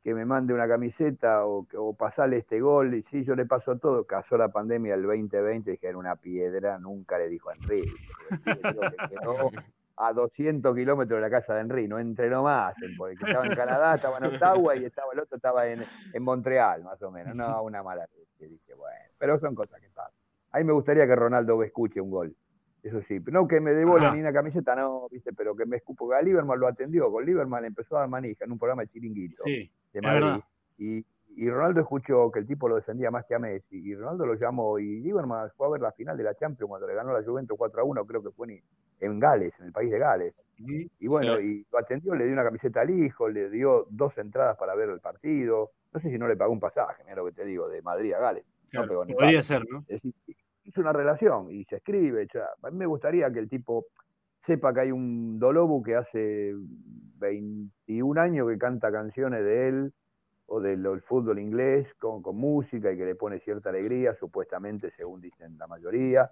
[0.04, 3.45] que me mande una camiseta o, que- o pasarle este gol, y sí, yo le
[3.45, 7.54] paso todo, casó la pandemia el 2020, dije, era una piedra, nunca le dijo a
[7.56, 7.82] Henry,
[9.97, 13.55] que a 200 kilómetros de la casa de Henry, no entrenó más, porque estaba en
[13.55, 15.83] Canadá, estaba en Ottawa y estaba el otro estaba en,
[16.13, 19.89] en Montreal, más o menos, no, una mala leche, dije, bueno, pero son cosas que
[19.89, 20.13] pasan.
[20.51, 22.35] A mí me gustaría que Ronaldo escuche un gol.
[22.83, 24.13] Eso sí, no que me Ajá.
[24.13, 26.11] ni una camiseta, no, viste, pero que me escupo.
[26.11, 29.41] A Lieberman lo atendió, con Lieberman empezó a dar manija en un programa de chiringuito
[29.45, 30.41] Sí, de Madrid.
[30.77, 31.05] Y,
[31.36, 33.77] y Ronaldo escuchó que el tipo lo defendía más que a Messi.
[33.77, 34.77] Y Ronaldo lo llamó.
[34.79, 37.57] Y Lieberman fue a ver la final de la Champions cuando le ganó la Juventus
[37.57, 38.61] 4 a 1, creo que fue
[38.99, 40.34] en, Gales, en el país de Gales.
[40.99, 41.43] Y bueno, Sí.
[41.43, 44.89] y lo atendió, le dio una camiseta al hijo, le dio dos entradas para ver
[44.89, 45.71] el partido.
[45.93, 48.13] No sé si no le pagó un pasaje, mira lo que te digo, de Madrid
[48.13, 48.45] a Gales.
[48.69, 49.79] Claro, no podría ser, ¿no?
[49.88, 50.13] Es decir,
[50.63, 52.27] hizo una relación y se escribe.
[52.34, 52.47] ya.
[52.61, 53.86] A mí me gustaría que el tipo
[54.45, 56.53] sepa que hay un Dolobu que hace
[57.19, 59.93] 21 años que canta canciones de él
[60.47, 65.21] o del fútbol inglés con, con música y que le pone cierta alegría, supuestamente, según
[65.21, 66.31] dicen la mayoría,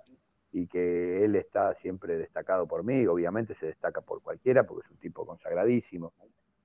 [0.52, 4.92] y que él está siempre destacado por mí, obviamente se destaca por cualquiera porque es
[4.92, 6.14] un tipo consagradísimo,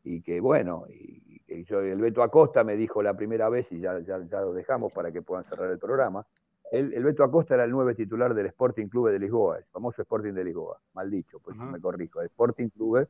[0.03, 3.99] y que bueno, y, yo, el Beto Acosta me dijo la primera vez, y ya,
[4.01, 6.27] ya, ya lo dejamos para que puedan cerrar el programa,
[6.73, 10.03] el, el Beto Acosta era el nueve titular del Sporting Clube de Lisboa, el famoso
[10.03, 11.71] Sporting de Lisboa, mal dicho, pues Ajá.
[11.71, 13.07] me corrijo, el Sporting Clube,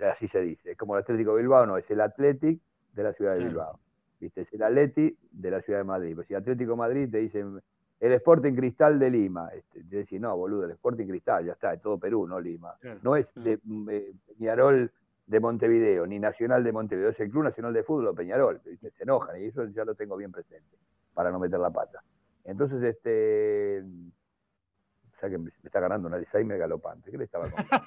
[0.00, 2.60] así se dice, es como el Atlético Bilbao, no, es el Athletic
[2.96, 3.50] de la ciudad de Claro.
[3.50, 3.80] Bilbao,
[4.20, 4.40] ¿viste?
[4.42, 7.60] es el Atleti de la ciudad de Madrid, pues si Atlético de Madrid te dicen
[8.00, 11.72] el Sporting Cristal de Lima, este, te decís, no, boludo, el Sporting Cristal, ya está,
[11.72, 13.00] es todo Perú, no Lima, Claro.
[13.02, 13.58] no es de
[13.90, 14.90] eh, Peñarol
[15.26, 18.90] de Montevideo, ni Nacional de Montevideo, es el Club Nacional de Fútbol Peñarol, ¿viste?
[18.90, 20.76] se enojan y eso ya lo tengo bien presente,
[21.14, 22.02] para no meter la pata.
[22.44, 27.44] Entonces, este, o sea que me, me está ganando un Alzheimer galopante, ¿qué le estaba
[27.50, 27.84] contando?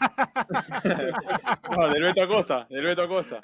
[1.77, 3.39] No, del Beto Acosta, del Beto Acosta.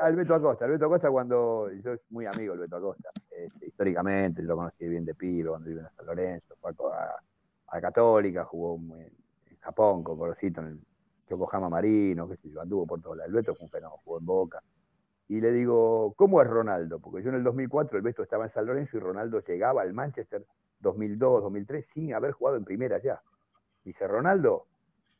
[0.00, 3.10] Ah, el Beto Acosta, el Beto Acosta cuando, yo soy muy amigo del Beto Acosta,
[3.30, 7.14] este, históricamente, lo conocí bien de pibe, cuando vive en San Lorenzo, fue a,
[7.68, 10.80] a Católica, jugó muy- en Japón con Gorosito en el
[11.30, 13.28] Yokohama Marino, qué sé yo, anduvo por todos lados.
[13.28, 14.62] El Beto fue un fenómeno, jugó en Boca.
[15.28, 16.98] Y le digo, ¿cómo es Ronaldo?
[16.98, 19.92] Porque yo en el 2004, el Beto estaba en San Lorenzo y Ronaldo llegaba al
[19.94, 20.44] Manchester
[20.80, 23.22] 2002, 2003 sin haber jugado en primera ya.
[23.84, 24.66] Dice, Ronaldo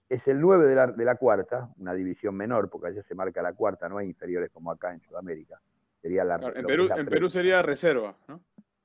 [0.09, 3.43] es el 9 de la, de la cuarta, una división menor, porque allá se marca
[3.43, 5.61] la cuarta, no hay inferiores como acá en Sudamérica.
[6.01, 8.41] Sería la, Claro, en, Perú, en Perú sería reserva, ¿no?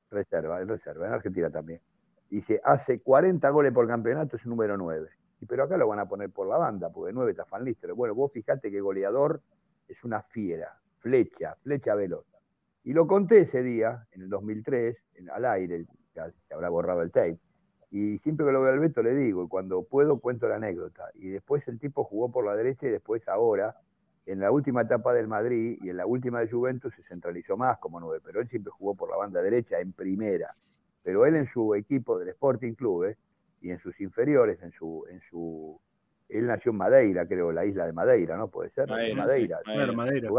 [0.10, 1.82] reserva, es reserva, en Argentina también.
[2.30, 5.10] Dice, hace 40 goles por campeonato, es número 9.
[5.42, 7.94] Y pero acá lo van a poner por la banda, porque 9 está Fan Lister.
[7.94, 9.42] Bueno, vos fijate que goleador
[9.88, 12.26] es una fiera, flecha, flecha veloz.
[12.84, 15.86] Y lo conté ese día, en el 2003, en, al aire,
[16.16, 17.40] ya se habrá borrado el tape.
[17.92, 21.06] Y siempre que lo veo al Beto le digo, y cuando puedo cuento la anécdota.
[21.16, 23.76] Y después el tipo jugó por la derecha y después ahora,
[24.26, 27.80] en la última etapa del Madrid y en la última de Juventus se centralizó más
[27.80, 30.56] como nueve, pero él siempre jugó por la banda derecha en primera.
[31.02, 33.18] pero él en su equipo del Sporting Club eh,
[33.62, 35.80] y en sus inferiores, en su, en su,
[36.28, 38.50] él nació en Madeira, creo, la isla de Madeira, ¿no?
[38.50, 39.58] Puede ser, Madeira, Madeira.
[39.66, 40.30] sí, Claro, Madeira.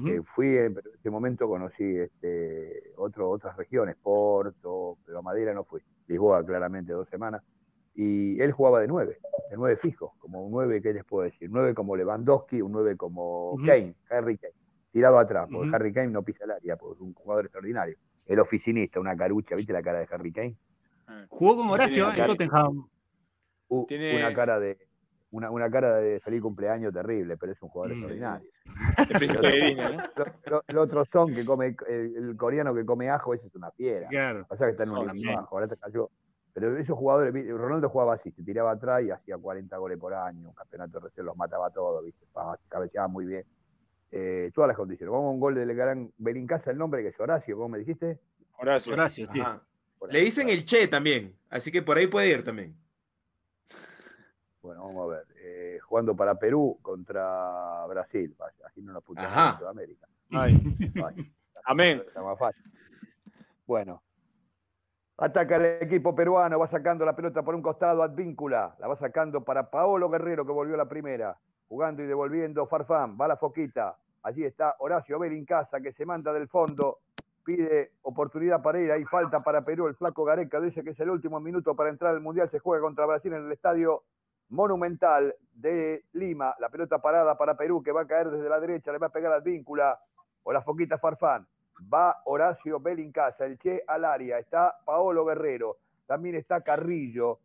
[0.00, 0.18] Portugal.
[0.20, 0.22] Ujú.
[0.22, 5.52] Eh, fui, pero en ese momento conocí este, otro, otras regiones, Porto, pero a Madeira
[5.54, 5.80] no fui.
[6.08, 7.42] Lisboa, claramente, dos semanas.
[7.94, 9.18] Y él jugaba de nueve,
[9.50, 11.48] de nueve fijo, como un nueve, ¿qué les puedo decir?
[11.50, 13.54] Nueve como Lewandowski, un nueve como.
[13.66, 14.52] Kane, Harry Kane,
[14.92, 15.74] tirado atrás, porque.
[15.74, 17.96] Harry Kane no pisa el área, porque es un jugador extraordinario.
[18.26, 20.56] El oficinista, una carucha, ¿viste la cara de Harry Kane?
[21.30, 22.86] Jugó con Horacio en Tottenham.
[23.88, 24.76] Tiene- Una cara de
[25.30, 27.98] una, una cara de feliz cumpleaños terrible, pero es un jugador Mm.
[27.98, 28.50] extraordinario.
[30.44, 33.70] El el otro son que come, el, el coreano que come ajo, ese es una
[33.72, 34.08] fiera.
[34.08, 34.46] Claro.
[34.48, 35.26] Pasa que está en un Son, nivel sí.
[35.34, 36.10] bajo, ahora te cayó.
[36.52, 40.48] Pero esos jugadores, Ronaldo jugaba así, se tiraba atrás y hacía 40 goles por año,
[40.48, 42.24] un campeonato recién los mataba todos, ¿viste?
[42.68, 43.44] Cabeceaba muy bien.
[44.10, 45.12] Eh, todas las condiciones.
[45.12, 48.18] Vamos a un gol del gran Belincasa, el nombre que es Horacio, ¿cómo me dijiste?
[48.58, 48.92] Horacio.
[48.94, 49.40] Horacio, sí.
[49.40, 49.60] Ajá.
[49.98, 52.74] Por Le dicen el Che también, así que por ahí puede ir también.
[54.66, 55.26] Bueno, vamos a ver.
[55.40, 60.08] Eh, jugando para Perú contra Brasil, vaya, así no nos puteamos en Sudamérica.
[60.32, 60.54] Ay,
[61.00, 61.22] Vaya.
[61.66, 62.02] Amén.
[62.04, 62.64] Está más fácil.
[63.64, 64.02] Bueno.
[65.18, 68.74] Ataca el equipo peruano, va sacando la pelota por un costado, Advíncula.
[68.80, 71.38] La va sacando para Paolo Guerrero, que volvió la primera.
[71.68, 73.16] Jugando y devolviendo Farfán.
[73.18, 73.96] Va la foquita.
[74.24, 76.98] Allí está Horacio Belincasa, que se manda del fondo.
[77.44, 78.90] Pide oportunidad para ir.
[78.90, 79.86] Hay falta para Perú.
[79.86, 82.50] El flaco Gareca dice que es el último minuto para entrar al Mundial.
[82.50, 84.02] Se juega contra Brasil en el estadio
[84.50, 86.54] Monumental de Lima.
[86.58, 88.92] La pelota parada para Perú, que va a caer desde la derecha.
[88.92, 89.98] Le va a pegar a Advíncula.
[90.44, 91.46] O la foquita Farfán.
[91.92, 97.40] Va Horacio Belincasa, el Che al área, está Paolo Guerrero, también está Carrillo,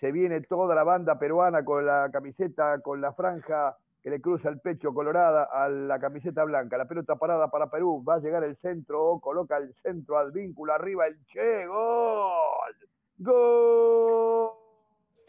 [0.00, 4.48] se viene toda la banda peruana con la camiseta, con la franja que le cruza
[4.48, 6.76] el pecho colorada a la camiseta blanca.
[6.76, 10.72] La pelota parada para Perú, va a llegar el centro, coloca el centro al vínculo,
[10.72, 12.76] arriba el Che, gol,
[13.18, 14.65] gol.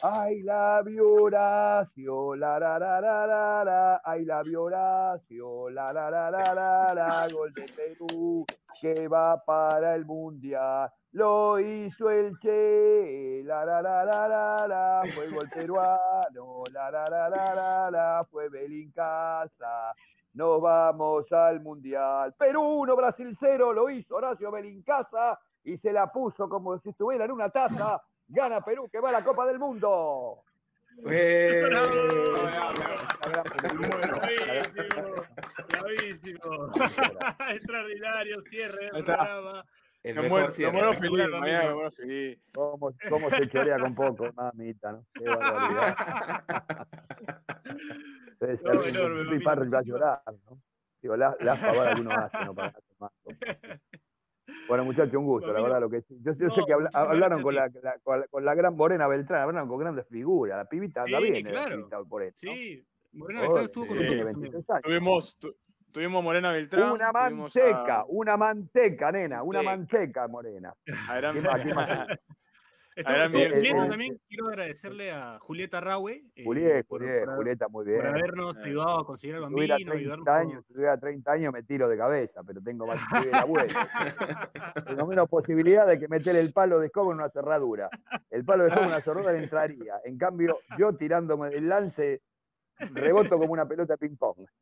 [0.03, 6.29] Ay, la Horacio, la la la la la la, ay, la Horacio, la la la
[6.29, 8.45] la la la, gol de Perú
[8.79, 10.91] que va para el Mundial.
[11.13, 17.05] Lo hizo el Che, la la la la la la, fue gol peruano, la la
[17.09, 19.95] la la la la, fue Belincasa.
[20.33, 22.35] Nos vamos al Mundial.
[22.37, 27.25] Perú 1, Brasil 0, lo hizo Horacio Belincasa y se la puso como si estuviera
[27.25, 27.99] en una taza.
[28.27, 30.43] Gana Perú que va a la Copa del Mundo.
[31.09, 31.61] Eh,
[34.09, 35.13] Bravísimo,
[35.69, 36.71] bravísimo.
[37.51, 39.17] Extraordinario cierre del está.
[39.17, 39.65] programa.
[40.03, 40.71] el Me mejor muero, me cierre.
[40.71, 41.39] muero Espectacular, feliz, amigo.
[41.39, 42.39] mañana me muero feliz.
[42.53, 45.05] ¿Cómo, cómo se chorea con poco, mamita, ¿no?
[45.13, 45.95] Qué barbaridad.
[48.39, 50.61] Debe ser No, un- enorme, un mamita, piparro va a muchísimas- llorar, ¿no?
[51.01, 52.55] Digo, la, la pavada que uno hace, ¿no?
[52.55, 52.73] Para.
[54.67, 57.41] Bueno, muchachos, un gusto, la verdad, lo que yo, yo no, sé que habla- hablaron
[57.41, 60.65] con la, la- con, la, con la gran Morena Beltrán, hablaron con grandes figuras, la
[60.65, 61.77] pibita anda Sí, bien, la claro.
[61.77, 62.09] ¿no?
[62.35, 64.51] Sí, Morena Beltrán estuvo con sí, tiene nosotros también.
[64.51, 64.81] 23 años.
[64.83, 65.55] Tuvimos, tu-
[65.91, 66.91] tuvimos Morena Beltrán.
[66.91, 69.65] Una a- manteca, una manteca, nena, una Sí.
[69.65, 70.73] manteca, Morena.
[70.85, 71.89] ¿Qué más, qué más?
[73.05, 73.89] Julieta Simón.
[73.89, 74.19] también.
[74.27, 78.05] Quiero agradecerle a Julieta Raue eh, Julieta, por, Julieta, por- Julieta, muy por bien.
[78.07, 78.59] habernos Eh.
[78.65, 81.53] ayudado a conseguir al Si tuviera bambino, ayudarnos 30 con- años, si tuviera 30 años
[81.53, 84.51] me tiro de cabeza, pero tengo más que la abuela.
[84.85, 87.89] Tengo menos posibilidad de que meter el palo de escoba en una cerradura.
[88.29, 89.95] El palo de escoba en una cerradura le entraría.
[90.05, 92.21] En cambio, yo tirándome el lance,
[92.93, 94.45] reboto como una pelota de ping-pong.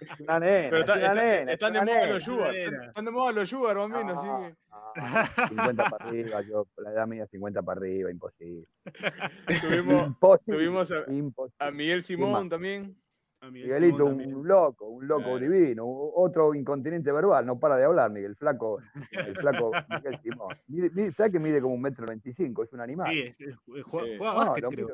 [0.00, 1.52] Es una nena, Pero es está- una está- nena.
[1.52, 2.54] es están de moda los Sugar.
[2.54, 4.56] Están, de moda los Sugar, bambino, así que.
[4.70, 8.66] Ah, ah, 50 para arriba, yo, la edad mía 50 para arriba, imposible.
[9.62, 10.56] Tuvimos, Imposible.
[10.58, 11.56] tuvimos a, imposible.
[11.58, 12.02] a Miguel?
[12.02, 12.96] Simón también.
[13.40, 14.34] a Miguelito, Simón un, también.
[14.34, 18.78] un loco, un loco divino, otro incontinente verbal, no para de hablar, Miguel, flaco,
[19.12, 20.48] el flaco Miguel Simón.
[20.68, 22.64] Mide, mide- ¿Sabes que mide como un metro veinticinco?
[22.64, 23.10] Es un animal.
[23.12, 24.18] Sí, es- es- juega, Sí.
[24.18, 24.88] juega No, básquet, creo.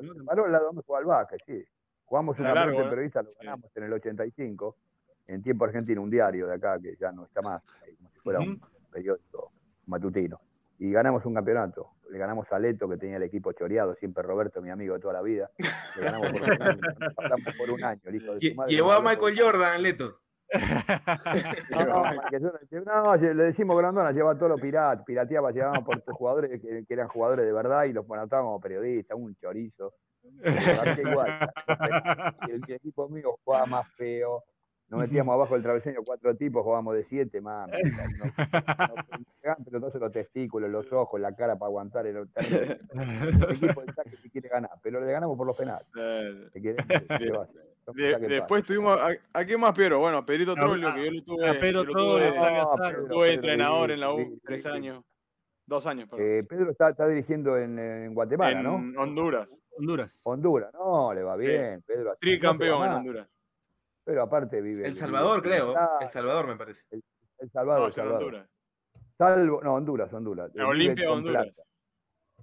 [0.44, 1.64] al lado donde juega al básquet, sí.
[2.10, 2.88] Jugamos una largo, ¿eh?
[2.90, 3.36] periodista, lo Sí.
[3.40, 4.76] ganamos en el 85,
[5.28, 7.62] en tiempo argentino, un diario de acá que ya no está más,
[7.96, 8.60] como si fuera un
[8.90, 9.52] periódico
[9.86, 10.40] matutino.
[10.80, 11.90] Y ganamos un campeonato.
[12.10, 15.12] Le ganamos a Leto, que tenía el equipo choreado, siempre Roberto, mi amigo de toda
[15.14, 15.50] la vida.
[15.96, 18.72] Le ganamos por un año, nos pasamos por un año, el hijo de su madre.
[18.74, 19.38] Llevó a Michael.
[19.40, 20.18] Jordan, Leto.
[21.70, 26.14] No, que yo- no, le decimos Grandona, lleva todos los piratas, pirateaba, llevábamos por tus
[26.16, 29.94] jugadores que, que eran jugadores de verdad y los anotábamos como periodistas, un chorizo.
[30.98, 31.50] Igual,
[32.48, 34.44] el, el equipo mío jugaba más feo,
[34.88, 37.72] nos metíamos abajo del travesaño cuatro tipos, jugábamos de siete, mami.
[37.72, 38.94] No, no,
[39.40, 42.80] pegaban pelotazo en los testículos, los ojos, la cara para aguantar, terrible.
[42.92, 45.86] El equipo del saque si quiere ganar, pero le ganamos por los penales.
[45.96, 46.60] Eh, ¿Qué?
[47.18, 47.46] ¿Qué va
[47.94, 48.98] de- después tuvimos.
[49.00, 49.98] ¿A, a quién más, Piero?
[50.00, 50.24] Bueno,
[50.54, 51.48] Troglio, a- que yo lo tuve.
[51.48, 52.30] a Pedro Troglio, tuve-
[53.08, 55.00] Pedro entrenador en la U tres años.
[55.66, 56.26] Dos años, perdón.
[56.28, 58.74] Eh, Pedro está, está dirigiendo en, en Guatemala, ¿no?
[58.76, 59.48] en Honduras.
[59.80, 60.20] Honduras.
[60.24, 61.42] Honduras, no, le va Sí.
[61.46, 62.14] bien, Pedro.
[62.20, 63.28] Tricampeón No, en Honduras.
[64.04, 64.82] pero aparte vive.
[64.86, 65.74] El vive Salvador, en creo.
[66.00, 66.84] El Salvador, me parece.
[67.38, 68.12] El Salvador, No, El.
[68.12, 68.48] Honduras.
[69.16, 70.50] Salvo, no, Honduras, Honduras.
[70.54, 71.48] La Eh, Olimpia vive Honduras.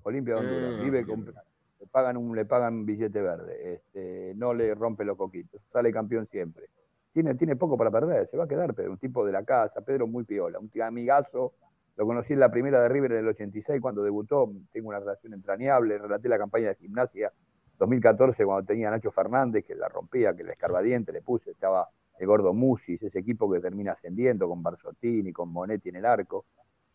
[0.03, 1.43] Olimpia de Honduras, Ah, vive bien, con plata.
[1.79, 6.27] Le pagan un, le pagan billete verde, este, no le rompe los coquitos, sale campeón
[6.27, 6.65] siempre.
[7.13, 9.81] Tiene, tiene poco para perder, se va a quedar, pero un tipo de la casa,
[9.81, 11.53] Pedro muy piola, un tío amigazo,
[11.97, 15.33] lo conocí en la primera de River en el 86 cuando debutó, tengo una relación
[15.33, 17.33] entrañable, relaté la campaña de gimnasia
[17.79, 21.89] 2014 cuando tenía a Nacho Fernández, que la rompía, que la escarbadiente le puse, estaba
[22.19, 26.45] el gordo Musis, ese equipo que termina ascendiendo con Barzottini, con Monetti en el arco.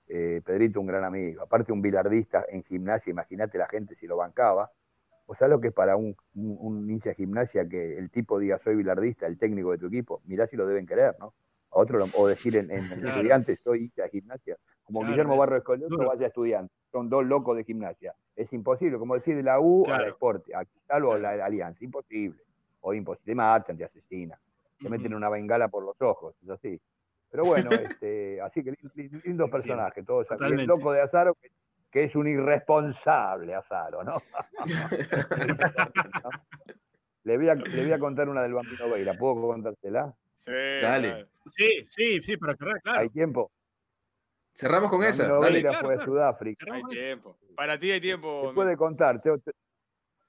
[0.09, 1.43] Eh, Pedrito, un gran amigo.
[1.43, 4.71] Aparte, un bilardista en gimnasia, imagínate la gente si lo bancaba.
[5.27, 8.39] O sea, lo que es para un, un, un hincha de gimnasia que el tipo
[8.39, 11.35] diga soy bilardista, el técnico de tu equipo, mirá si lo deben querer, ¿no?
[11.75, 13.09] A otro, o decir en, en Claro.
[13.09, 14.57] estudiantes soy hincha de gimnasia.
[14.85, 16.09] Como Claro, Guillermo Barro Escolioto duro.
[16.09, 16.73] vaya estudiante.
[16.91, 18.15] Son dos locos de gimnasia.
[18.37, 20.11] Es imposible, como decir de la U a la Claro.
[20.13, 21.83] Sport, a Cristal o a la Alianza.
[21.83, 22.43] Imposible.
[22.83, 23.33] O imposible.
[23.33, 24.39] Te matan, te asesinan.
[24.79, 25.17] Te meten Ujú.
[25.17, 26.79] una bengala por los ojos, es así.
[27.31, 27.71] Pero bueno,
[28.03, 30.27] este, así que lin- lin- lindos Sí, personajes, todos.
[30.41, 31.51] El loco de Azaro, que,
[31.91, 34.21] que es un irresponsable Azaro, ¿no?
[37.25, 40.13] le, voy a, le voy a contar una del Bambino Veira, ¿puedo contársela?
[40.45, 41.27] Sí, Dale.
[41.51, 43.01] Sí, sí, sí, para cerrar, claro.
[43.01, 43.53] ¿Hay tiempo?
[44.53, 45.23] Cerramos con esa.
[45.29, 45.61] Bambino Dale.
[45.61, 46.13] Claro, fue a claro.
[46.13, 46.75] Sudáfrica.
[46.75, 47.37] Hay tiempo.
[47.55, 48.49] Para ti hay tiempo.
[48.49, 49.39] Se puede contar, tengo,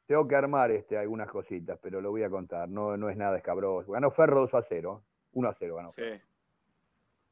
[0.06, 3.38] tengo que armar este, algunas cositas, pero lo voy a contar, no, no es nada
[3.38, 3.91] escabroso.
[3.91, 5.03] Ganó Ferro 2 a 0,
[5.34, 5.91] 1 a 0 ganó.
[5.94, 6.22] Sí.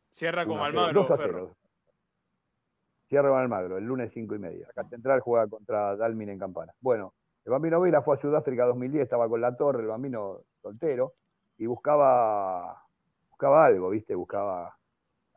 [0.09, 1.45] Cierra con 1 a 0, Almagro, 2 a Ferro.
[1.45, 1.55] 0.
[3.09, 4.67] Cierra con Almagro, el lunes 5 y media.
[4.69, 6.73] Acá Central juega contra Dalmin en Campana.
[6.79, 7.13] Bueno,
[7.45, 11.13] el Bambino Veira fue a Sudáfrica 2010, estaba con la torre, el Bambino soltero,
[11.61, 12.83] y buscaba,
[13.29, 14.15] buscaba algo, ¿viste?
[14.15, 14.75] Buscaba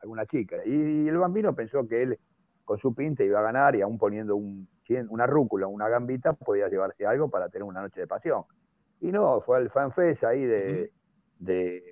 [0.01, 0.57] alguna chica.
[0.65, 2.19] Y el Bambino pensó que él,
[2.63, 4.67] con su pinta, iba a ganar y aún poniendo un,
[5.09, 8.43] una rúcula, una gambita, podía llevarse algo para tener una noche de pasión.
[9.01, 10.91] Y no, fue al fanfest ahí de,
[11.37, 11.83] de,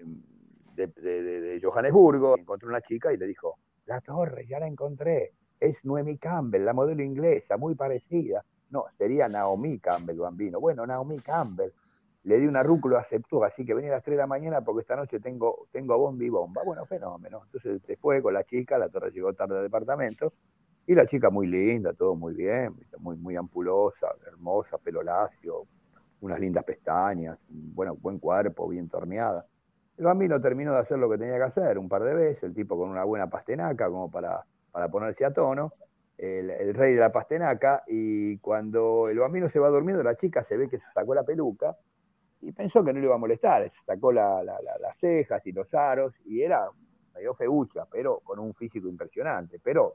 [0.73, 4.65] de, de- de- de Johannesburgo, encontró una chica y le dijo, la torre, ya la
[4.65, 8.43] encontré, es Noemi Campbell, la modelo inglesa, muy parecida.
[8.71, 10.59] No, sería Naomi Campbell, bambino.
[10.59, 11.71] Bueno, Naomi Campbell.
[12.23, 14.81] Le di una rúcula, aceptó, así que venía a las 3 de la mañana porque
[14.81, 16.63] esta noche tengo, tengo bomba y bomba.
[16.63, 17.41] Bueno, fenómeno.
[17.45, 20.31] Entonces se fue con la chica, la torre llegó tarde al departamento,
[20.85, 25.63] y la chica muy linda, todo muy bien, muy, muy ampulosa, hermosa, pelo lacio,
[26.21, 29.45] unas lindas pestañas, bueno, buen cuerpo, bien torneada.
[29.97, 32.53] El bambino terminó de hacer lo que tenía que hacer un par de veces, el
[32.53, 35.73] tipo con una buena pastenaca como para, para ponerse a tono,
[36.17, 40.43] el, el rey de la pastenaca, y cuando el bambino se va durmiendo, la chica
[40.45, 41.75] se ve que se sacó la peluca
[42.47, 45.51] y pensó que no le iba a molestar, sacó la- la- la- las cejas y
[45.51, 46.67] los aros, y era
[47.13, 49.93] medio feucha, pero con un físico impresionante, pero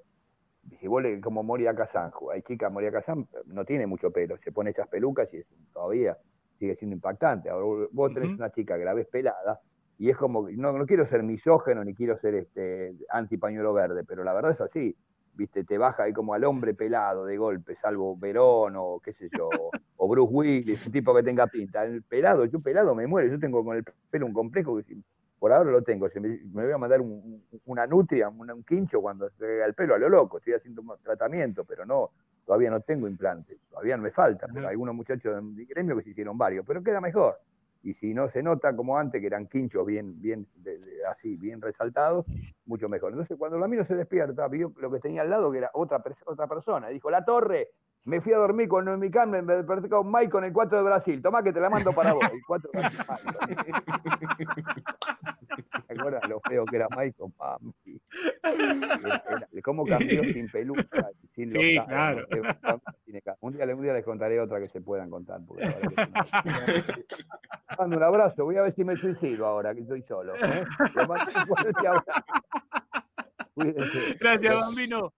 [0.81, 4.53] si vos le, como Moria Kazan, hay chica Moria Kazan, no tiene mucho pelo, se
[4.53, 6.16] pone esas pelucas y es, todavía
[6.59, 7.49] sigue siendo impactante.
[7.49, 9.61] Ahora vos- tenés una chica que la ves pelada
[9.99, 14.05] y es como, no, no quiero ser misógeno ni quiero ser este anti pañuelo verde,
[14.05, 14.95] pero la verdad es así,
[15.39, 19.31] viste, te baja ahí como al hombre pelado de golpe, salvo Verón o qué sé
[19.35, 21.85] yo, o Bruce Willis, un tipo que tenga pinta.
[21.85, 25.02] El pelado, yo pelado me muero, yo tengo con el pelo un complejo que si-
[25.39, 28.51] por ahora lo tengo, si me, me voy a mandar un- un- una nutria, un,
[28.51, 32.10] un quincho cuando se el pelo a lo loco, estoy haciendo un tratamiento, pero no,
[32.44, 35.97] todavía no tengo implantes, todavía no me falta, pero hay algunos muchachos de mi gremio
[35.97, 37.39] que se hicieron varios, pero queda mejor.
[37.83, 40.81] Y si no se nota como antes, que eran quinchos bien, bien, de-
[41.11, 42.27] así, bien resaltados,
[42.67, 43.13] mucho mejor.
[43.13, 46.03] Entonces, cuando el amigo se despierta, vio lo que tenía al lado, que era otra,
[46.27, 46.89] otra persona.
[46.89, 47.69] Dijo, la torre,
[48.09, 50.85] me fui a dormir con Noemi Campbell, me desperté con Mike con el 4 de
[50.85, 51.20] Brasil.
[51.20, 52.24] Tomá que te la mando para vos.
[52.32, 53.30] El 4 de Brasil.
[55.86, 57.32] ¿Te acuerdas lo feo que era Mike con
[58.43, 61.10] era- ¿Cómo cambió sin peluca?
[61.35, 62.26] Sin Sí, claro.
[63.40, 65.40] Un día, un día les contaré otra que se puedan contar.
[65.47, 67.05] Porque la verdad que sí.
[67.78, 70.35] mando un abrazo, voy a ver si me suicido ahora, que estoy solo.
[70.36, 70.64] ¿eh?
[70.94, 71.30] Un abrazo.
[74.18, 75.12] Gracias, Bambino.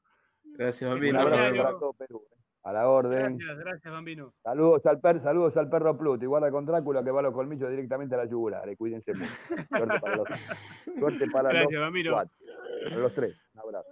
[0.57, 1.21] Gracias, Un Bambino.
[1.21, 2.23] abrazo para todo Perú.
[2.63, 3.39] A la orden.
[3.39, 4.35] Gracias, gracias, Bambino.
[4.43, 7.71] Saludos al, per, saludos al perro Pluto, igual con Drácula que va a los colmillos
[7.71, 8.69] directamente a la yugular.
[8.69, 9.31] eh, Cuídense mucho.
[9.71, 10.29] Suerte para los,
[10.99, 12.13] suerte para Gracias, los Bambino.
[12.13, 12.37] cuatro.
[12.85, 13.37] Para los tres.
[13.55, 13.89] Un abrazo.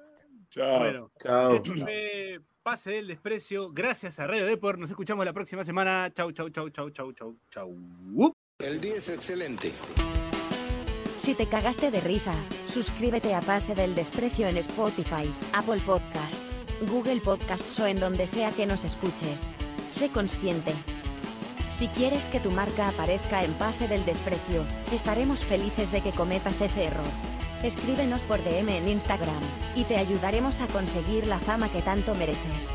[0.51, 0.79] Chao.
[0.81, 1.55] Bueno, Chao.
[1.57, 3.71] esto fue Pase del Desprecio.
[3.73, 4.79] Gracias a Radio Depor.
[4.79, 6.11] Nos escuchamos la próxima semana.
[6.13, 7.75] Chau, chau, chau, chau, chau, chau, chau.
[8.59, 9.73] El día es excelente.
[11.17, 12.35] Si te cagaste de risa,
[12.67, 18.53] suscríbete a Pase del Desprecio en Spotify, Apple Podcasts, Google Podcasts o en donde sea
[18.53, 19.53] que nos escuches.
[19.91, 20.73] Sé consciente.
[21.71, 26.61] Si quieres que tu marca aparezca en Pase del Desprecio, estaremos felices de que cometas
[26.61, 27.05] ese error.
[27.63, 29.43] Escríbenos por DM en Instagram,
[29.75, 32.69] y te ayudaremos a conseguir la fama que tanto mereces.